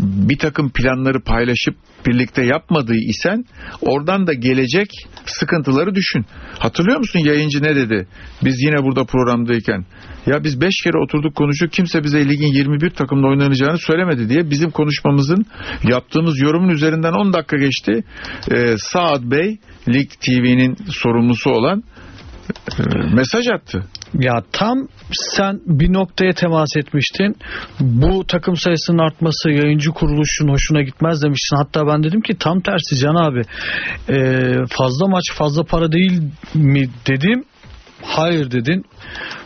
bir 0.02 0.38
takım 0.38 0.72
planları 0.72 1.20
paylaşıp 1.20 1.76
birlikte 2.08 2.46
yapmadığı 2.46 2.96
isen 2.96 3.46
oradan 3.82 4.28
da 4.28 4.34
gelecek 4.34 4.88
sıkıntıları 5.26 5.96
düşün. 5.96 6.26
Hatırlıyor 6.60 7.00
musun 7.00 7.20
yayıncı 7.20 7.64
ne 7.64 7.76
dedi? 7.76 8.08
Biz 8.44 8.56
yine 8.64 8.84
burada 8.84 9.06
programdayken 9.06 9.86
ya 10.26 10.44
biz 10.44 10.62
5 10.62 10.74
kere 10.84 10.98
oturduk 10.98 11.36
konuştuk 11.36 11.72
kimse 11.72 12.04
bize 12.04 12.30
ligin 12.30 12.54
21 12.54 12.90
takımla 12.90 13.28
oynanacağını 13.28 13.78
söylemedi 13.78 14.30
diye 14.30 14.50
bizim 14.50 14.72
konuşmamızın 14.72 15.46
yaptığımız 15.90 16.40
yorumun 16.42 16.70
üzerinden 16.70 17.14
10 17.14 17.34
dakika 17.34 17.58
geçti. 17.58 18.04
Ee, 18.52 18.76
Saad 18.78 19.32
Bey 19.32 19.58
Lig 19.90 20.10
TV'nin 20.10 20.78
sorumlusu 20.90 21.50
olan 21.50 21.84
mesaj 23.14 23.48
attı. 23.48 23.84
Ya 24.14 24.44
tam 24.52 24.88
sen 25.12 25.60
bir 25.66 25.94
noktaya 25.94 26.34
temas 26.34 26.78
etmiştin. 26.78 27.36
Bu 27.80 28.26
takım 28.28 28.56
sayısının 28.56 28.98
artması 28.98 29.50
yayıncı 29.50 29.92
kuruluşun 29.92 30.48
hoşuna 30.48 30.82
gitmez 30.82 31.24
demiştin. 31.24 31.58
Hatta 31.58 31.88
ben 31.88 32.04
dedim 32.04 32.22
ki 32.22 32.38
tam 32.40 32.62
tersi 32.62 32.96
Can 32.98 33.16
abi. 33.16 33.42
Ee, 34.10 34.54
fazla 34.70 35.08
maç 35.08 35.24
fazla 35.34 35.64
para 35.64 35.92
değil 35.92 36.22
mi 36.54 36.90
dedim. 37.08 37.44
Hayır 38.04 38.52
dedin. 38.52 38.86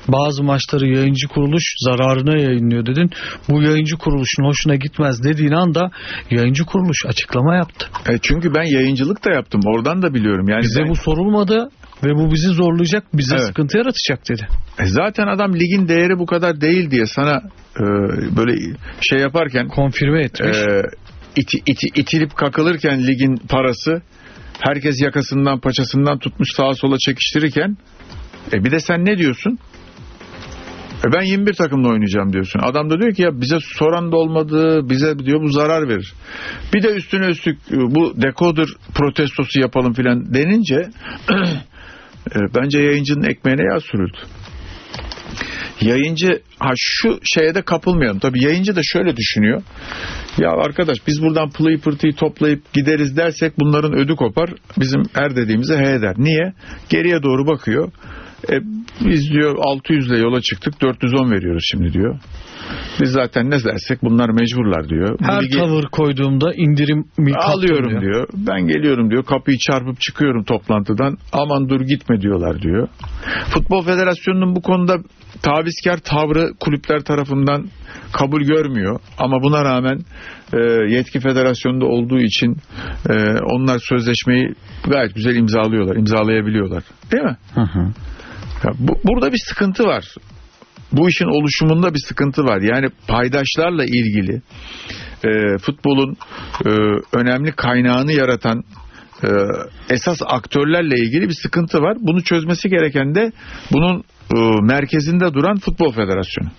Bazı 0.07 0.43
maçları 0.43 0.87
yayıncı 0.87 1.27
kuruluş 1.27 1.63
zararına 1.85 2.37
yayınlıyor 2.37 2.85
dedin. 2.85 3.09
Bu 3.49 3.61
yayıncı 3.63 3.97
kuruluşun 3.97 4.43
hoşuna 4.43 4.75
gitmez 4.75 5.23
dediğin 5.23 5.51
anda 5.51 5.91
yayıncı 6.31 6.65
kuruluş 6.65 7.05
açıklama 7.05 7.55
yaptı. 7.55 7.87
E, 8.09 8.17
çünkü 8.21 8.53
ben 8.53 8.63
yayıncılık 8.63 9.25
da 9.25 9.31
yaptım. 9.31 9.61
Oradan 9.65 10.01
da 10.01 10.13
biliyorum. 10.13 10.49
Yani 10.49 10.61
Bize 10.61 10.81
ben- 10.81 10.89
bu 10.89 10.95
sorulmadı 10.95 11.69
ve 12.05 12.15
bu 12.15 12.31
bizi 12.31 12.47
zorlayacak, 12.47 13.03
bize 13.13 13.35
Evet. 13.35 13.45
sıkıntı 13.47 13.77
yaratacak 13.77 14.29
dedi. 14.29 14.47
E 14.79 14.85
zaten 14.85 15.27
adam 15.27 15.53
ligin 15.55 15.87
değeri 15.87 16.19
bu 16.19 16.25
kadar 16.25 16.61
değil 16.61 16.91
diye 16.91 17.05
sana 17.05 17.41
e, 17.79 17.83
böyle 18.37 18.75
şey 19.01 19.19
yaparken 19.19 19.67
Konfirme 19.67 20.21
etmiş. 20.21 20.57
e, 20.57 20.81
iti, 21.35 21.57
iti- 21.57 21.99
itilip 22.01 22.35
kakılırken 22.35 23.07
ligin 23.07 23.35
parası 23.49 24.01
herkes 24.59 25.01
yakasından 25.01 25.59
paçasından 25.59 26.19
tutmuş 26.19 26.47
sağa 26.55 26.73
sola 26.73 26.95
çekiştirirken 27.05 27.77
e 28.53 28.63
bir 28.65 28.71
de 28.71 28.79
sen 28.79 29.05
ne 29.05 29.17
diyorsun? 29.17 29.59
E 31.07 31.13
ben 31.13 31.21
21 31.21 31.53
takımla 31.53 31.87
oynayacağım 31.89 32.33
diyorsun. 32.33 32.59
Adam 32.63 32.89
da 32.89 32.99
diyor 33.01 33.13
ki 33.13 33.21
ya 33.21 33.41
bize 33.41 33.57
soran 33.61 34.11
da 34.11 34.15
olmadı, 34.17 34.89
bize 34.89 35.19
diyor 35.19 35.41
bu 35.41 35.49
zarar 35.49 35.89
verir. 35.89 36.13
Bir 36.73 36.83
de 36.83 36.93
üstüne 36.95 37.25
üstlük 37.25 37.57
bu 37.71 38.21
dekoder 38.21 38.65
protestosu 38.95 39.59
yapalım 39.59 39.93
filan 39.93 40.33
denince 40.33 40.89
bence 42.55 42.79
yayıncının 42.79 43.23
ekmeğine 43.23 43.61
yağ 43.73 43.79
sürüldü. 43.79 44.17
Yayıncı 45.81 46.41
ha 46.59 46.71
şu 46.77 47.19
şeye 47.23 47.55
de 47.55 47.61
kapılmayalım. 47.61 48.19
Tabii 48.19 48.43
yayıncı 48.43 48.75
da 48.75 48.81
şöyle 48.83 49.17
düşünüyor. 49.17 49.61
Ya 50.37 50.49
arkadaş 50.49 50.97
biz 51.07 51.21
buradan 51.21 51.49
pılıyı 51.49 51.79
pırtıyı 51.79 52.13
toplayıp 52.13 52.73
gideriz 52.73 53.17
dersek 53.17 53.59
bunların 53.59 53.93
ödü 53.93 54.15
kopar. 54.15 54.49
Bizim 54.77 55.03
er 55.15 55.35
dediğimize 55.35 55.77
he 55.77 55.91
eder. 55.91 56.13
Niye? 56.17 56.53
Geriye 56.89 57.23
doğru 57.23 57.47
bakıyor. 57.47 57.91
E, 58.51 58.55
biz 59.05 59.31
diyor 59.31 59.55
600 59.61 60.07
ile 60.07 60.17
yola 60.17 60.41
çıktık 60.41 60.81
410 60.81 61.31
veriyoruz 61.31 61.63
şimdi 61.71 61.93
diyor. 61.93 62.19
Biz 63.01 63.09
zaten 63.11 63.45
ne 63.49 63.63
dersek 63.63 64.03
bunlar 64.03 64.29
mecburlar 64.29 64.89
diyor. 64.89 65.17
Her 65.21 65.41
ligi- 65.41 65.57
tavır 65.57 65.83
koyduğumda 65.83 66.53
indirim 66.53 67.05
mi 67.17 67.33
alıyorum 67.35 67.83
kaptım 67.91 68.01
diyor. 68.01 68.27
Ben 68.33 68.67
geliyorum 68.67 69.09
diyor. 69.11 69.23
Kapıyı 69.25 69.57
çarpıp 69.57 70.01
çıkıyorum 70.01 70.43
toplantıdan. 70.43 71.17
Aman 71.33 71.69
dur 71.69 71.81
gitme 71.81 72.21
diyorlar 72.21 72.61
diyor. 72.61 72.87
Futbol 73.53 73.81
Federasyonu'nun 73.81 74.55
bu 74.55 74.61
konuda 74.61 74.97
tavizkar 75.41 75.97
tavrı 75.97 76.49
kulüpler 76.59 76.99
tarafından 76.99 77.67
kabul 78.13 78.41
görmüyor. 78.41 78.99
Ama 79.17 79.43
buna 79.43 79.63
rağmen 79.65 79.99
e, 80.53 80.57
yetki 80.93 81.19
federasyonunda 81.19 81.85
olduğu 81.85 82.19
için 82.19 82.57
e, 83.09 83.13
onlar 83.53 83.79
sözleşmeyi 83.89 84.53
gayet 84.89 85.15
güzel 85.15 85.35
imzalıyorlar. 85.35 85.95
imzalayabiliyorlar. 85.95 86.83
Değil 87.11 87.23
mi? 87.23 87.37
Hı 87.55 87.61
hı. 87.61 87.87
Bu, 88.79 88.99
burada 89.03 89.31
bir 89.31 89.41
sıkıntı 89.47 89.83
var. 89.83 90.15
Bu 90.91 91.09
işin 91.09 91.25
oluşumunda 91.25 91.93
bir 91.93 91.99
sıkıntı 92.07 92.43
var. 92.43 92.61
Yani 92.61 92.89
paydaşlarla 93.07 93.85
ilgili 93.85 94.41
e, 95.23 95.57
futbolun 95.57 96.17
e, 96.65 96.69
önemli 97.13 97.51
kaynağını 97.51 98.13
yaratan 98.13 98.63
esas 99.89 100.17
aktörlerle 100.25 100.95
ilgili 100.95 101.29
bir 101.29 101.35
sıkıntı 101.41 101.81
var. 101.81 101.97
Bunu 101.99 102.23
çözmesi 102.23 102.69
gereken 102.69 103.15
de 103.15 103.31
bunun 103.71 104.03
e, 104.33 104.37
merkezinde 104.61 105.33
duran 105.33 105.57
Futbol 105.57 105.91
Federasyonu. 105.91 106.49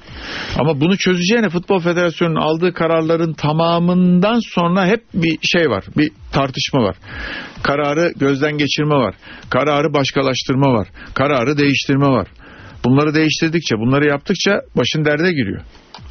Ama 0.58 0.80
bunu 0.80 0.96
çözeceğine 0.96 1.48
Futbol 1.48 1.80
Federasyonu'nun 1.80 2.40
aldığı 2.40 2.72
kararların 2.72 3.32
tamamından 3.32 4.40
sonra 4.54 4.86
hep 4.86 5.04
bir 5.14 5.38
şey 5.42 5.70
var. 5.70 5.84
Bir 5.96 6.10
tartışma 6.32 6.82
var. 6.82 6.96
Kararı 7.62 8.12
gözden 8.16 8.58
geçirme 8.58 8.94
var. 8.94 9.14
Kararı 9.50 9.94
başkalaştırma 9.94 10.72
var. 10.72 10.88
Kararı 11.14 11.58
değiştirme 11.58 12.06
var. 12.06 12.28
Bunları 12.84 13.14
değiştirdikçe, 13.14 13.76
bunları 13.76 14.08
yaptıkça 14.08 14.60
başın 14.76 15.04
derde 15.04 15.32
giriyor. 15.32 15.60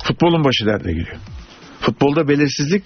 Futbolun 0.04 0.44
başı 0.44 0.66
derde 0.66 0.92
giriyor. 0.92 1.18
Futbolda 1.80 2.28
belirsizlik 2.28 2.84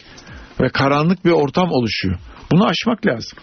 ve 0.61 0.69
karanlık 0.69 1.25
bir 1.25 1.31
ortam 1.31 1.71
oluşuyor. 1.71 2.19
Bunu 2.51 2.65
aşmak 2.65 3.07
lazım. 3.07 3.39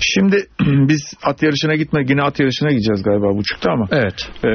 Şimdi 0.00 0.36
biz 0.60 1.14
at 1.22 1.42
yarışına 1.42 1.74
gitme, 1.74 2.04
yine 2.08 2.22
at 2.22 2.40
yarışına 2.40 2.70
gideceğiz 2.70 3.02
galiba 3.02 3.36
buçukta 3.36 3.70
ama. 3.72 3.86
Evet. 3.90 4.30
E, 4.44 4.50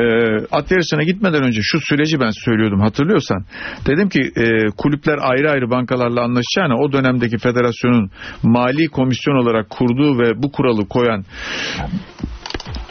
at 0.51 0.71
yarışına 0.71 1.03
gitmeden 1.03 1.43
önce 1.43 1.59
şu 1.63 1.79
süreci 1.79 2.19
ben 2.19 2.31
söylüyordum 2.45 2.81
hatırlıyorsan. 2.81 3.45
Dedim 3.87 4.09
ki 4.09 4.19
e, 4.35 4.45
kulüpler 4.77 5.17
ayrı 5.21 5.51
ayrı 5.51 5.69
bankalarla 5.69 6.21
anlaşacağına 6.21 6.77
o 6.77 6.91
dönemdeki 6.91 7.37
federasyonun 7.37 8.11
mali 8.43 8.87
komisyon 8.87 9.35
olarak 9.35 9.69
kurduğu 9.69 10.19
ve 10.19 10.43
bu 10.43 10.51
kuralı 10.51 10.87
koyan 10.87 11.25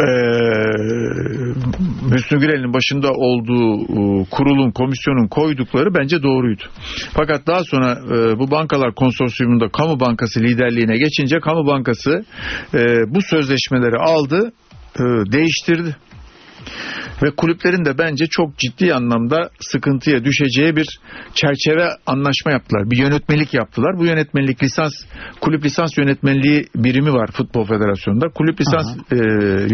e, 0.03 0.09
Gürel'in 2.30 2.72
başında 2.72 3.11
olduğu 3.11 3.82
e, 3.82 4.24
kurulun, 4.30 4.70
komisyonun 4.70 5.28
koydukları 5.28 5.94
bence 5.94 6.22
doğruydu. 6.22 6.62
Fakat 7.14 7.46
daha 7.46 7.64
sonra 7.64 7.92
e, 7.92 8.38
bu 8.38 8.50
bankalar 8.50 8.94
konsorsiyumunda 8.94 9.68
kamu 9.68 10.00
bankası 10.00 10.40
liderliğine 10.40 10.96
geçince 10.96 11.40
kamu 11.40 11.66
bankası 11.66 12.24
e, 12.74 12.78
bu 13.09 13.18
sözleşmeleri 13.22 13.96
aldı, 13.96 14.53
e, 14.96 15.03
değiştirdi. 15.32 15.96
Ve 17.22 17.30
kulüplerin 17.36 17.84
de 17.84 17.98
bence 17.98 18.26
çok 18.26 18.58
ciddi 18.58 18.94
anlamda 18.94 19.50
sıkıntıya 19.60 20.24
düşeceği 20.24 20.76
bir 20.76 20.98
çerçeve 21.34 21.88
anlaşma 22.06 22.52
yaptılar. 22.52 22.90
Bir 22.90 22.98
yönetmelik 22.98 23.54
yaptılar. 23.54 23.98
Bu 23.98 24.06
yönetmelik 24.06 24.62
lisans, 24.62 24.92
kulüp 25.40 25.64
lisans 25.64 25.98
yönetmeliği 25.98 26.66
birimi 26.74 27.12
var 27.12 27.30
Futbol 27.32 27.64
Federasyonu'nda. 27.64 28.28
Kulüp 28.28 28.60
lisans 28.60 28.96
e, 29.12 29.16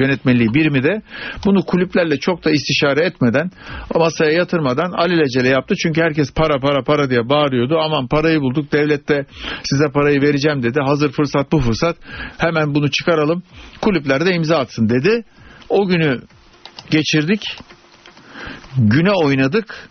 yönetmeliği 0.01 0.55
birimi 0.55 0.83
de 0.83 1.03
bunu 1.47 1.63
kulüplerle 1.63 2.17
çok 2.17 2.45
da 2.45 2.51
istişare 2.51 3.05
etmeden, 3.05 3.51
masaya 3.95 4.31
yatırmadan 4.31 4.93
alelacele 4.93 5.49
yaptı. 5.49 5.75
Çünkü 5.83 6.01
herkes 6.01 6.33
para 6.33 6.61
para 6.61 6.83
para 6.83 7.11
diye 7.11 7.29
bağırıyordu. 7.29 7.79
Aman 7.79 8.09
parayı 8.09 8.41
bulduk, 8.41 8.73
devlet 8.73 9.09
de 9.09 9.27
size 9.63 9.89
parayı 9.95 10.23
vereceğim 10.23 10.63
dedi. 10.63 10.81
Hazır 10.87 11.13
fırsat 11.13 11.53
bu 11.53 11.61
fırsat. 11.61 11.97
Hemen 12.39 12.75
bunu 12.75 12.91
çıkaralım. 12.91 13.43
Kulüpler 13.81 14.27
de 14.27 14.35
imza 14.35 14.59
atsın 14.59 14.89
dedi. 14.89 15.25
O 15.69 15.87
günü 15.87 16.21
geçirdik. 16.91 17.43
Güne 18.79 19.13
oynadık. 19.13 19.89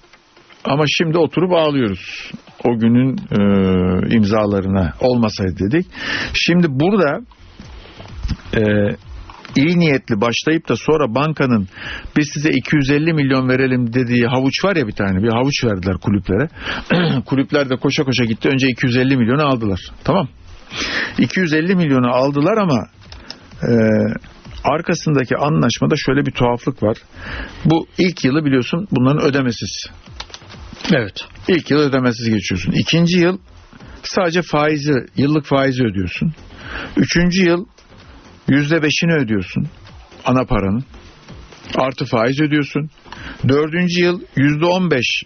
Ama 0.64 0.84
şimdi 0.88 1.18
oturup 1.18 1.54
ağlıyoruz. 1.54 2.32
O 2.64 2.80
günün 2.80 3.18
e, 3.18 4.16
imzalarına 4.16 4.94
olmasaydı 5.00 5.56
dedik. 5.60 5.88
Şimdi 6.34 6.68
burada 6.70 7.20
e, 8.54 8.62
iyi 9.56 9.80
niyetli 9.80 10.22
başlayıp 10.22 10.70
da 10.70 10.76
sonra 10.76 11.16
bankanın 11.16 11.68
biz 12.18 12.30
size 12.34 12.50
250 12.50 13.14
milyon 13.14 13.50
verelim 13.50 13.94
dediği 13.94 14.28
havuç 14.28 14.66
var 14.66 14.76
ya 14.76 14.88
bir 14.88 14.92
tane 14.92 15.24
bir 15.24 15.34
havuç 15.34 15.64
verdiler 15.66 15.98
kulüplere. 15.98 16.48
Kulüpler 17.26 17.70
de 17.70 17.76
koşa 17.76 18.04
koşa 18.04 18.26
gitti 18.26 18.50
önce 18.50 18.68
250 18.68 19.18
milyonu 19.18 19.48
aldılar. 19.48 19.80
Tamam. 20.04 20.28
250 21.18 21.76
milyonu 21.76 22.08
aldılar 22.08 22.58
ama 22.58 22.88
e, 23.64 23.72
arkasındaki 24.74 25.38
anlaşmada 25.38 25.96
şöyle 25.98 26.26
bir 26.26 26.32
tuhaflık 26.32 26.84
var. 26.84 26.98
Bu 27.66 27.88
ilk 27.98 28.26
yılı 28.26 28.46
biliyorsun 28.46 28.88
bunların 28.92 29.24
ödemesiz. 29.30 29.86
Evet. 30.94 31.26
İlk 31.48 31.72
yıl 31.72 31.80
ödemesiz 31.80 32.30
geçiyorsun. 32.30 32.72
İkinci 32.72 33.20
yıl 33.20 33.38
sadece 34.04 34.42
faizi, 34.42 34.94
yıllık 35.18 35.46
faizi 35.46 35.84
ödüyorsun. 35.84 36.34
Üçüncü 36.98 37.44
yıl 37.44 37.66
yüzde 38.48 38.84
beşini 38.84 39.14
ödüyorsun 39.14 39.68
ana 40.26 40.46
paranın. 40.46 40.84
Artı 41.76 42.06
faiz 42.06 42.42
ödüyorsun. 42.42 42.90
Dördüncü 43.50 44.02
yıl 44.02 44.22
yüzde 44.36 44.66
on 44.66 44.92
beş 44.92 45.24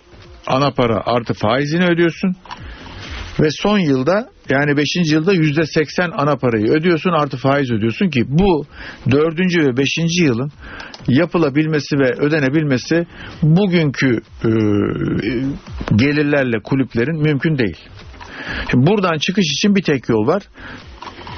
ana 0.48 0.72
para 0.72 1.02
artı 1.06 1.34
faizini 1.34 1.86
ödüyorsun. 1.86 2.36
Ve 3.42 3.48
son 3.52 3.80
yılda 3.80 4.30
yani 4.50 4.78
5. 4.78 4.86
yılda 5.12 5.34
%80 5.34 6.12
ana 6.18 6.36
parayı 6.36 6.68
ödüyorsun 6.68 7.12
artı 7.12 7.38
faiz 7.38 7.72
ödüyorsun 7.72 8.10
ki 8.10 8.26
bu 8.28 8.66
4. 9.12 9.40
ve 9.40 9.78
5. 9.78 9.88
yılın 10.22 10.52
yapılabilmesi 11.08 12.00
ve 12.00 12.10
ödenebilmesi 12.18 13.06
bugünkü 13.44 14.20
e, 14.46 14.50
gelirlerle 15.96 16.60
kulüplerin 16.64 17.22
mümkün 17.22 17.58
değil. 17.58 17.78
Şimdi 18.72 18.88
buradan 18.88 19.18
çıkış 19.18 19.46
için 19.52 19.76
bir 19.76 19.84
tek 19.84 20.10
yol 20.10 20.28
var. 20.28 20.44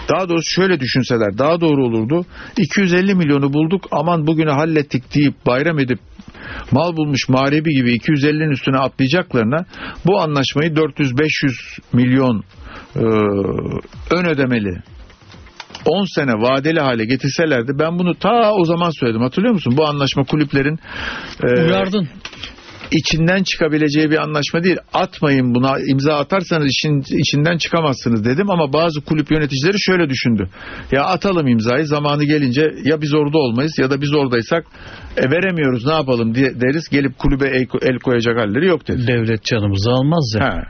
Daha 0.09 0.29
doğrusu 0.29 0.51
şöyle 0.51 0.79
düşünseler 0.79 1.37
daha 1.37 1.61
doğru 1.61 1.85
olurdu. 1.85 2.25
250 2.57 3.15
milyonu 3.15 3.53
bulduk 3.53 3.87
aman 3.91 4.27
bugünü 4.27 4.51
hallettik 4.51 5.15
deyip 5.15 5.45
bayram 5.45 5.79
edip 5.79 5.99
mal 6.71 6.95
bulmuş 6.95 7.29
mağrebi 7.29 7.69
gibi 7.69 7.95
250'nin 7.95 8.51
üstüne 8.51 8.77
atlayacaklarına 8.77 9.65
bu 10.05 10.21
anlaşmayı 10.21 10.69
400-500 10.69 11.79
milyon 11.93 12.43
e, 12.95 13.03
ön 14.15 14.25
ödemeli 14.25 14.81
10 15.85 16.15
sene 16.15 16.31
vadeli 16.31 16.79
hale 16.79 17.05
getirselerdi 17.05 17.71
ben 17.79 17.99
bunu 17.99 18.15
ta 18.15 18.51
o 18.51 18.65
zaman 18.65 18.89
söyledim 18.99 19.21
hatırlıyor 19.21 19.53
musun? 19.53 19.73
Bu 19.77 19.87
anlaşma 19.87 20.23
kulüplerin 20.23 20.79
e, 21.43 21.61
Uyardın. 21.61 22.09
İçinden 22.93 23.43
çıkabileceği 23.43 24.11
bir 24.11 24.17
anlaşma 24.17 24.63
değil. 24.63 24.77
Atmayın 24.93 25.55
buna 25.55 25.77
imza 25.91 26.15
atarsanız 26.15 26.67
işin 26.67 27.01
içinden 27.21 27.57
çıkamazsınız 27.57 28.25
dedim 28.25 28.49
ama 28.49 28.73
bazı 28.73 29.01
kulüp 29.01 29.31
yöneticileri 29.31 29.77
şöyle 29.79 30.09
düşündü. 30.09 30.49
Ya 30.91 31.03
atalım 31.03 31.47
imzayı 31.47 31.85
zamanı 31.85 32.23
gelince 32.23 32.61
ya 32.83 33.01
biz 33.01 33.13
orada 33.13 33.37
olmayız 33.37 33.73
ya 33.79 33.89
da 33.91 34.01
biz 34.01 34.13
oradaysak 34.13 34.65
e, 35.17 35.21
veremiyoruz 35.31 35.85
ne 35.85 35.93
yapalım 35.93 36.35
diye 36.35 36.61
deriz 36.61 36.89
gelip 36.89 37.17
kulübe 37.17 37.47
el, 37.47 37.65
el 37.81 37.99
koyacak 37.99 38.37
halleri 38.37 38.67
yok 38.67 38.87
dedi. 38.87 39.07
Devlet 39.07 39.43
canımızı 39.43 39.89
almaz 39.91 40.35
ya. 40.39 40.45
Ha. 40.45 40.61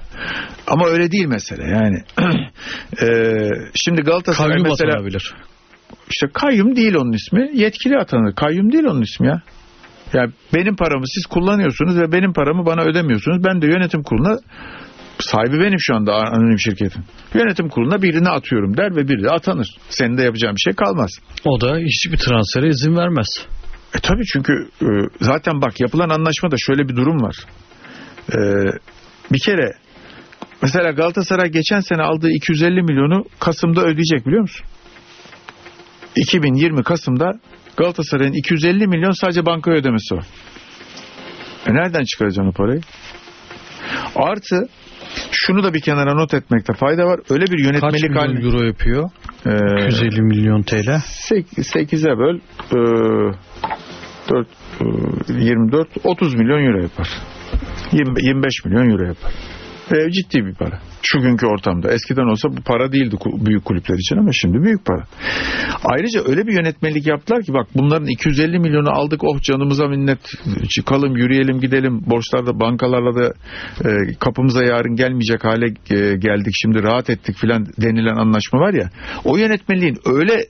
Ama 0.67 0.87
öyle 0.87 1.11
değil 1.11 1.25
mesele 1.25 1.63
yani. 1.63 1.97
Ee, 3.01 3.49
şimdi 3.75 4.01
Galatasaray 4.01 4.49
Kayyum 4.49 4.67
mesela 4.69 4.91
atanabilir. 4.91 5.33
işte 6.09 6.27
kayyum 6.33 6.75
değil 6.75 6.95
onun 6.95 7.11
ismi. 7.11 7.49
Yetkili 7.53 7.97
atanır. 7.97 8.35
Kayyum 8.35 8.71
değil 8.71 8.83
onun 8.83 9.01
ismi 9.01 9.27
ya. 9.27 9.41
Ya 10.13 10.27
benim 10.53 10.75
paramı 10.75 11.07
siz 11.07 11.25
kullanıyorsunuz 11.25 11.97
ve 11.97 12.11
benim 12.11 12.33
paramı 12.33 12.65
bana 12.65 12.81
ödemiyorsunuz. 12.81 13.43
Ben 13.43 13.61
de 13.61 13.65
yönetim 13.65 14.03
kuruluna 14.03 14.37
sahibi 15.19 15.59
benim 15.59 15.79
şu 15.79 15.95
anda 15.95 16.15
anonim 16.15 16.59
şirketin. 16.59 17.03
Yönetim 17.33 17.69
kuruluna 17.69 18.01
birini 18.01 18.29
atıyorum 18.29 18.77
der 18.77 18.95
ve 18.95 19.07
biri 19.07 19.23
de 19.23 19.29
atanır. 19.29 19.67
Senin 19.89 20.17
de 20.17 20.23
yapacağın 20.23 20.55
bir 20.55 20.61
şey 20.61 20.73
kalmaz. 20.73 21.11
O 21.45 21.61
da 21.61 21.77
hiçbir 21.77 22.17
transfere 22.17 22.67
izin 22.67 22.95
vermez. 22.95 23.27
E 23.97 23.99
tabii 23.99 24.25
çünkü 24.25 24.53
e, 24.81 24.87
zaten 25.19 25.61
bak 25.61 25.81
yapılan 25.81 26.09
anlaşmada 26.09 26.55
şöyle 26.57 26.89
bir 26.89 26.95
durum 26.95 27.21
var. 27.21 27.35
E, 28.31 28.37
bir 29.31 29.39
kere 29.45 29.71
mesela 30.61 30.91
Galatasaray 30.91 31.49
geçen 31.49 31.79
sene 31.79 32.01
aldığı 32.01 32.29
250 32.29 32.81
milyonu 32.81 33.25
Kasım'da 33.39 33.81
ödeyecek 33.81 34.27
biliyor 34.27 34.41
musun? 34.41 34.65
2020 36.15 36.83
Kasım'da 36.83 37.31
Galatasaray'ın 37.77 38.33
250 38.33 38.87
milyon 38.87 39.11
sadece 39.11 39.45
banka 39.45 39.71
ödemesi 39.71 40.15
var. 40.15 40.25
E 41.67 41.73
nereden 41.73 42.03
çıkaracaksın 42.03 42.49
o 42.49 42.51
parayı? 42.51 42.81
Artı 44.15 44.67
şunu 45.31 45.63
da 45.63 45.73
bir 45.73 45.81
kenara 45.81 46.13
not 46.13 46.33
etmekte 46.33 46.73
fayda 46.73 47.05
var. 47.05 47.19
Öyle 47.29 47.45
bir 47.45 47.63
Kaç 47.63 47.65
yönetmelik 47.65 48.09
milyon 48.09 48.21
haline... 48.21 48.45
euro 48.45 48.63
yapıyor? 48.65 49.09
Ee, 49.45 49.85
250 49.87 50.21
milyon 50.21 50.61
TL. 50.61 51.01
8'e 51.57 52.17
böl 52.17 52.35
e, 52.71 52.77
4, 54.29 54.47
e, 55.29 55.43
24 55.43 55.87
30 56.03 56.35
milyon 56.35 56.65
euro 56.65 56.81
yapar. 56.81 57.09
20, 57.91 58.25
25 58.27 58.65
milyon 58.65 58.89
euro 58.89 59.07
yapar. 59.07 59.31
E, 59.93 60.11
ciddi 60.11 60.45
bir 60.45 60.53
para. 60.53 60.79
Şu 61.01 61.19
günkü 61.21 61.45
ortamda. 61.45 61.91
Eskiden 61.91 62.31
olsa 62.31 62.49
bu 62.49 62.61
para 62.61 62.91
değildi 62.91 63.15
büyük 63.45 63.65
kulüpler 63.65 63.95
için 63.95 64.17
ama 64.17 64.31
şimdi 64.31 64.57
büyük 64.63 64.85
para. 64.85 65.03
Ayrıca 65.83 66.21
öyle 66.27 66.47
bir 66.47 66.53
yönetmelik 66.53 67.07
yaptılar 67.07 67.43
ki 67.43 67.53
bak 67.53 67.67
bunların 67.75 68.07
250 68.07 68.59
milyonu 68.59 68.89
aldık 68.89 69.23
oh 69.23 69.41
canımıza 69.41 69.87
minnet 69.87 70.19
çıkalım 70.69 71.17
yürüyelim 71.17 71.59
gidelim 71.59 72.01
borçlarda 72.05 72.59
bankalarla 72.59 73.15
da 73.15 73.33
e, 73.89 74.13
kapımıza 74.19 74.63
yarın 74.63 74.95
gelmeyecek 74.95 75.43
hale 75.45 75.65
e, 75.65 76.15
geldik 76.17 76.53
şimdi 76.61 76.83
rahat 76.83 77.09
ettik 77.09 77.37
filan 77.37 77.65
denilen 77.81 78.15
anlaşma 78.15 78.59
var 78.59 78.73
ya 78.73 78.89
o 79.25 79.37
yönetmeliğin 79.37 79.97
öyle 80.05 80.45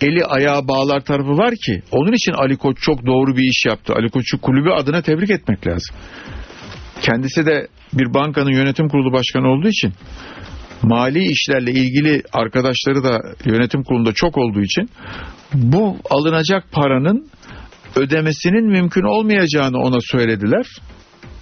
eli 0.00 0.24
ayağı 0.24 0.68
bağlar 0.68 1.00
tarafı 1.00 1.30
var 1.30 1.54
ki 1.66 1.82
onun 1.90 2.12
için 2.12 2.32
Ali 2.32 2.56
Koç 2.56 2.78
çok 2.80 3.06
doğru 3.06 3.36
bir 3.36 3.44
iş 3.44 3.66
yaptı. 3.66 3.94
Ali 3.96 4.10
Koç'u 4.10 4.40
kulübü 4.40 4.70
adına 4.70 5.02
tebrik 5.02 5.30
etmek 5.30 5.66
lazım. 5.66 5.96
Kendisi 7.00 7.46
de 7.46 7.66
bir 7.92 8.14
bankanın 8.14 8.52
yönetim 8.52 8.88
kurulu 8.88 9.12
başkanı 9.12 9.48
olduğu 9.48 9.68
için 9.68 9.92
mali 10.82 11.24
işlerle 11.24 11.70
ilgili 11.70 12.22
arkadaşları 12.32 13.04
da 13.04 13.20
yönetim 13.44 13.82
kurulunda 13.82 14.12
çok 14.12 14.38
olduğu 14.38 14.60
için 14.60 14.88
bu 15.54 15.96
alınacak 16.10 16.72
paranın 16.72 17.28
ödemesinin 17.96 18.66
mümkün 18.66 19.02
olmayacağını 19.02 19.78
ona 19.78 19.98
söylediler. 20.00 20.66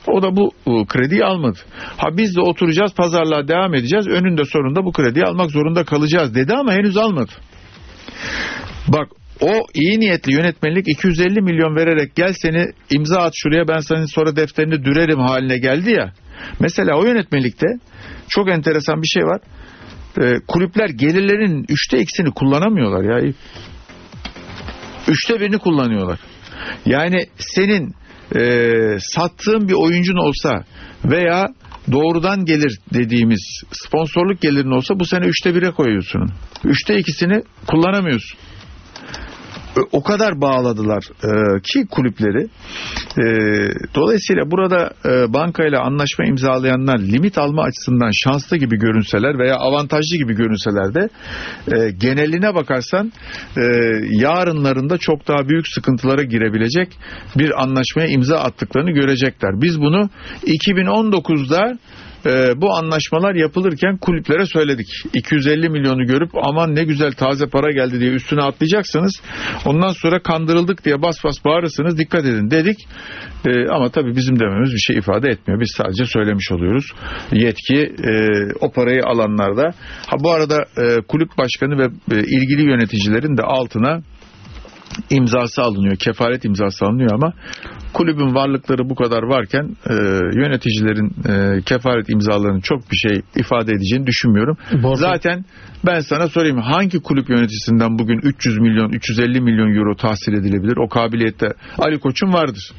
O 0.07 0.23
da 0.23 0.37
bu 0.37 0.51
e, 0.67 0.87
krediyi 0.87 1.25
almadı. 1.25 1.59
Ha 1.97 2.17
biz 2.17 2.37
de 2.37 2.41
oturacağız 2.41 2.95
pazarlığa 2.95 3.49
devam 3.49 3.75
edeceğiz. 3.75 4.07
Önünde 4.09 4.45
sonunda 4.45 4.85
bu 4.85 4.93
krediyi 4.93 5.25
almak 5.25 5.51
zorunda 5.51 5.85
kalacağız 5.85 6.35
dedi 6.35 6.55
ama 6.55 6.73
henüz 6.73 6.97
almadı. 6.97 7.31
Bak 8.89 9.09
o 9.45 9.67
iyi 9.75 10.01
niyetli 10.01 10.35
yönetmenlik 10.35 10.89
250 10.89 11.43
milyon 11.43 11.77
vererek 11.77 12.15
gel 12.15 12.33
seni 12.33 12.67
imza 12.91 13.19
at 13.19 13.33
şuraya 13.37 13.69
ben 13.69 13.79
senin 13.79 14.07
sonra 14.07 14.37
defterini 14.37 14.85
dürerim 14.85 15.19
haline 15.19 15.59
geldi 15.59 15.91
ya. 15.91 16.13
Mesela 16.61 16.97
o 16.97 17.05
yönetmelikte 17.05 17.67
çok 18.29 18.51
enteresan 18.51 19.03
bir 19.03 19.07
şey 19.07 19.23
var. 19.23 19.41
Ee, 20.21 20.35
kulüpler 20.49 20.89
gelirlerin 20.89 21.65
üçte 21.69 21.99
ikisini 21.99 22.31
kullanamıyorlar 22.31 23.05
ya. 23.05 23.33
Üçte 25.09 25.41
birini 25.41 25.59
kullanıyorlar. 25.59 26.19
Yani 26.87 27.19
senin 27.39 27.95
e, 28.37 28.43
sattığın 29.01 29.69
bir 29.69 29.75
oyuncun 29.75 30.17
olsa 30.17 30.65
veya 31.05 31.49
doğrudan 31.93 32.45
gelir 32.45 32.79
dediğimiz 32.95 33.63
sponsorluk 33.73 34.41
gelirin 34.41 34.71
olsa 34.71 35.01
bu 35.01 35.05
sene 35.05 35.27
üçte 35.27 35.55
bire 35.55 35.71
koyuyorsun. 35.71 36.31
Üçte 36.65 36.99
ikisini 36.99 37.43
kullanamıyorsun 37.67 38.39
o 39.93 40.03
kadar 40.03 40.41
bağladılar 40.41 41.05
e, 41.25 41.61
ki 41.61 41.87
kulüpleri. 41.91 42.49
E, 43.19 43.25
dolayısıyla 43.95 44.51
burada 44.51 44.91
e, 45.05 45.33
bankayla 45.33 45.81
anlaşma 45.81 46.25
imzalayanlar 46.25 46.99
limit 46.99 47.39
alma 47.39 47.63
açısından 47.63 48.11
şanslı 48.25 48.57
gibi 48.57 48.79
görünseler 48.79 49.39
veya 49.39 49.57
avantajlı 49.57 50.17
gibi 50.17 50.35
görünseler 50.35 50.95
de 50.95 51.09
e, 51.77 51.91
geneline 51.91 52.55
bakarsan 52.55 53.13
e, 53.57 53.63
yarınlarında 54.11 54.99
çok 54.99 55.29
daha 55.29 55.49
büyük 55.49 55.69
sıkıntılara 55.69 56.23
girebilecek 56.23 56.89
bir 57.37 57.63
anlaşmaya 57.63 58.09
imza 58.09 58.37
attıklarını 58.37 58.91
görecekler. 58.91 59.61
Biz 59.63 59.81
bunu 59.81 60.11
2019'da 60.47 61.79
e, 62.27 62.61
bu 62.61 62.75
anlaşmalar 62.75 63.35
yapılırken 63.35 63.97
kulüplere 63.97 64.47
söyledik. 64.47 64.87
250 65.15 65.69
milyonu 65.69 66.07
görüp 66.07 66.31
aman 66.43 66.75
ne 66.75 66.85
güzel 66.85 67.13
taze 67.13 67.47
para 67.47 67.73
geldi 67.73 68.01
diye 68.01 68.11
üstüne 68.11 68.43
atlayacaksanız 68.43 69.13
ondan 69.67 69.93
sonra 70.03 70.23
kandırıldık 70.23 70.85
diye 70.85 71.03
bas 71.03 71.17
bas 71.25 71.45
bağırırsınız 71.45 71.99
dikkat 71.99 72.25
edin 72.25 72.51
dedik. 72.51 72.79
E, 73.47 73.69
ama 73.69 73.89
tabii 73.89 74.17
bizim 74.17 74.41
dememiz 74.41 74.73
bir 74.73 74.79
şey 74.79 74.97
ifade 74.97 75.29
etmiyor. 75.29 75.61
Biz 75.61 75.73
sadece 75.77 76.05
söylemiş 76.05 76.53
oluyoruz. 76.53 76.93
Yetki 77.33 77.77
e, 78.05 78.13
o 78.61 78.73
parayı 78.73 79.03
alanlarda. 79.05 79.71
Ha 80.07 80.17
bu 80.21 80.31
arada 80.31 80.57
e, 80.57 81.01
kulüp 81.09 81.29
başkanı 81.39 81.79
ve 81.79 81.85
e, 82.17 82.19
ilgili 82.21 82.63
yöneticilerin 82.63 83.37
de 83.37 83.43
altına 83.43 84.03
imzası 85.11 85.63
alınıyor. 85.63 85.97
Kefaret 85.97 86.45
imzası 86.45 86.85
alınıyor 86.85 87.13
ama 87.13 87.33
kulübün 87.93 88.35
varlıkları 88.35 88.91
bu 88.91 88.95
kadar 88.95 89.23
varken 89.23 89.77
e, 89.91 89.95
yöneticilerin 90.41 91.13
e, 91.29 91.63
kefaret 91.63 92.09
imzalarının 92.09 92.61
çok 92.61 92.91
bir 92.91 92.97
şey 92.97 93.23
ifade 93.37 93.73
edeceğini 93.73 94.07
düşünmüyorum. 94.07 94.57
Borsa... 94.83 95.07
Zaten 95.07 95.45
ben 95.87 96.01
sana 96.01 96.29
sorayım 96.29 96.59
hangi 96.59 96.99
kulüp 97.03 97.31
yöneticisinden 97.31 97.99
bugün 97.99 98.19
300 98.23 98.59
milyon 98.59 98.91
350 98.91 99.41
milyon 99.41 99.75
euro 99.75 99.97
tahsil 99.97 100.33
edilebilir? 100.33 100.77
O 100.77 100.89
kabiliyette 100.89 101.49
Ali 101.79 101.99
Koç'un 101.99 102.33
vardır. 102.33 102.73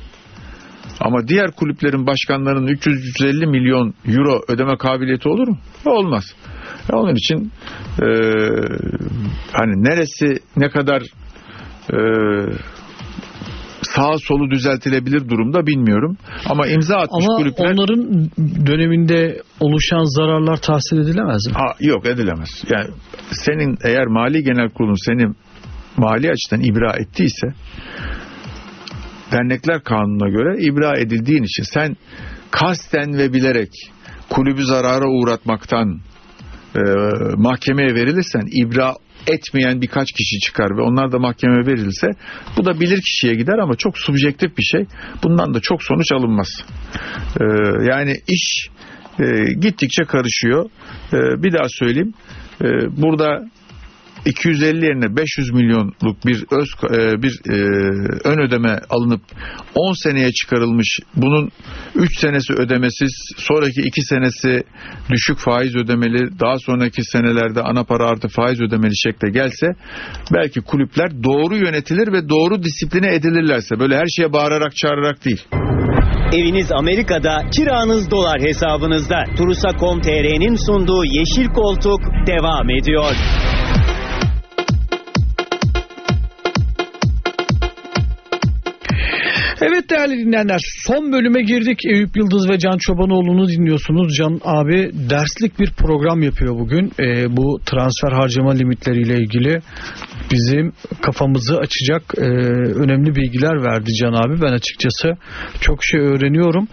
Ama 0.99 1.27
diğer 1.27 1.51
kulüplerin 1.51 2.07
başkanlarının 2.07 2.67
300-350 2.67 3.47
milyon 3.47 3.93
euro 4.07 4.41
ödeme 4.47 4.77
kabiliyeti 4.77 5.29
olur 5.29 5.47
mu? 5.47 5.57
Olmaz. 5.85 6.35
Onun 6.93 7.15
için 7.15 7.51
e, 8.01 8.07
hani 9.51 9.83
neresi 9.83 10.39
ne 10.57 10.69
kadar 10.69 11.03
e, 11.93 11.97
sağ 13.95 14.17
solu 14.17 14.51
düzeltilebilir 14.51 15.29
durumda 15.29 15.67
bilmiyorum. 15.67 16.17
Ama 16.49 16.67
imza 16.67 16.95
atmış 16.95 17.25
Ama 17.27 17.37
kulüpler... 17.37 17.71
onların 17.71 18.29
döneminde 18.65 19.41
oluşan 19.59 20.17
zararlar 20.17 20.57
tahsil 20.57 20.97
edilemez 20.97 21.47
mi? 21.47 21.53
Ha, 21.53 21.75
yok 21.79 22.05
edilemez. 22.05 22.49
Yani 22.69 22.87
senin 23.31 23.77
eğer 23.83 24.07
mali 24.07 24.43
genel 24.43 24.69
kurulun 24.69 25.05
senin 25.05 25.35
mali 25.97 26.31
açıdan 26.31 26.61
ibra 26.61 26.93
ettiyse 26.93 27.47
dernekler 29.31 29.83
kanununa 29.83 30.29
göre 30.29 30.63
ibra 30.63 30.99
edildiğin 30.99 31.43
için 31.43 31.63
sen 31.63 31.95
kasten 32.51 33.17
ve 33.17 33.33
bilerek 33.33 33.71
kulübü 34.29 34.63
zarara 34.63 35.07
uğratmaktan 35.07 35.99
e, 36.75 36.81
mahkemeye 37.37 37.95
verilirsen 37.95 38.43
ibra 38.51 38.93
etmeyen 39.27 39.81
birkaç 39.81 40.11
kişi 40.11 40.39
çıkar 40.39 40.77
ve 40.77 40.81
onlar 40.81 41.11
da 41.11 41.19
mahkemeye 41.19 41.65
verilse 41.65 42.07
bu 42.57 42.65
da 42.65 42.79
bilir 42.79 43.01
kişiye 43.01 43.33
gider 43.33 43.57
ama 43.57 43.75
çok 43.75 43.97
subjektif 43.97 44.57
bir 44.57 44.63
şey. 44.63 44.85
Bundan 45.23 45.53
da 45.53 45.59
çok 45.59 45.83
sonuç 45.83 46.11
alınmaz. 46.11 46.47
Ee, 47.41 47.45
yani 47.89 48.17
iş 48.27 48.67
e, 49.19 49.53
gittikçe 49.53 50.03
karışıyor. 50.03 50.69
E, 51.13 51.43
bir 51.43 51.53
daha 51.53 51.69
söyleyeyim. 51.69 52.13
E, 52.61 52.67
burada 53.01 53.45
250 54.25 54.85
yerine 54.85 55.15
500 55.17 55.51
milyonluk 55.51 56.25
bir 56.25 56.45
öz 56.51 56.69
e, 56.83 57.21
bir 57.23 57.33
e, 57.49 57.57
ön 58.23 58.39
ödeme 58.47 58.79
alınıp 58.89 59.21
10 59.75 59.93
seneye 59.93 60.31
çıkarılmış. 60.31 60.99
Bunun 61.15 61.49
3 61.95 62.19
senesi 62.19 62.53
ödemesiz, 62.53 63.33
sonraki 63.37 63.81
2 63.81 64.01
senesi 64.01 64.63
düşük 65.09 65.37
faiz 65.37 65.75
ödemeli, 65.75 66.39
daha 66.39 66.57
sonraki 66.57 67.03
senelerde 67.03 67.61
ana 67.61 67.83
para 67.83 68.05
artı 68.05 68.27
faiz 68.27 68.61
ödemeli 68.61 68.97
şekle 69.03 69.29
gelse 69.29 69.67
belki 70.33 70.61
kulüpler 70.61 71.23
doğru 71.23 71.55
yönetilir 71.55 72.13
ve 72.13 72.29
doğru 72.29 72.63
disipline 72.63 73.15
edilirlerse 73.15 73.79
böyle 73.79 73.97
her 73.97 74.07
şeye 74.15 74.33
bağırarak 74.33 74.75
çağırarak 74.75 75.25
değil. 75.25 75.41
Eviniz 76.33 76.71
Amerika'da, 76.71 77.49
kiranız 77.55 78.11
dolar 78.11 78.41
hesabınızda. 78.41 79.23
Turusa.com.tr'nin 79.37 80.55
sunduğu 80.55 81.05
Yeşil 81.05 81.47
Koltuk 81.47 82.01
devam 82.27 82.69
ediyor. 82.69 83.15
Evet 89.61 89.89
değerli 89.89 90.17
dinleyenler 90.17 90.59
son 90.87 91.11
bölüme 91.11 91.41
girdik. 91.41 91.79
Eyüp 91.85 92.17
Yıldız 92.17 92.49
ve 92.49 92.59
Can 92.59 92.77
Çobanoğlu'nu 92.77 93.47
dinliyorsunuz. 93.47 94.15
Can 94.17 94.39
abi 94.43 94.91
derslik 95.09 95.59
bir 95.59 95.71
program 95.71 96.21
yapıyor 96.21 96.59
bugün. 96.59 96.91
Ee, 96.99 97.37
bu 97.37 97.59
transfer 97.65 98.11
harcama 98.11 98.51
limitleriyle 98.51 99.17
ilgili 99.17 99.59
bizim 100.31 100.73
kafamızı 101.01 101.57
açacak 101.57 102.01
e, 102.17 102.21
önemli 102.83 103.15
bilgiler 103.15 103.63
verdi 103.63 103.93
Can 104.01 104.13
abi. 104.13 104.41
Ben 104.41 104.53
açıkçası 104.53 105.13
çok 105.61 105.83
şey 105.83 105.99
öğreniyorum. 105.99 106.67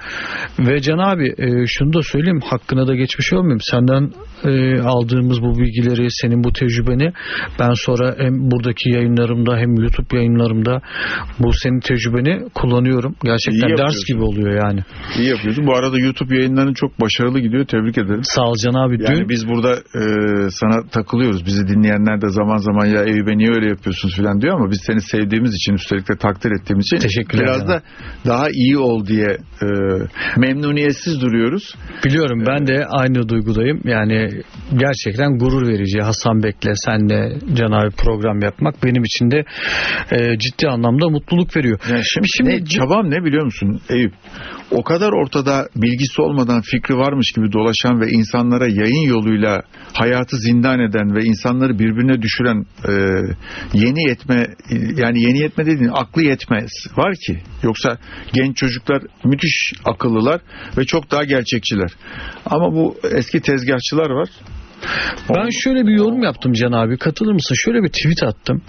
Ve 0.59 0.81
Can 0.81 0.99
abi 0.99 1.29
e, 1.39 1.67
şunu 1.67 1.93
da 1.93 2.03
söyleyeyim 2.03 2.41
hakkına 2.45 2.87
da 2.87 2.95
geçmiş 2.95 3.33
olmayayım. 3.33 3.61
Senden 3.71 4.13
e, 4.45 4.81
aldığımız 4.81 5.43
bu 5.43 5.59
bilgileri, 5.59 6.07
senin 6.11 6.45
bu 6.45 6.53
tecrübeni 6.53 7.13
ben 7.61 7.73
sonra 7.75 8.15
hem 8.19 8.51
buradaki 8.51 8.91
yayınlarımda 8.91 9.57
hem 9.57 9.75
YouTube 9.75 10.17
yayınlarımda 10.17 10.81
bu 11.39 11.53
senin 11.53 11.81
tecrübeni 11.81 12.49
kullanıyorum. 12.55 13.15
Gerçekten 13.25 13.79
ders 13.79 14.05
gibi 14.09 14.23
oluyor 14.23 14.65
yani. 14.65 14.81
İyi 15.19 15.29
yapıyorsun. 15.29 15.67
Bu 15.67 15.77
arada 15.77 15.99
YouTube 15.99 16.37
yayınların 16.37 16.75
çok 16.75 17.01
başarılı 17.01 17.41
gidiyor. 17.41 17.65
Tebrik 17.65 17.99
ederim. 17.99 18.21
Sağ 18.23 18.43
ol 18.43 18.55
Can 18.65 18.75
abi. 18.75 19.03
Yani 19.03 19.21
Dün 19.21 19.29
biz 19.29 19.49
burada 19.49 19.73
e, 19.73 20.03
sana 20.51 20.89
takılıyoruz. 20.93 21.47
Bizi 21.47 21.69
dinleyenler 21.69 22.21
de 22.21 22.29
zaman 22.29 22.57
zaman 22.57 22.87
ya 22.87 23.03
Eyüp'e 23.05 23.39
niye 23.39 23.51
öyle 23.55 23.69
yapıyorsunuz 23.69 24.17
falan 24.17 24.41
diyor 24.41 24.55
ama 24.55 24.71
biz 24.71 24.81
seni 24.87 25.01
sevdiğimiz 25.01 25.55
için 25.55 25.73
üstelik 25.73 26.09
de 26.09 26.17
takdir 26.17 26.51
ettiğimiz 26.51 26.87
için 26.87 27.09
Teşekkürler 27.09 27.47
biraz 27.47 27.69
da 27.69 27.83
daha 28.27 28.47
iyi 28.51 28.79
ol 28.79 29.07
diye 29.07 29.29
e, 29.63 29.69
memnuniyetsiz 30.37 31.21
duruyoruz. 31.21 31.75
biliyorum 32.05 32.45
ben 32.47 32.67
de 32.67 32.87
aynı 32.87 33.29
duygudayım. 33.29 33.81
Yani 33.85 34.29
gerçekten 34.77 35.39
gurur 35.39 35.69
verici 35.69 36.01
Hasan 36.01 36.43
Bek'le 36.43 36.73
senle 36.75 37.39
Can 37.55 37.73
abi 37.73 37.91
program 37.91 38.41
yapmak 38.41 38.85
benim 38.85 39.05
için 39.05 39.31
de 39.31 39.45
e, 40.11 40.39
ciddi 40.39 40.69
anlamda 40.69 41.09
mutluluk 41.09 41.57
veriyor. 41.57 41.81
Yani 41.91 42.03
şimdi, 42.05 42.27
Şimdi 42.37 42.51
ne, 42.51 42.65
çabam 42.65 43.11
ne 43.11 43.25
biliyor 43.25 43.45
musun 43.45 43.81
Eyüp? 43.91 44.13
O 44.71 44.83
kadar 44.83 45.13
ortada 45.13 45.69
bilgisi 45.77 46.23
olmadan 46.23 46.61
fikri 46.61 46.97
varmış 46.97 47.33
gibi 47.33 47.53
dolaşan 47.53 48.01
ve 48.01 48.11
insanlara 48.11 48.67
yayın 48.67 49.09
yoluyla 49.09 49.63
hayatı 49.93 50.37
zindan 50.37 50.81
eden 50.81 51.17
ve 51.17 51.25
insanları 51.25 51.79
birbirine 51.79 52.23
düşüren 52.23 52.67
e, 52.89 52.93
yeni 53.75 54.09
yetme 54.09 54.47
yani 54.97 55.23
yeni 55.23 55.39
yetme 55.39 55.67
dediğin 55.67 55.91
aklı 55.95 56.23
yetmez 56.23 56.71
var 56.97 57.15
ki. 57.27 57.39
Yoksa 57.63 57.99
genç 58.33 58.57
çocuklar 58.57 59.03
müthiş 59.25 59.73
akıllılar 59.85 60.41
ve 60.79 60.85
çok 60.85 61.11
daha 61.11 61.25
gerçekçiler. 61.25 61.91
Ama 62.47 62.73
bu 62.73 62.97
eski 63.11 63.41
tezgahçılar 63.41 64.11
var. 64.11 64.22
Ben 65.29 65.49
şöyle 65.51 65.87
bir 65.87 65.97
yorum 65.97 66.23
yaptım 66.23 66.53
Can 66.53 66.73
abi 66.73 66.97
katılır 66.97 67.33
mısın? 67.33 67.55
Şöyle 67.55 67.83
bir 67.83 67.89
tweet 67.89 68.23
attım. 68.23 68.63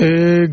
Ee, 0.00 0.06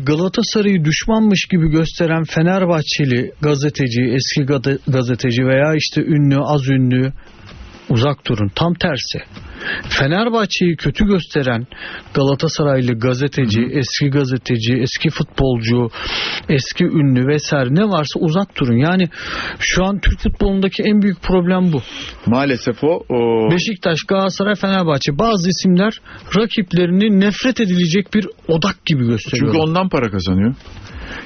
Galatasaray'ı 0.06 0.84
düşmanmış 0.84 1.46
gibi 1.50 1.70
gösteren 1.70 2.24
Fenerbahçeli 2.24 3.32
gazeteci, 3.40 4.02
eski 4.02 4.42
gazeteci 4.86 5.46
veya 5.46 5.74
işte 5.74 6.00
ünlü, 6.02 6.36
az 6.38 6.68
ünlü 6.68 7.12
uzak 7.88 8.26
durun. 8.28 8.50
Tam 8.54 8.74
tersi. 8.74 9.18
Fenerbahçe'yi 9.88 10.76
kötü 10.76 11.06
gösteren 11.06 11.66
Galatasaraylı 12.14 12.98
gazeteci, 12.98 13.60
eski 13.70 14.10
gazeteci, 14.10 14.74
eski 14.74 15.10
futbolcu, 15.10 15.90
eski 16.48 16.84
ünlü 16.84 17.26
vesaire 17.26 17.74
ne 17.74 17.84
varsa 17.84 18.20
uzak 18.20 18.60
durun. 18.60 18.76
Yani 18.76 19.08
şu 19.58 19.84
an 19.84 20.00
Türk 20.00 20.20
futbolundaki 20.20 20.82
en 20.82 21.02
büyük 21.02 21.22
problem 21.22 21.72
bu. 21.72 21.82
Maalesef 22.26 22.84
o, 22.84 23.04
o 23.08 23.50
Beşiktaş, 23.52 23.98
Galatasaray, 24.08 24.54
Fenerbahçe 24.54 25.18
bazı 25.18 25.48
isimler 25.48 26.00
rakiplerini 26.36 27.20
nefret 27.20 27.60
edilecek 27.60 28.14
bir 28.14 28.26
odak 28.48 28.86
gibi 28.86 29.06
gösteriyor. 29.06 29.52
çünkü 29.52 29.58
ondan 29.58 29.88
para 29.88 30.10
kazanıyor. 30.10 30.54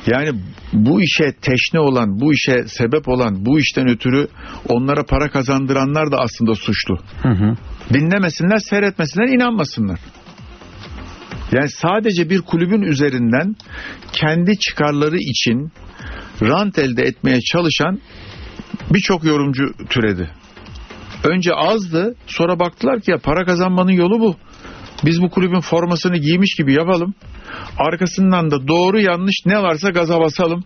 Yani 0.07 0.41
bu 0.73 1.03
işe 1.03 1.33
teşne 1.33 1.81
olan, 1.81 2.21
bu 2.21 2.33
işe 2.33 2.65
sebep 2.67 3.09
olan, 3.09 3.47
bu 3.47 3.59
işten 3.59 3.89
ötürü 3.89 4.29
onlara 4.69 5.05
para 5.05 5.31
kazandıranlar 5.31 6.13
da 6.13 6.19
aslında 6.19 6.55
suçlu. 6.55 6.99
Hı 7.23 7.29
hı. 7.29 7.57
Dinlemesinler, 7.95 8.59
seyretmesinler, 8.59 9.29
inanmasınlar. 9.29 10.01
Yani 11.53 11.69
sadece 11.69 12.31
bir 12.31 12.41
kulübün 12.41 12.83
üzerinden 12.83 13.57
kendi 14.13 14.59
çıkarları 14.59 15.17
için 15.17 15.73
rant 16.43 16.79
elde 16.79 17.03
etmeye 17.03 17.41
çalışan 17.41 18.01
birçok 18.91 19.25
yorumcu 19.25 19.65
türedi. 19.91 20.31
Önce 21.25 21.55
azdı, 21.55 22.15
sonra 22.27 22.59
baktılar 22.59 23.01
ki 23.01 23.11
ya 23.11 23.19
para 23.19 23.45
kazanmanın 23.45 23.93
yolu 23.93 24.21
bu. 24.21 24.37
Biz 25.05 25.23
bu 25.23 25.31
kulübün 25.31 25.61
formasını 25.61 26.17
giymiş 26.17 26.55
gibi 26.55 26.73
yapalım. 26.73 27.15
Arkasından 27.79 28.51
da 28.51 28.69
doğru 28.69 29.01
yanlış 29.01 29.37
ne 29.47 29.63
varsa 29.63 29.91
gaza 29.91 30.21
basalım. 30.21 30.65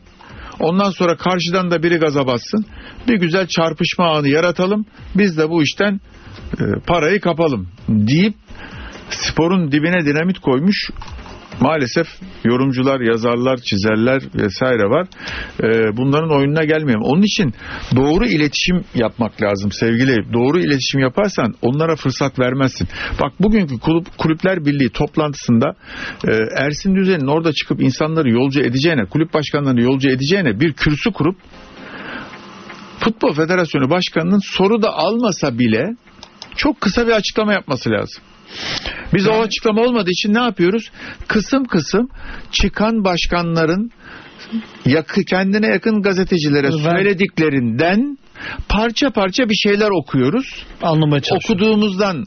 Ondan 0.60 0.90
sonra 0.90 1.16
karşıdan 1.16 1.70
da 1.70 1.82
biri 1.82 1.96
gaza 1.96 2.26
bassın. 2.26 2.66
Bir 3.08 3.20
güzel 3.20 3.46
çarpışma 3.46 4.16
anı 4.16 4.28
yaratalım. 4.28 4.86
Biz 5.14 5.38
de 5.38 5.50
bu 5.50 5.62
işten 5.62 6.00
e, 6.60 6.64
parayı 6.86 7.20
kapalım 7.20 7.68
deyip 7.88 8.34
sporun 9.10 9.72
dibine 9.72 10.06
dinamit 10.06 10.38
koymuş 10.38 10.90
maalesef 11.60 12.06
yorumcular, 12.44 13.00
yazarlar, 13.00 13.56
çizerler 13.56 14.22
vesaire 14.34 14.84
var. 14.84 15.06
Ee, 15.62 15.96
bunların 15.96 16.30
oyununa 16.30 16.64
gelmiyorum. 16.64 17.04
Onun 17.04 17.22
için 17.22 17.54
doğru 17.96 18.26
iletişim 18.26 18.84
yapmak 18.94 19.42
lazım 19.42 19.72
sevgili. 19.72 20.32
Doğru 20.32 20.60
iletişim 20.60 21.00
yaparsan 21.00 21.54
onlara 21.62 21.96
fırsat 21.96 22.38
vermezsin. 22.38 22.88
Bak 23.22 23.32
bugünkü 23.40 23.78
kulüp, 23.78 24.18
Kulüpler 24.18 24.64
Birliği 24.64 24.90
toplantısında 24.90 25.74
e, 26.28 26.32
Ersin 26.56 26.96
Düzen'in 26.96 27.26
orada 27.26 27.52
çıkıp 27.52 27.82
insanları 27.82 28.30
yolcu 28.30 28.60
edeceğine, 28.60 29.04
kulüp 29.04 29.34
başkanlarını 29.34 29.82
yolcu 29.82 30.08
edeceğine 30.08 30.60
bir 30.60 30.72
kürsü 30.72 31.12
kurup 31.12 31.36
Futbol 32.98 33.32
Federasyonu 33.32 33.90
Başkanı'nın 33.90 34.40
soru 34.44 34.82
da 34.82 34.90
almasa 34.90 35.58
bile 35.58 35.96
çok 36.56 36.80
kısa 36.80 37.06
bir 37.06 37.12
açıklama 37.12 37.52
yapması 37.52 37.90
lazım. 37.90 38.22
Biz 39.14 39.28
o 39.28 39.32
açıklama 39.32 39.82
olmadığı 39.82 40.10
için 40.10 40.34
ne 40.34 40.40
yapıyoruz? 40.40 40.90
Kısım 41.28 41.64
kısım 41.64 42.08
çıkan 42.52 43.04
başkanların 43.04 43.90
yakı, 44.86 45.24
kendine 45.24 45.66
yakın 45.66 46.02
gazetecilere 46.02 46.68
Ben- 46.72 46.90
söylediklerinden 46.90 48.18
parça 48.68 49.10
parça 49.10 49.48
bir 49.48 49.54
şeyler 49.54 49.90
okuyoruz. 49.90 50.66
Anlamaya 50.82 51.22
çalışıyorum. 51.22 51.66
Okuduğumuzdan 51.66 52.26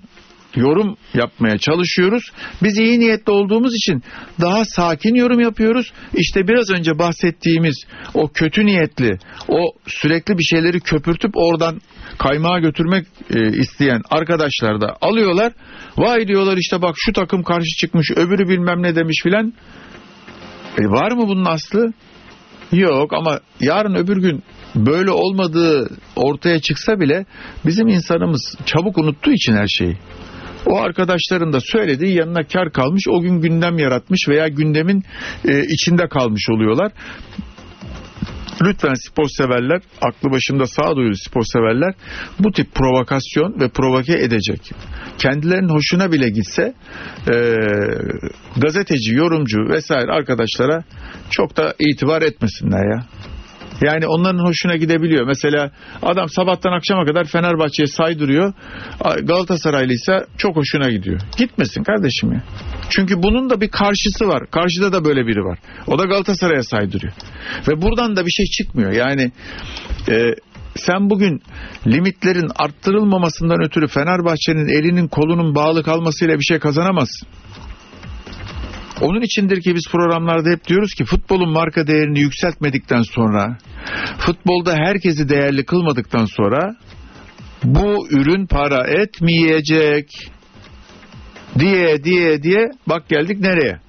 yorum 0.55 0.97
yapmaya 1.13 1.57
çalışıyoruz. 1.57 2.23
Biz 2.63 2.77
iyi 2.77 2.99
niyetli 2.99 3.31
olduğumuz 3.31 3.75
için 3.75 4.03
daha 4.41 4.65
sakin 4.65 5.15
yorum 5.15 5.39
yapıyoruz. 5.39 5.91
İşte 6.13 6.47
biraz 6.47 6.69
önce 6.69 6.99
bahsettiğimiz 6.99 7.75
o 8.13 8.27
kötü 8.27 8.65
niyetli, 8.65 9.17
o 9.47 9.59
sürekli 9.87 10.37
bir 10.37 10.43
şeyleri 10.43 10.79
köpürtüp 10.79 11.31
oradan 11.35 11.81
kaymağa 12.17 12.59
götürmek 12.59 13.07
e, 13.35 13.47
isteyen 13.47 14.01
arkadaşlar 14.09 14.81
da 14.81 14.97
alıyorlar. 15.01 15.53
Vay 15.97 16.27
diyorlar 16.27 16.57
işte 16.57 16.81
bak 16.81 16.95
şu 16.97 17.13
takım 17.13 17.43
karşı 17.43 17.77
çıkmış, 17.79 18.11
öbürü 18.11 18.49
bilmem 18.49 18.83
ne 18.83 18.95
demiş 18.95 19.19
filan. 19.23 19.53
E 20.77 20.85
var 20.85 21.11
mı 21.11 21.27
bunun 21.27 21.45
aslı? 21.45 21.93
Yok 22.71 23.13
ama 23.13 23.39
yarın 23.59 23.95
öbür 23.95 24.17
gün 24.17 24.43
böyle 24.75 25.11
olmadığı 25.11 25.89
ortaya 26.15 26.59
çıksa 26.59 26.99
bile 26.99 27.25
bizim 27.65 27.87
insanımız 27.87 28.55
çabuk 28.65 28.97
unuttuğu 28.97 29.31
için 29.31 29.53
her 29.53 29.67
şeyi. 29.67 29.97
O 30.65 30.77
arkadaşların 30.77 31.53
da 31.53 31.59
söylediği 31.59 32.17
yanına 32.17 32.47
kar 32.47 32.71
kalmış, 32.71 33.03
o 33.09 33.21
gün 33.21 33.41
gündem 33.41 33.77
yaratmış 33.77 34.29
veya 34.29 34.47
gündemin 34.47 35.03
e, 35.45 35.61
içinde 35.73 36.07
kalmış 36.07 36.49
oluyorlar. 36.49 36.91
Lütfen 38.61 38.93
spor 38.93 39.27
severler, 39.27 39.81
aklı 40.01 40.31
başında 40.31 40.65
sağduyulu 40.65 41.15
spor 41.15 41.43
severler 41.43 41.93
bu 42.39 42.51
tip 42.51 42.75
provokasyon 42.75 43.59
ve 43.59 43.69
provoke 43.69 44.13
edecek. 44.13 44.71
Kendilerinin 45.17 45.69
hoşuna 45.69 46.11
bile 46.11 46.29
gitse 46.29 46.73
e, 47.33 47.35
gazeteci, 48.57 49.13
yorumcu 49.15 49.57
vesaire 49.69 50.11
arkadaşlara 50.11 50.83
çok 51.29 51.57
da 51.57 51.73
itibar 51.79 52.21
etmesinler 52.21 52.91
ya. 52.95 53.05
Yani 53.81 54.07
onların 54.07 54.39
hoşuna 54.39 54.75
gidebiliyor. 54.75 55.27
Mesela 55.27 55.71
adam 56.01 56.29
sabahtan 56.29 56.71
akşama 56.71 57.05
kadar 57.05 57.25
Fenerbahçe'ye 57.25 57.87
saydırıyor. 57.87 58.53
Galatasaraylı 59.23 59.93
ise 59.93 60.25
çok 60.37 60.55
hoşuna 60.55 60.89
gidiyor. 60.89 61.21
Gitmesin 61.37 61.83
kardeşim 61.83 62.33
ya. 62.33 62.43
Çünkü 62.89 63.23
bunun 63.23 63.49
da 63.49 63.61
bir 63.61 63.69
karşısı 63.69 64.27
var. 64.27 64.43
Karşıda 64.51 64.93
da 64.93 65.05
böyle 65.05 65.27
biri 65.27 65.39
var. 65.39 65.59
O 65.87 65.99
da 65.99 66.03
Galatasaray'a 66.03 66.63
saydırıyor. 66.63 67.13
Ve 67.67 67.81
buradan 67.81 68.15
da 68.15 68.25
bir 68.25 68.31
şey 68.31 68.45
çıkmıyor. 68.45 68.91
Yani 68.91 69.31
e, 70.09 70.15
sen 70.75 71.09
bugün 71.09 71.41
limitlerin 71.87 72.51
arttırılmamasından 72.55 73.65
ötürü 73.65 73.87
Fenerbahçe'nin 73.87 74.67
elinin 74.67 75.07
kolunun 75.07 75.55
bağlı 75.55 75.83
kalmasıyla 75.83 76.35
bir 76.39 76.43
şey 76.43 76.59
kazanamazsın. 76.59 77.27
Onun 79.01 79.21
içindir 79.21 79.61
ki 79.61 79.75
biz 79.75 79.83
programlarda 79.91 80.49
hep 80.49 80.67
diyoruz 80.67 80.93
ki 80.93 81.05
futbolun 81.05 81.49
marka 81.49 81.87
değerini 81.87 82.19
yükseltmedikten 82.19 83.01
sonra, 83.01 83.57
futbolda 84.17 84.73
herkesi 84.73 85.29
değerli 85.29 85.65
kılmadıktan 85.65 86.25
sonra 86.25 86.75
bu 87.63 88.07
ürün 88.11 88.45
para 88.47 88.87
etmeyecek 88.87 90.09
diye 91.59 92.03
diye 92.03 92.43
diye 92.43 92.71
bak 92.87 93.09
geldik 93.09 93.39
nereye? 93.39 93.79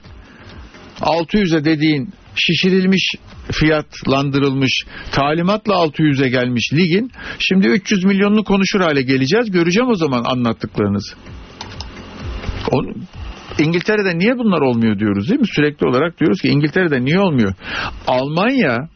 600'e 1.00 1.64
dediğin 1.64 2.12
şişirilmiş 2.34 3.14
fiyatlandırılmış 3.52 4.84
talimatla 5.12 5.74
600'e 5.74 6.28
gelmiş 6.28 6.72
ligin 6.72 7.10
şimdi 7.38 7.68
300 7.68 8.04
milyonunu 8.04 8.44
konuşur 8.44 8.80
hale 8.80 9.02
geleceğiz. 9.02 9.50
Göreceğim 9.50 9.90
o 9.90 9.94
zaman 9.94 10.24
anlattıklarınızı. 10.24 11.14
İngiltere'de 13.58 14.18
niye 14.18 14.38
bunlar 14.38 14.60
olmuyor 14.60 14.98
diyoruz 14.98 15.28
değil 15.28 15.40
mi? 15.40 15.46
Sürekli 15.46 15.86
olarak 15.88 16.20
diyoruz 16.20 16.40
ki 16.40 16.48
İngiltere'de 16.48 17.04
niye 17.04 17.18
olmuyor? 17.20 17.54
Almanya 18.06 18.88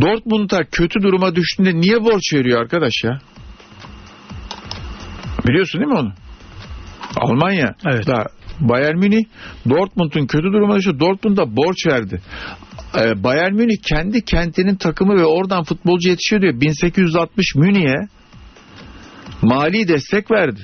Dortmund'a 0.00 0.64
kötü 0.64 1.02
duruma 1.02 1.34
düştüğünde 1.34 1.74
niye 1.74 2.04
borç 2.04 2.34
veriyor 2.34 2.60
arkadaş 2.60 2.92
ya? 3.04 3.18
Biliyorsun 5.48 5.80
değil 5.80 5.92
mi 5.92 5.98
onu? 5.98 6.12
Almanya 7.16 7.74
Evet. 7.92 8.06
da 8.06 8.26
Bayern 8.60 8.98
Münih 8.98 9.24
Dortmund'un 9.70 10.26
kötü 10.26 10.44
duruma 10.44 10.76
düştü. 10.76 11.00
Dortmund'a 11.00 11.56
borç 11.56 11.86
verdi. 11.86 12.22
Ee, 12.98 13.22
Bayern 13.24 13.54
Münih 13.54 13.76
kendi 13.82 14.24
kentinin 14.24 14.76
takımı 14.76 15.14
ve 15.16 15.24
oradan 15.24 15.64
futbolcu 15.64 16.08
yetişiyor 16.08 16.42
diyor. 16.42 16.60
1860 16.60 17.54
Münih'e 17.54 18.08
mali 19.42 19.88
destek 19.88 20.30
verdi. 20.30 20.60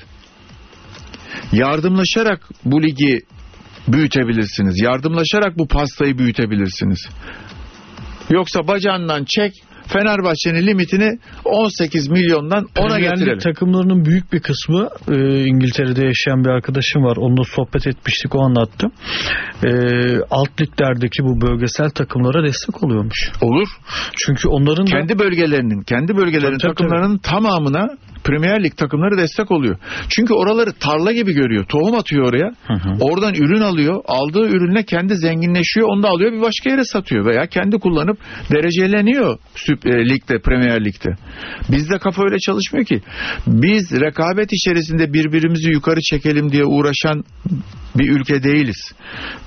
Yardımlaşarak 1.53 2.49
bu 2.64 2.82
ligi 2.82 3.20
büyütebilirsiniz. 3.89 4.80
Yardımlaşarak 4.82 5.59
bu 5.59 5.68
pastayı 5.68 6.18
büyütebilirsiniz. 6.18 7.09
Yoksa 8.30 8.68
bacağından 8.68 9.24
çek 9.24 9.53
Fenerbahçe'nin 9.93 10.66
limitini 10.66 11.18
18 11.45 12.09
milyondan 12.09 12.64
10'a 12.64 12.72
Premier 12.72 13.03
Lig 13.03 13.18
getirelim. 13.18 13.39
takımlarının 13.39 14.05
büyük 14.05 14.32
bir 14.32 14.41
kısmı 14.41 14.89
e, 15.09 15.45
İngiltere'de 15.45 16.07
yaşayan 16.07 16.45
bir 16.45 16.51
arkadaşım 16.51 17.03
var. 17.03 17.16
Onunla 17.16 17.45
sohbet 17.45 17.86
etmiştik 17.86 18.34
o 18.34 18.41
anlattı. 18.41 18.86
E, 19.64 19.70
alt 20.30 20.61
liglerdeki 20.61 21.22
bu 21.22 21.41
bölgesel 21.41 21.91
takımlara 21.91 22.45
destek 22.45 22.84
oluyormuş. 22.84 23.30
Olur. 23.43 23.68
Çünkü 24.26 24.49
onların 24.49 24.86
da 24.86 24.91
Kendi 24.91 25.18
bölgelerinin, 25.18 25.82
kendi 25.82 26.16
bölgelerinin 26.16 26.59
Tabii, 26.59 26.74
tabii, 26.74 26.74
takımlarının 26.74 27.18
tamamına 27.18 27.89
Premier 28.29 28.64
Lig 28.64 28.76
takımları 28.76 29.18
destek 29.18 29.51
oluyor. 29.51 29.76
Çünkü 30.09 30.35
oraları 30.35 30.72
tarla 30.72 31.12
gibi 31.12 31.33
görüyor. 31.33 31.64
Tohum 31.64 31.95
atıyor 31.95 32.29
oraya. 32.29 32.53
Hı 32.66 32.74
hı. 32.74 32.97
Oradan 33.01 33.35
ürün 33.35 33.61
alıyor. 33.61 34.03
Aldığı 34.07 34.49
ürünle 34.49 34.83
kendi 34.83 35.16
zenginleşiyor. 35.16 35.89
Onu 35.89 36.03
da 36.03 36.09
alıyor 36.09 36.33
bir 36.33 36.41
başka 36.41 36.70
yere 36.70 36.85
satıyor. 36.85 37.26
Veya 37.26 37.47
kendi 37.47 37.79
kullanıp 37.79 38.18
dereceleniyor 38.53 39.39
e, 39.85 40.09
ligde, 40.09 40.39
Premier 40.39 40.85
Lig'de. 40.85 41.11
Bizde 41.72 41.99
kafa 41.99 42.22
öyle 42.24 42.39
çalışmıyor 42.39 42.87
ki. 42.87 43.01
Biz 43.47 43.93
rekabet 44.01 44.53
içerisinde 44.53 45.12
birbirimizi 45.12 45.70
yukarı 45.70 46.01
çekelim 46.01 46.53
diye 46.53 46.64
uğraşan 46.64 47.24
bir 47.99 48.11
ülke 48.11 48.43
değiliz. 48.43 48.93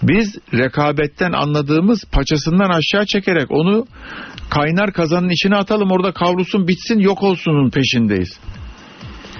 Biz 0.03 0.37
rekabetten 0.53 1.31
anladığımız 1.31 2.03
paçasından 2.11 2.69
aşağı 2.69 3.05
çekerek 3.05 3.51
onu 3.51 3.85
kaynar 4.49 4.93
kazanın 4.93 5.29
içine 5.29 5.55
atalım 5.55 5.91
orada 5.91 6.11
kavrusun 6.11 6.67
bitsin 6.67 6.99
yok 6.99 7.23
olsunun 7.23 7.69
peşindeyiz. 7.69 8.39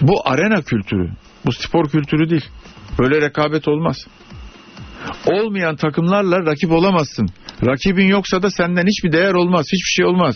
Bu 0.02 0.22
arena 0.26 0.62
kültürü. 0.62 1.10
Bu 1.46 1.52
spor 1.52 1.90
kültürü 1.90 2.30
değil. 2.30 2.46
Böyle 3.00 3.22
rekabet 3.22 3.68
olmaz. 3.68 3.98
Olmayan 5.26 5.76
takımlarla 5.76 6.46
rakip 6.46 6.72
olamazsın. 6.72 7.28
Rakibin 7.66 8.08
yoksa 8.08 8.42
da 8.42 8.50
senden 8.50 8.86
hiçbir 8.88 9.12
değer 9.12 9.34
olmaz. 9.34 9.66
Hiçbir 9.74 9.92
şey 9.96 10.06
olmaz. 10.06 10.36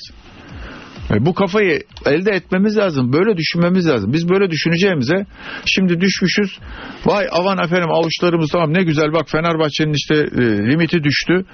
E, 1.14 1.26
Bu 1.26 1.34
kafayı 1.34 1.80
elde 2.06 2.32
etmemiz 2.32 2.78
lazım. 2.78 3.14
Böyle 3.14 3.38
düşünmemiz 3.38 3.88
lazım. 3.88 4.14
Biz 4.14 4.30
böyle 4.30 4.52
düşüneceğimize 4.52 5.26
şimdi 5.66 6.02
düşmüşüz. 6.02 6.60
Vay 7.06 7.28
avan 7.32 7.58
efendim 7.58 7.90
avuçlarımız 7.92 8.50
tamam 8.52 8.74
ne 8.74 8.84
güzel 8.84 9.14
bak 9.14 9.30
Fenerbahçe'nin 9.30 9.94
işte 9.94 10.16
e, 10.16 10.42
limiti 10.42 11.04
düştü. 11.04 11.46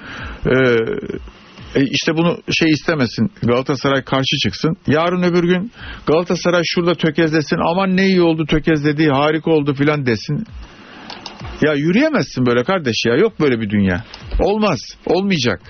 E, 0.45 0.55
e, 1.76 1.82
işte 1.82 2.18
bunu 2.18 2.38
şey 2.52 2.70
istemesin 2.70 3.32
Galatasaray 3.44 4.04
karşı 4.04 4.38
çıksın. 4.44 4.78
Yarın 4.88 5.24
öbür 5.24 5.44
gün 5.44 5.72
Galatasaray 6.06 6.62
şurada 6.66 6.96
tökezlesin 6.96 7.58
aman 7.72 7.98
ne 7.98 8.06
iyi 8.08 8.22
oldu 8.22 8.46
tökezledi 8.46 9.10
harika 9.10 9.52
oldu 9.52 9.74
filan 9.74 10.06
desin. 10.06 10.46
Ya 11.62 11.74
yürüyemezsin 11.74 12.46
böyle 12.46 12.64
kardeş 12.64 12.96
ya 13.08 13.16
yok 13.16 13.40
böyle 13.40 13.62
bir 13.62 13.70
dünya. 13.70 14.04
Olmaz 14.40 14.80
olmayacak. 15.06 15.62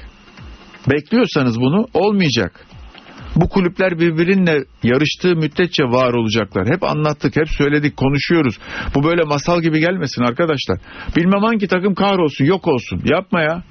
Bekliyorsanız 0.90 1.60
bunu 1.60 1.88
olmayacak. 1.94 2.66
Bu 3.36 3.50
kulüpler 3.50 4.00
birbirininle 4.00 4.64
yarıştığı 4.84 5.36
müddetçe 5.36 5.84
var 5.84 6.14
olacaklar. 6.14 6.68
Hep 6.68 6.84
anlattık, 6.84 7.36
hep 7.36 7.50
söyledik, 7.50 7.98
konuşuyoruz. 7.98 8.58
Bu 8.96 9.04
böyle 9.04 9.24
masal 9.24 9.62
gibi 9.62 9.80
gelmesin 9.80 10.22
arkadaşlar. 10.22 10.80
Bilmem 11.16 11.44
hangi 11.44 11.68
takım 11.68 11.96
kahrolsun, 11.96 12.46
yok 12.46 12.68
olsun. 12.68 13.02
Yapma 13.06 13.42
ya. 13.42 13.64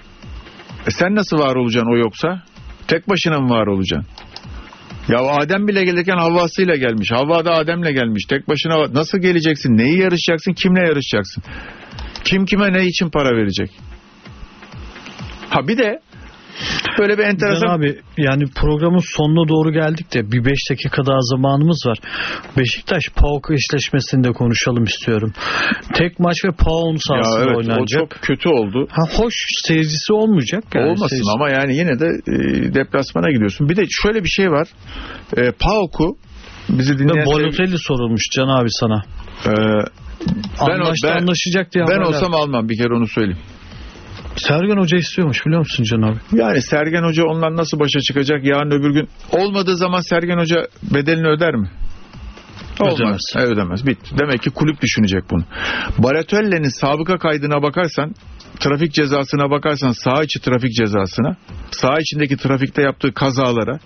E 0.86 0.90
sen 0.90 1.14
nasıl 1.14 1.38
var 1.38 1.56
olacaksın 1.56 1.92
o 1.92 1.96
yoksa? 1.96 2.42
Tek 2.88 3.08
başına 3.08 3.40
mı 3.40 3.50
var 3.50 3.66
olacaksın? 3.66 4.06
Ya 5.08 5.18
Adem 5.18 5.68
bile 5.68 5.84
gelirken 5.84 6.16
Havva'sıyla 6.16 6.76
gelmiş. 6.76 7.12
Havva 7.12 7.44
da 7.44 7.52
Adem'le 7.52 7.92
gelmiş. 7.92 8.24
Tek 8.28 8.48
başına 8.48 8.94
nasıl 8.94 9.18
geleceksin? 9.18 9.76
Neyi 9.76 9.98
yarışacaksın? 9.98 10.52
Kimle 10.52 10.80
yarışacaksın? 10.80 11.42
Kim 12.24 12.44
kime 12.44 12.72
ne 12.72 12.84
için 12.84 13.10
para 13.10 13.36
verecek? 13.36 13.70
Ha 15.50 15.68
bir 15.68 15.78
de 15.78 16.00
böyle 16.98 17.18
bir 17.18 17.22
enteresan 17.22 17.66
Can 17.66 17.78
abi 17.78 17.98
yani 18.18 18.44
programın 18.56 19.02
sonuna 19.16 19.48
doğru 19.48 19.72
geldik 19.72 20.14
de 20.14 20.32
bir 20.32 20.44
5 20.44 20.52
dakika 20.70 21.06
daha 21.06 21.20
zamanımız 21.20 21.84
var. 21.86 21.98
Beşiktaş 22.58 23.02
PAOK 23.16 23.50
eşleşmesinde 23.50 24.32
konuşalım 24.32 24.84
istiyorum. 24.84 25.32
Tek 25.94 26.18
maç 26.18 26.36
ve 26.44 26.50
PAOK'un 26.50 26.96
sahasında 27.08 27.44
evet, 27.44 27.56
o 27.56 27.58
oynanacak. 27.58 28.00
çok 28.00 28.10
kötü 28.10 28.48
oldu. 28.48 28.86
Ha, 28.90 29.02
hoş 29.22 29.34
seyircisi 29.66 30.12
olmayacak. 30.12 30.64
Yani 30.74 30.86
Olmasın 30.86 31.16
seyircisi- 31.16 31.34
ama 31.34 31.50
yani 31.50 31.76
yine 31.76 31.98
de 31.98 32.06
e, 32.06 32.34
deplasmana 32.74 33.30
gidiyorsun. 33.30 33.68
Bir 33.68 33.76
de 33.76 33.82
şöyle 33.90 34.24
bir 34.24 34.28
şey 34.28 34.50
var. 34.50 34.68
E, 35.36 35.52
PAOK'u 35.60 36.16
bizi 36.68 36.98
dinleyen 36.98 37.26
Balotelli 37.26 37.78
sorulmuş 37.78 38.22
Can 38.32 38.48
abi 38.48 38.68
sana. 38.70 39.02
e, 39.46 39.50
ben, 40.60 40.72
Anlaştı 40.72 41.08
ben, 41.08 41.16
anlaşacak 41.22 41.72
diye 41.74 41.84
ben 41.84 41.92
haberler. 41.92 42.06
olsam 42.08 42.34
almam 42.34 42.68
bir 42.68 42.76
kere 42.78 42.94
onu 42.94 43.06
söyleyeyim. 43.06 43.38
Sergen 44.36 44.76
Hoca 44.76 44.96
istiyormuş 44.96 45.46
biliyor 45.46 45.58
musun 45.58 45.84
Can 45.84 46.02
abi? 46.02 46.18
Yani 46.32 46.62
Sergen 46.62 47.02
Hoca 47.02 47.24
ondan 47.24 47.56
nasıl 47.56 47.80
başa 47.80 48.00
çıkacak 48.00 48.44
yarın 48.44 48.70
öbür 48.70 48.90
gün 48.94 49.08
olmadığı 49.32 49.76
zaman 49.76 50.00
Sergen 50.00 50.38
Hoca 50.38 50.66
bedelini 50.94 51.28
öder 51.28 51.54
mi? 51.54 51.70
Olmaz. 52.80 53.00
Ödemez. 53.00 53.20
E, 53.36 53.38
ödemez. 53.38 53.86
Bitti. 53.86 54.18
Demek 54.18 54.42
ki 54.42 54.50
kulüp 54.50 54.80
düşünecek 54.80 55.24
bunu. 55.30 55.44
Baratelli'nin 55.98 56.80
sabıka 56.80 57.18
kaydına 57.18 57.62
bakarsan 57.62 58.14
trafik 58.60 58.92
cezasına 58.92 59.50
bakarsan 59.50 59.92
sağ 59.92 60.22
içi 60.22 60.40
trafik 60.40 60.72
cezasına 60.72 61.36
sağ 61.70 61.94
içindeki 62.00 62.36
trafikte 62.36 62.82
yaptığı 62.82 63.12
kazalara 63.14 63.78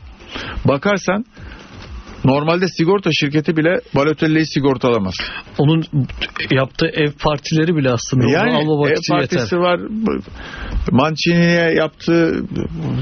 bakarsan 0.64 1.24
normalde 2.24 2.68
sigorta 2.68 3.10
şirketi 3.12 3.56
bile 3.56 3.80
Balotelli'yi 3.94 4.46
sigortalamaz. 4.46 5.14
Onun 5.58 5.82
yaptığı 6.50 6.86
ev 6.86 7.12
partileri 7.22 7.76
bile 7.76 7.90
aslında 7.90 8.30
Yani 8.30 8.50
ev 8.50 8.92
için 8.92 9.14
yeter. 9.14 9.18
partisi 9.18 9.56
var. 9.58 9.80
Mancini'ye 10.92 11.74
yaptığı 11.74 12.44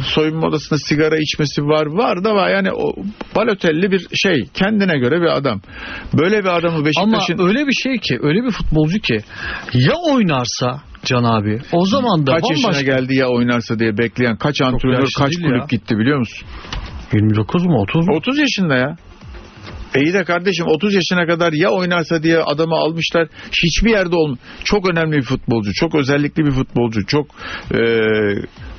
soyunma 0.04 0.46
odasında 0.46 0.78
sigara 0.78 1.16
içmesi 1.18 1.62
var. 1.62 1.86
Var 1.86 2.24
da 2.24 2.34
var. 2.34 2.50
Yani 2.50 2.72
o 2.72 2.94
Balotelli 3.36 3.90
bir 3.90 4.06
şey. 4.14 4.44
Kendine 4.54 4.98
göre 4.98 5.20
bir 5.20 5.36
adam. 5.36 5.60
Böyle 6.18 6.38
bir 6.38 6.58
adamı 6.58 6.76
Ama 6.76 6.84
Beşiktaş'ın 6.84 7.48
öyle 7.48 7.66
bir 7.66 7.72
şey 7.72 7.98
ki, 7.98 8.18
öyle 8.22 8.44
bir 8.44 8.50
futbolcu 8.50 8.98
ki 8.98 9.18
ya 9.74 9.94
oynarsa 10.12 10.80
Can 11.04 11.24
abi 11.24 11.58
o 11.72 11.86
zaman 11.86 12.26
da 12.26 12.32
kaç 12.32 12.50
yaşına 12.50 12.66
bambaşka. 12.66 12.84
geldi 12.84 13.14
ya 13.14 13.28
oynarsa 13.28 13.78
diye 13.78 13.98
bekleyen 13.98 14.36
kaç 14.36 14.62
antrenör 14.62 15.06
kaç 15.18 15.32
kulüp 15.36 15.58
ya. 15.58 15.66
gitti 15.70 15.98
biliyor 15.98 16.18
musun? 16.18 16.48
29 17.12 17.66
mu 17.66 17.80
30 17.80 18.08
mu? 18.08 18.16
30 18.16 18.38
yaşında 18.38 18.76
ya. 18.76 18.96
İyi 19.96 20.12
de 20.12 20.24
kardeşim 20.24 20.66
30 20.66 20.94
yaşına 20.94 21.26
kadar 21.26 21.52
ya 21.52 21.70
oynarsa 21.70 22.22
diye 22.22 22.38
adamı 22.38 22.74
almışlar. 22.74 23.28
Hiçbir 23.64 23.90
yerde 23.90 24.16
olm. 24.16 24.38
Çok 24.64 24.90
önemli 24.90 25.16
bir 25.16 25.22
futbolcu. 25.22 25.72
Çok 25.74 25.94
özellikli 25.94 26.44
bir 26.46 26.50
futbolcu. 26.50 27.06
Çok 27.06 27.26
e, 27.74 27.78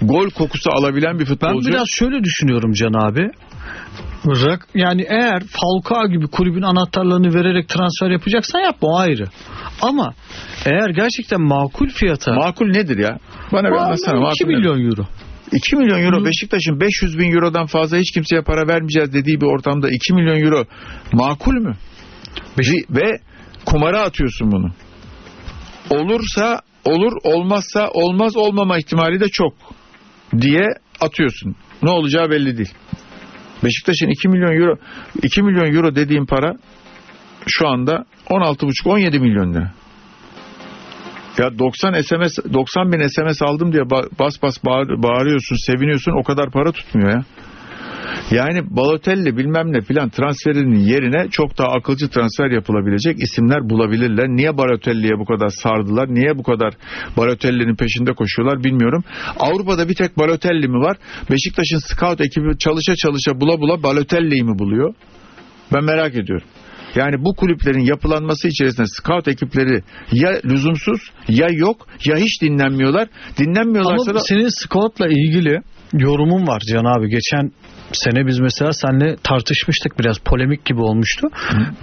gol 0.02 0.30
kokusu 0.30 0.70
alabilen 0.72 1.14
bir 1.16 1.20
Ben 1.20 1.26
futbolcu. 1.26 1.70
biraz 1.70 1.86
şöyle 2.00 2.24
düşünüyorum 2.24 2.74
Can 2.74 2.94
abi. 3.10 3.30
Rak- 4.26 4.68
Yani 4.76 5.06
eğer 5.10 5.44
Falcao 5.50 6.08
gibi 6.08 6.28
kulübün 6.28 6.62
anahtarlarını 6.62 7.34
vererek 7.34 7.70
transfer 7.70 8.10
yapacaksan 8.10 8.60
yapma 8.60 8.88
o 8.90 8.98
ayrı. 8.98 9.26
Ama 9.82 10.14
eğer 10.66 10.90
gerçekten 10.90 11.42
makul 11.42 11.88
fiyata 11.90 12.34
Makul 12.34 12.66
nedir 12.68 12.98
ya? 12.98 13.18
Bana 13.52 13.68
bir 13.70 13.76
anlatsana. 13.76 14.16
2 14.16 14.22
Makul 14.24 14.46
nedir? 14.46 14.58
milyon 14.58 14.90
euro. 14.92 15.06
2 15.56 15.76
milyon 15.76 16.02
euro. 16.02 16.26
Beşiktaş'ın 16.26 16.80
500 16.80 17.18
bin 17.20 17.32
eurodan 17.36 17.66
fazla 17.66 17.98
hiç 17.98 18.12
kimseye 18.12 18.42
para 18.42 18.68
vermeyeceğiz 18.68 19.14
dediği 19.14 19.42
bir 19.42 19.46
ortamda 19.46 19.90
2 19.90 20.14
milyon 20.14 20.40
euro 20.46 20.66
makul 21.14 21.54
mü? 21.54 21.74
Ve- 22.60 22.86
Ve 23.02 23.20
kumara 23.66 24.02
atıyorsun 24.02 24.52
bunu. 24.52 24.72
Olursa 25.90 26.60
olur 26.86 27.12
olmazsa 27.24 27.90
olmaz 27.94 28.36
olmama 28.38 28.78
ihtimali 28.78 29.20
de 29.20 29.28
çok 29.28 29.54
diye 30.42 30.68
atıyorsun. 31.02 31.56
Ne 31.84 31.90
olacağı 31.90 32.30
belli 32.30 32.58
değil. 32.58 32.74
Beşiktaş'ın 33.64 34.08
2 34.10 34.28
milyon 34.30 34.62
euro 34.62 34.76
2 35.24 35.44
milyon 35.44 35.76
euro 35.76 35.96
dediğim 35.96 36.26
para 36.26 36.54
şu 37.48 37.68
anda 37.68 38.06
16,5-17 38.30 39.20
milyon 39.20 39.54
lira. 39.54 39.74
Ya 41.38 41.60
90 41.60 42.02
SMS 42.02 42.40
90 42.54 42.92
bin 42.92 43.08
SMS 43.08 43.42
aldım 43.42 43.74
diye 43.74 43.84
ba- 43.84 44.10
bas 44.20 44.42
bas 44.42 44.56
bağır- 44.66 45.04
bağırıyorsun, 45.04 45.56
seviniyorsun 45.72 46.12
o 46.22 46.24
kadar 46.24 46.52
para 46.52 46.72
tutmuyor 46.72 47.10
ya. 47.10 47.24
Yani 48.32 48.62
Balotelli 48.70 49.38
bilmem 49.38 49.74
ne 49.74 49.82
filan 49.82 50.10
transferinin 50.10 50.80
yerine 50.80 51.30
çok 51.30 51.58
daha 51.58 51.68
akılcı 51.68 52.10
transfer 52.10 52.52
yapılabilecek 52.52 53.24
isimler 53.24 53.70
bulabilirler. 53.70 54.28
Niye 54.28 54.58
Balotelli'ye 54.58 55.20
bu 55.20 55.26
kadar 55.26 55.50
sardılar? 55.50 56.08
Niye 56.14 56.38
bu 56.38 56.44
kadar 56.44 56.74
Balotelli'nin 57.18 57.76
peşinde 57.76 58.14
koşuyorlar 58.14 58.64
bilmiyorum. 58.64 59.04
Avrupa'da 59.40 59.90
bir 59.90 59.96
tek 59.96 60.18
Balotelli 60.18 60.68
mi 60.68 60.78
var? 60.80 60.98
Beşiktaş'ın 61.32 61.78
scout 61.96 62.22
ekibi 62.22 62.58
çalışa 62.58 62.96
çalışa 62.96 63.42
bula 63.42 63.60
bula 63.62 63.84
Balotelli'yi 63.84 64.44
mi 64.44 64.60
buluyor? 64.60 64.94
Ben 65.74 65.84
merak 65.84 66.16
ediyorum. 66.16 66.48
Yani 66.96 67.26
bu 67.26 67.36
kulüplerin 67.36 67.86
yapılanması 67.86 68.48
içerisinde 68.48 68.88
scout 68.88 69.28
ekipleri 69.28 69.84
ya 70.12 70.30
lüzumsuz 70.46 71.02
ya 71.28 71.48
yok 71.52 71.88
ya 72.06 72.18
hiç 72.18 72.42
dinlenmiyorlar. 72.42 73.08
Dinlenmiyorlarsa 73.38 74.12
Ama 74.12 74.20
da 74.20 74.24
senin 74.24 74.50
Scott'la 74.64 75.08
ilgili 75.08 75.62
yorumun 75.94 76.48
var 76.48 76.62
Can 76.68 77.00
abi. 77.00 77.10
Geçen 77.10 77.52
sene 77.96 78.28
biz 78.28 78.40
mesela 78.40 78.74
seninle 78.74 79.16
tartışmıştık 79.24 80.00
biraz 80.00 80.18
polemik 80.18 80.66
gibi 80.66 80.82
olmuştu. 80.82 81.28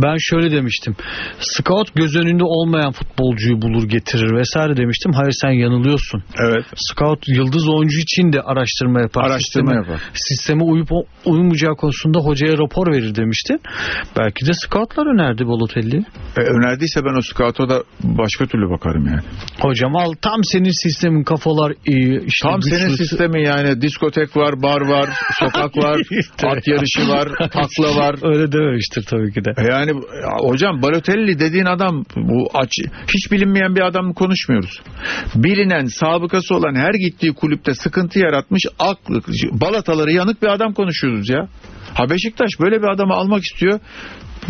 Ben 0.02 0.16
şöyle 0.18 0.50
demiştim. 0.56 0.96
Scout 1.40 1.94
göz 1.94 2.16
önünde 2.16 2.44
olmayan 2.44 2.92
futbolcuyu 2.92 3.62
bulur 3.62 3.88
getirir 3.88 4.36
vesaire 4.38 4.76
demiştim. 4.76 5.12
Hayır 5.12 5.32
sen 5.42 5.50
yanılıyorsun. 5.50 6.22
evet 6.38 6.64
Scout 6.76 7.28
yıldız 7.28 7.68
oyuncu 7.68 7.98
için 8.00 8.32
de 8.32 8.40
araştırma 8.42 9.00
yapar. 9.00 9.24
araştırma 9.24 9.70
Sisteme- 9.70 9.74
yapar. 9.92 10.00
Sisteme 10.14 10.62
uyup 10.64 10.88
uymayacağı 11.24 11.74
konusunda 11.76 12.18
hocaya 12.18 12.58
rapor 12.58 12.92
verir 12.92 13.14
demiştin. 13.14 13.60
Belki 14.18 14.46
de 14.46 14.50
scoutlar 14.52 15.06
önerdi 15.14 15.46
Balotelli'yi. 15.46 16.04
E, 16.36 16.40
önerdiyse 16.40 17.00
ben 17.04 17.18
o 17.18 17.22
scout'a 17.22 17.68
da 17.68 17.82
başka 18.04 18.46
türlü 18.46 18.70
bakarım 18.70 19.06
yani. 19.06 19.20
Hocam 19.60 19.96
al 19.96 20.12
tam 20.22 20.44
senin 20.44 20.82
sistemin 20.82 21.24
kafalar 21.24 21.72
iyi. 21.86 22.20
işte 22.26 22.48
Tam 22.48 22.62
senin 22.62 22.88
güçlü- 22.88 22.96
sistemi 23.06 23.42
yani 23.46 23.82
diskotek 23.82 24.36
var, 24.36 24.62
bar 24.62 24.80
var, 24.80 25.08
sokak 25.38 25.76
var. 25.76 25.99
At 26.44 26.66
yarışı 26.66 27.08
var, 27.08 27.28
takla 27.38 27.96
var. 27.96 28.14
Öyle 28.34 28.52
dememiştir 28.52 29.02
tabii 29.02 29.32
ki 29.32 29.44
de. 29.44 29.50
Yani 29.70 29.90
ya 30.22 30.30
hocam 30.38 30.82
Balotelli 30.82 31.38
dediğin 31.38 31.64
adam 31.64 32.04
bu 32.16 32.50
aç, 32.54 32.70
hiç 33.14 33.32
bilinmeyen 33.32 33.76
bir 33.76 33.80
adam 33.80 34.06
mı 34.06 34.14
konuşmuyoruz. 34.14 34.80
Bilinen, 35.34 35.84
sabıkası 35.84 36.54
olan 36.54 36.74
her 36.74 36.94
gittiği 36.94 37.32
kulüpte 37.32 37.74
sıkıntı 37.74 38.18
yaratmış 38.18 38.62
aklı, 38.78 39.20
balataları 39.52 40.12
yanık 40.12 40.42
bir 40.42 40.48
adam 40.48 40.72
konuşuyoruz 40.72 41.28
ya. 41.28 41.48
Ha 41.94 42.10
Beşiktaş 42.10 42.50
böyle 42.60 42.82
bir 42.82 42.88
adamı 42.88 43.14
almak 43.14 43.42
istiyor 43.42 43.80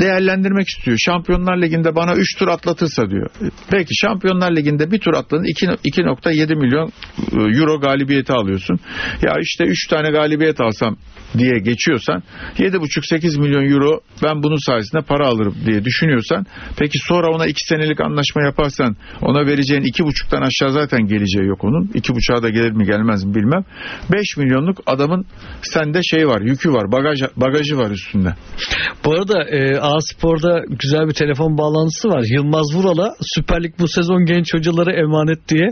değerlendirmek 0.00 0.68
istiyor. 0.68 0.96
Şampiyonlar 1.06 1.62
Ligi'nde 1.62 1.94
bana 1.96 2.14
3 2.14 2.38
tur 2.38 2.48
atlatırsa 2.48 3.10
diyor. 3.10 3.30
Peki 3.70 3.94
Şampiyonlar 3.94 4.56
Ligi'nde 4.56 4.90
bir 4.90 4.98
tur 4.98 5.14
atladın 5.14 5.44
2.7 5.44 6.56
milyon 6.56 6.92
e, 7.32 7.58
euro 7.58 7.80
galibiyeti 7.80 8.32
alıyorsun. 8.32 8.78
Ya 9.22 9.32
işte 9.40 9.64
3 9.64 9.86
tane 9.86 10.10
galibiyet 10.10 10.60
alsam 10.60 10.96
diye 11.38 11.58
geçiyorsan 11.58 12.22
7,5-8 12.58 13.40
milyon 13.40 13.72
euro 13.72 14.00
ben 14.22 14.42
bunun 14.42 14.66
sayesinde 14.66 15.02
para 15.02 15.26
alırım 15.26 15.54
diye 15.66 15.84
düşünüyorsan 15.84 16.46
peki 16.78 16.98
sonra 16.98 17.34
ona 17.34 17.46
2 17.46 17.66
senelik 17.66 18.00
anlaşma 18.00 18.42
yaparsan 18.42 18.96
ona 19.22 19.46
vereceğin 19.46 19.82
2,5'tan 19.82 20.46
aşağı 20.46 20.72
zaten 20.72 21.06
geleceği 21.06 21.46
yok 21.46 21.64
onun. 21.64 21.84
2,5'a 21.86 22.42
da 22.42 22.48
gelir 22.48 22.72
mi 22.72 22.84
gelmez 22.84 23.24
mi 23.24 23.34
bilmem. 23.34 23.64
5 24.12 24.36
milyonluk 24.36 24.78
adamın 24.86 25.26
sende 25.62 26.00
şey 26.02 26.26
var 26.26 26.40
yükü 26.40 26.72
var 26.72 26.92
bagaj, 26.92 27.20
bagajı 27.36 27.76
var 27.78 27.90
üstünde. 27.90 28.34
Bu 29.04 29.12
arada 29.14 29.44
e, 29.44 29.79
A-Spor'da 29.80 30.62
güzel 30.68 31.08
bir 31.08 31.14
telefon 31.14 31.58
bağlantısı 31.58 32.08
var. 32.08 32.24
Yılmaz 32.36 32.74
Vural'a 32.74 33.14
Süper 33.34 33.62
Lig 33.62 33.74
bu 33.78 33.88
sezon 33.88 34.24
genç 34.24 34.54
hocalara 34.54 34.92
emanet 34.92 35.48
diye 35.48 35.68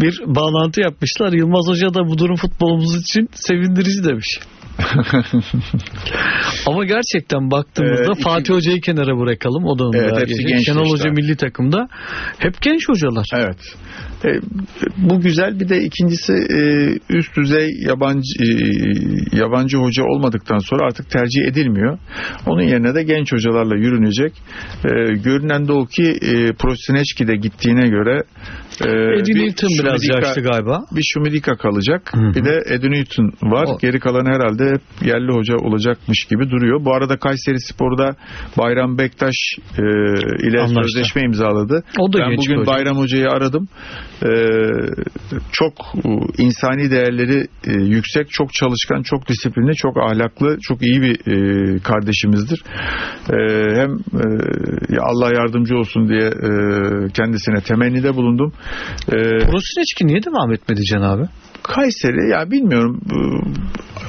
bir 0.00 0.20
bağlantı 0.26 0.80
yapmışlar. 0.80 1.32
Yılmaz 1.32 1.68
Hoca 1.68 1.94
da 1.94 2.08
bu 2.08 2.18
durum 2.18 2.36
futbolumuz 2.36 3.00
için 3.00 3.28
sevindirici 3.34 4.04
demiş. 4.04 4.40
Ama 6.66 6.84
gerçekten 6.84 7.50
baktığımızda 7.50 8.02
Ee, 8.02 8.12
iki- 8.12 8.22
Fatih 8.22 8.54
Hoca'yı 8.54 8.80
kenara 8.80 9.18
bırakalım. 9.18 9.64
O 9.64 9.78
da 9.78 9.84
onda. 9.84 9.98
Evet, 9.98 10.12
hepsi 10.20 10.44
genç 10.44 10.66
Şenol 10.66 10.80
Hoca 10.90 10.90
yaşta. 10.92 11.10
milli 11.10 11.36
takımda 11.36 11.88
hep 12.38 12.62
genç 12.62 12.88
hocalar. 12.88 13.26
Evet. 13.34 13.58
E, 14.24 14.28
bu 14.96 15.20
güzel 15.20 15.60
bir 15.60 15.68
de 15.68 15.82
ikincisi 15.82 16.32
e, 16.32 16.60
üst 17.16 17.36
düzey 17.36 17.68
yabancı 17.86 18.42
e, 18.42 18.46
yabancı 19.36 19.76
hoca 19.76 20.02
olmadıktan 20.04 20.58
sonra 20.58 20.86
artık 20.86 21.10
tercih 21.10 21.42
edilmiyor. 21.44 21.98
Onun 22.46 22.62
yerine 22.62 22.94
de 22.94 23.02
genç 23.02 23.32
hocalarla 23.32 23.76
yürünecek. 23.76 24.32
E, 24.84 25.12
görünen 25.24 25.68
de 25.68 25.72
o 25.72 25.86
ki 25.86 26.02
e, 26.22 26.52
Prosineçki 26.52 27.26
de 27.28 27.36
gittiğine 27.36 27.88
göre 27.88 28.22
e, 28.80 28.86
bir 29.26 29.44
Newton 29.46 29.70
biraz 29.82 30.04
yaşlı 30.08 30.42
galiba. 30.42 30.84
bir 30.96 31.02
Şumidika 31.14 31.56
kalacak. 31.56 32.12
Hı 32.14 32.20
hı. 32.20 32.34
Bir 32.34 32.44
de 32.44 32.62
Eddie 32.74 32.90
Newton 32.90 33.32
var. 33.42 33.66
O- 33.68 33.78
Geri 33.78 33.98
kalan 34.00 34.26
herhalde 34.26 34.64
yerli 35.04 35.32
hoca 35.32 35.54
olacakmış 35.56 36.24
gibi 36.24 36.50
duruyor. 36.56 36.84
Bu 36.84 36.94
arada 36.94 37.16
Kayseri 37.16 37.60
Spor'da 37.60 38.16
Bayram 38.58 38.98
Bektaş 38.98 39.36
e, 39.78 39.82
ile 40.48 40.60
Anlaştı. 40.60 40.82
sözleşme 40.82 41.22
imzaladı. 41.22 41.84
O 41.98 42.12
da 42.12 42.18
ben 42.18 42.36
bugün 42.36 42.52
bir 42.54 42.60
hoca. 42.60 42.72
Bayram 42.72 42.96
Hoca'yı 42.96 43.28
aradım. 43.28 43.68
E, 44.22 44.30
çok 45.52 45.72
e, 46.04 46.08
insani 46.42 46.90
değerleri 46.90 47.46
e, 47.66 47.72
yüksek, 47.72 48.30
çok 48.30 48.52
çalışkan, 48.52 49.02
çok 49.02 49.28
disiplinli, 49.28 49.74
çok 49.76 49.96
ahlaklı, 49.96 50.58
çok 50.62 50.82
iyi 50.82 51.02
bir 51.02 51.14
e, 51.14 51.78
kardeşimizdir. 51.78 52.62
E, 53.32 53.36
hem 53.80 53.90
e, 53.92 54.98
Allah 55.00 55.32
yardımcı 55.34 55.76
olsun 55.76 56.08
diye 56.08 56.26
e, 56.26 56.50
kendisine 57.12 57.60
temennide 57.60 58.14
bulundum. 58.14 58.52
E, 59.08 59.16
Prosineçki 59.38 60.06
niye 60.06 60.22
devam 60.22 60.52
etmedi 60.52 60.80
Can 60.92 61.02
abi? 61.02 61.22
Kayseri 61.66 62.30
ya 62.30 62.50
bilmiyorum 62.50 63.00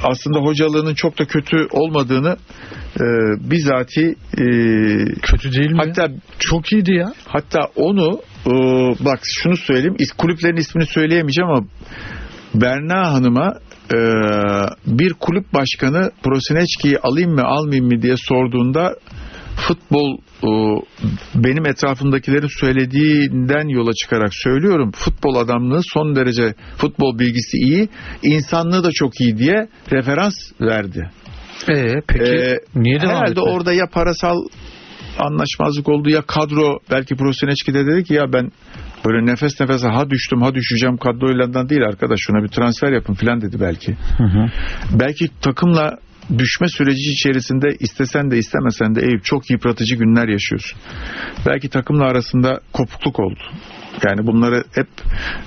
aslında 0.04 0.38
hocalığının 0.38 0.94
çok 0.94 1.18
da 1.18 1.24
kötü 1.24 1.66
olmadığını 1.70 2.36
e, 2.96 3.04
bizatihi 3.50 4.14
e, 4.38 4.44
Kötü 5.22 5.52
değil 5.52 5.70
mi? 5.70 5.78
hatta 5.86 6.08
çok 6.38 6.72
iyiydi 6.72 6.92
ya. 6.92 7.12
hatta 7.26 7.60
onu 7.76 8.20
e, 8.46 8.50
bak 9.04 9.20
şunu 9.22 9.56
söyleyeyim 9.56 9.96
kulüplerin 10.18 10.56
ismini 10.56 10.86
söyleyemeyeceğim 10.86 11.50
ama 11.50 11.66
Berna 12.54 13.12
Hanım'a 13.12 13.54
e, 13.94 13.98
bir 14.86 15.12
kulüp 15.12 15.54
başkanı 15.54 16.10
Prosineçki'yi 16.22 16.98
alayım 16.98 17.34
mı 17.34 17.42
almayayım 17.44 17.86
mı 17.86 18.02
diye 18.02 18.14
sorduğunda 18.16 18.94
futbol 19.66 20.18
e, 20.44 20.50
benim 21.34 21.66
etrafımdakilerin 21.66 22.60
söylediğinden 22.60 23.68
yola 23.68 23.92
çıkarak 23.92 24.34
söylüyorum. 24.34 24.90
Futbol 24.94 25.34
adamlığı 25.34 25.80
son 25.82 26.16
derece 26.16 26.54
futbol 26.76 27.18
bilgisi 27.18 27.56
iyi, 27.56 27.88
insanlığı 28.22 28.84
da 28.84 28.90
çok 28.92 29.20
iyi 29.20 29.36
diye 29.38 29.68
referans 29.92 30.34
verdi. 30.60 31.10
Ee, 31.68 31.84
peki 32.08 32.24
Ee, 32.24 32.58
niye 32.74 33.00
devam 33.00 33.10
Herhalde 33.14 33.30
etmedi? 33.30 33.50
orada 33.50 33.72
ya 33.72 33.86
parasal 33.92 34.36
anlaşmazlık 35.18 35.88
oldu 35.88 36.10
ya 36.10 36.22
kadro 36.22 36.78
belki 36.90 37.16
Prosineçki 37.16 37.74
de 37.74 37.86
dedi 37.86 38.04
ki 38.04 38.14
ya 38.14 38.32
ben 38.32 38.50
böyle 39.06 39.26
nefes 39.26 39.60
nefese 39.60 39.88
ha 39.88 40.10
düştüm 40.10 40.42
ha 40.42 40.54
düşeceğim 40.54 40.96
kadroyla 40.96 41.68
değil 41.68 41.82
arkadaş 41.82 42.18
şuna 42.20 42.42
bir 42.42 42.48
transfer 42.48 42.92
yapın 42.92 43.14
filan 43.14 43.40
dedi 43.40 43.56
belki. 43.60 43.96
Hı 44.18 44.24
hı. 44.24 44.46
Belki 44.92 45.28
takımla 45.42 45.98
düşme 46.38 46.68
süreci 46.68 47.10
içerisinde 47.12 47.68
istesen 47.80 48.30
de 48.30 48.38
istemesen 48.38 48.94
de 48.94 49.00
Eyüp 49.00 49.24
çok 49.24 49.50
yıpratıcı 49.50 49.94
günler 49.96 50.28
yaşıyorsun. 50.28 50.78
Belki 51.46 51.68
takımla 51.68 52.04
arasında 52.04 52.60
kopukluk 52.72 53.20
oldu. 53.20 53.40
Yani 54.08 54.26
bunları 54.26 54.64
hep 54.74 54.88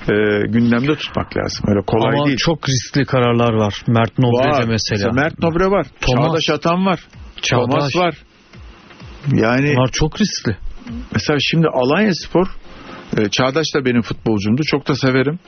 e, 0.08 0.14
gündemde 0.48 0.94
tutmak 0.96 1.36
lazım. 1.36 1.64
Öyle 1.68 1.80
kolay 1.86 2.16
Ama 2.18 2.26
değil. 2.26 2.36
çok 2.38 2.68
riskli 2.68 3.04
kararlar 3.04 3.52
var. 3.52 3.74
Mert 3.86 4.18
Nobre'de 4.18 4.48
Var. 4.58 4.64
mesela. 4.68 5.12
Mert 5.12 5.38
Nobre 5.38 5.66
var. 5.66 5.86
Thomas. 6.00 6.26
Çağdaş 6.26 6.50
Atan 6.50 6.86
var. 6.86 7.00
Çağdaş. 7.42 7.66
Thomas 7.70 7.96
var. 7.96 8.14
Yani 9.32 9.74
Bunlar 9.76 9.88
çok 9.92 10.20
riskli. 10.20 10.56
mesela 11.14 11.38
şimdi 11.40 11.66
Alanya 11.68 12.14
Spor 12.14 12.46
e, 13.18 13.28
Çağdaş 13.28 13.66
da 13.74 13.84
benim 13.84 14.02
futbolcumdu. 14.02 14.62
Çok 14.66 14.88
da 14.88 14.94
severim. 14.94 15.38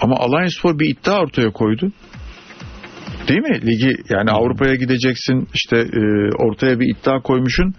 Ama 0.00 0.16
Alanya 0.16 0.48
Spor 0.50 0.78
bir 0.78 0.88
iddia 0.88 1.20
ortaya 1.20 1.50
koydu. 1.50 1.92
Değil 3.28 3.40
mi? 3.40 3.66
Ligi 3.66 3.96
yani 4.08 4.30
Avrupa'ya 4.30 4.74
gideceksin 4.74 5.48
işte 5.54 5.76
e, 5.76 6.00
ortaya 6.38 6.80
bir 6.80 6.94
iddia 6.94 7.20
koymuşsun. 7.20 7.74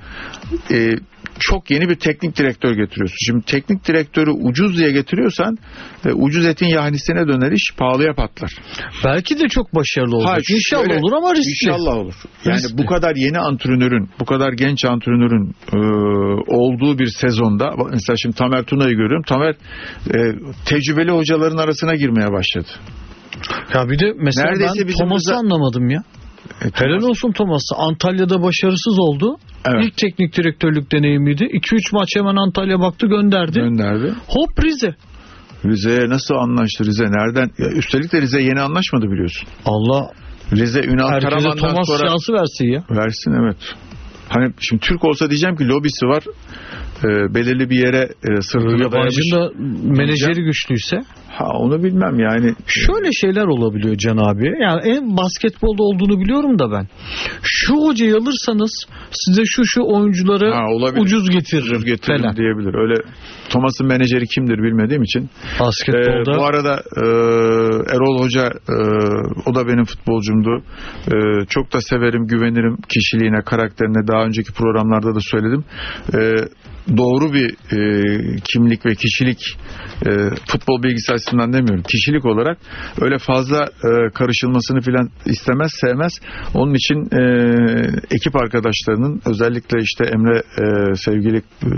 E, 0.72 0.96
çok 1.40 1.72
yeni 1.72 1.90
bir 1.90 1.96
teknik 1.96 2.38
direktör 2.38 2.70
getiriyorsun. 2.70 3.16
Şimdi 3.26 3.46
teknik 3.46 3.88
direktörü 3.88 4.32
ucuz 4.32 4.78
diye 4.78 4.92
getiriyorsan 4.92 5.58
e, 6.06 6.12
ucuz 6.12 6.46
etin 6.46 6.68
yahnisine 6.68 7.28
döner 7.28 7.52
iş 7.52 7.74
pahalıya 7.78 8.14
patlar. 8.14 8.52
Belki 9.06 9.40
de 9.40 9.48
çok 9.48 9.76
başarılı 9.76 10.16
olacak. 10.16 10.34
Ha, 10.34 10.56
İnşallah 10.56 10.86
şöyle, 10.86 11.00
olur 11.00 11.14
ama 11.14 11.36
riskli. 11.36 11.70
İnşallah 11.70 11.96
olur. 11.96 12.14
Yani 12.46 12.58
Riskli. 12.58 12.78
bu 12.78 12.86
kadar 12.86 13.16
yeni 13.16 13.40
antrenörün, 13.40 14.10
bu 14.20 14.26
kadar 14.26 14.54
genç 14.54 14.86
antrenörün 14.86 15.56
e, 15.74 15.78
olduğu 16.48 17.00
bir 17.00 17.08
sezonda 17.08 17.72
mesela 17.92 18.18
şimdi 18.18 18.36
Tamer 18.36 18.64
Tuna'yı 18.64 18.96
görüyorum. 18.96 19.24
Tamer 19.24 19.56
e, 20.16 20.36
tecrübeli 20.66 21.12
hocaların 21.12 21.58
arasına 21.58 21.96
girmeye 21.96 22.32
başladı. 22.32 22.70
Ya 23.74 23.90
bir 23.90 24.00
de 24.00 24.14
mesela 24.18 24.48
Neredeyse 24.48 24.88
ben 24.88 24.94
Thomas'ı 24.94 25.16
bize- 25.30 25.36
anlamadım 25.36 25.90
ya. 25.90 26.00
E, 26.62 26.66
Helal 26.74 26.98
Thomas- 27.00 27.10
olsun 27.10 27.32
Thomas'a. 27.32 27.76
Antalya'da 27.78 28.44
başarısız 28.44 29.00
oldu. 29.00 29.38
Evet. 29.66 29.86
İlk 29.86 29.98
teknik 29.98 30.38
direktörlük 30.38 30.92
deneyimiydi. 30.92 31.44
2-3 31.46 31.94
maç 31.94 32.10
hemen 32.16 32.36
Antalya 32.36 32.80
baktı 32.80 33.08
gönderdi. 33.08 33.60
gönderdi. 33.60 34.14
Hop 34.28 34.66
Rize. 34.66 34.96
Rize'ye 35.66 36.10
nasıl 36.10 36.36
anlaştı 36.36 36.86
Rize? 36.86 37.04
Nereden? 37.04 37.50
Ya, 37.58 37.68
üstelik 37.78 38.14
de 38.14 38.22
Rize 38.22 38.42
yeni 38.42 38.62
anlaşmadı 38.62 39.06
biliyorsun. 39.12 39.48
Allah 39.66 40.12
Rize 40.52 40.80
Ünal 40.80 41.10
herkese 41.12 41.30
Karaman'dan 41.30 41.58
Thomas 41.70 41.88
sonra 41.88 42.10
şansı 42.10 42.34
versin 42.34 42.66
ya. 42.66 42.84
versin 42.90 43.32
evet. 43.44 43.58
Hani 44.30 44.54
şimdi 44.60 44.82
Türk 44.82 45.04
olsa 45.06 45.30
diyeceğim 45.30 45.56
ki 45.56 45.68
lobisi 45.68 46.06
var. 46.06 46.24
E, 47.04 47.34
belirli 47.36 47.70
bir 47.70 47.78
yere 47.86 47.98
e, 48.30 48.42
sırtıyla 48.42 48.92
dayamış. 48.92 49.18
Yabancının 49.32 49.40
da 49.40 49.52
menajeri 50.02 50.44
güçlüyse. 50.44 50.98
Ha 51.30 51.46
onu 51.58 51.84
bilmem 51.84 52.20
yani. 52.20 52.54
Şöyle 52.68 53.12
şeyler 53.22 53.46
olabiliyor 53.46 53.96
Can 53.98 54.18
abi. 54.18 54.46
Yani 54.62 54.82
en 54.86 55.18
basketbolda 55.18 55.84
olduğunu 55.84 56.20
biliyorum 56.22 56.60
da 56.60 56.72
ben. 56.72 56.88
Şu 57.44 57.74
hocayı 57.76 58.16
alırsanız 58.16 58.72
size 59.12 59.42
şu 59.46 59.66
şu 59.66 59.82
oyuncuları 59.84 60.52
Ha, 60.54 60.66
olabilir. 60.68 61.02
ucuz 61.02 61.30
getirir. 61.30 61.62
Ucuz 61.64 61.86
getiririm 61.86 62.22
falan. 62.22 62.36
diyebilir. 62.36 62.74
Öyle 62.82 62.94
Thomas'ın 63.50 63.88
menajeri 63.88 64.26
kimdir 64.28 64.58
bilmediğim 64.64 65.04
için. 65.04 65.22
Ee, 65.56 65.60
Basketbolda 65.60 66.38
bu 66.40 66.46
arada 66.46 66.74
e, 66.98 67.04
Erol 67.96 68.20
Hoca 68.24 68.46
e, 68.70 68.76
o 69.50 69.56
da 69.56 69.68
benim 69.68 69.84
futbolcumdu. 69.86 70.64
E, 71.08 71.46
çok 71.50 71.74
da 71.74 71.78
severim, 71.82 72.28
güvenirim 72.28 72.78
kişiliğine, 72.90 73.42
karakterine. 73.46 74.08
Daha 74.08 74.24
önceki 74.26 74.54
programlarda 74.54 75.16
da 75.16 75.20
söyledim. 75.32 75.64
E, 76.14 76.20
doğru 76.98 77.34
bir 77.34 77.50
e, 77.50 78.04
kimlik 78.44 78.86
ve 78.86 78.96
kişilik 78.96 79.58
e, 80.06 80.12
futbol 80.52 80.84
bilgisi 80.84 81.14
açısından 81.14 81.54
demiyorum. 81.54 81.84
Kişilik 81.84 82.26
olarak 82.26 82.58
öyle 83.02 83.18
fazla 83.18 83.64
e, 83.64 84.10
karışılmasını 84.14 84.82
filan 84.82 85.10
istemez, 85.26 85.72
sevmez. 85.82 86.14
Onun 86.54 86.74
için 86.74 86.98
e, 87.12 87.24
ekip 88.12 88.36
arkadaşlarının 88.36 89.22
özellikle 89.26 89.78
işte 89.82 90.04
Emre 90.06 90.38
e, 90.38 90.96
sevgili 90.96 91.38
e, 91.38 91.70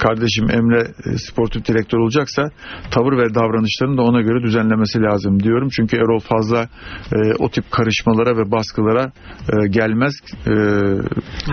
kardeşim 0.00 0.50
Emre 0.50 0.80
e, 0.80 1.18
sportif 1.18 1.68
direktör 1.68 1.98
olacaksa 1.98 2.42
tavır 2.90 3.12
ve 3.12 3.34
davranışlarını 3.34 3.96
da 3.96 4.02
ona 4.02 4.20
göre 4.20 4.42
düzenlemesi 4.42 4.98
lazım 4.98 5.42
diyorum. 5.42 5.68
Çünkü 5.76 5.96
Erol 5.96 6.18
fazla 6.18 6.68
e, 7.12 7.34
o 7.38 7.50
tip 7.50 7.70
karışmalara 7.70 8.36
ve 8.36 8.50
baskılara 8.50 9.12
e, 9.52 9.68
gelmez 9.68 10.14
e, 10.46 10.52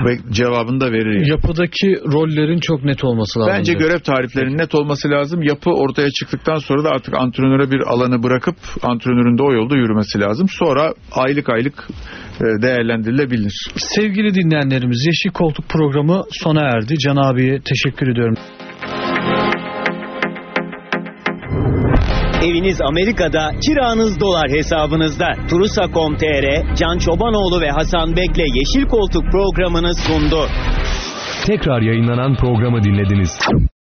ve 0.05 0.17
cevabını 0.31 0.81
da 0.81 0.91
verir. 0.91 1.27
yapıdaki 1.27 1.87
rollerin 2.13 2.59
çok 2.67 2.83
net 2.83 3.03
olması 3.03 3.39
lazım. 3.39 3.53
Bence 3.57 3.71
diyor. 3.71 3.81
görev 3.81 3.99
tariflerinin 3.99 4.57
net 4.57 4.75
olması 4.75 5.09
lazım. 5.09 5.43
Yapı 5.43 5.69
ortaya 5.69 6.09
çıktıktan 6.11 6.55
sonra 6.55 6.83
da 6.83 6.89
artık 6.89 7.13
antrenöre 7.13 7.71
bir 7.71 7.81
alanı 7.93 8.23
bırakıp 8.23 8.55
antrenörün 8.83 9.37
de 9.37 9.43
o 9.43 9.53
yolda 9.53 9.75
yürümesi 9.75 10.19
lazım. 10.19 10.47
Sonra 10.49 10.93
aylık 11.11 11.49
aylık 11.49 11.87
e, 12.39 12.61
değerlendirilebilir. 12.61 13.55
Sevgili 13.75 14.33
dinleyenlerimiz 14.35 15.05
Yeşil 15.05 15.29
Koltuk 15.29 15.69
programı 15.69 16.23
sona 16.31 16.61
erdi. 16.61 16.93
Can 16.99 17.15
abiye 17.15 17.61
teşekkür 17.61 18.07
ediyorum. 18.07 18.35
Eviniz 22.43 22.81
Amerika'da, 22.81 23.51
kiranız 23.67 24.19
dolar 24.19 24.49
hesabınızda. 24.49 25.27
Turusa.com.tr, 25.49 26.75
Can 26.75 26.97
Çobanoğlu 26.97 27.61
ve 27.61 27.69
Hasan 27.69 28.15
Bek'le 28.15 28.45
Yeşil 28.55 28.87
Koltuk 28.87 29.23
programını 29.31 29.93
sundu. 29.95 30.47
Tekrar 31.47 31.81
yayınlanan 31.81 32.35
programı 32.35 32.83
dinlediniz. 32.83 33.39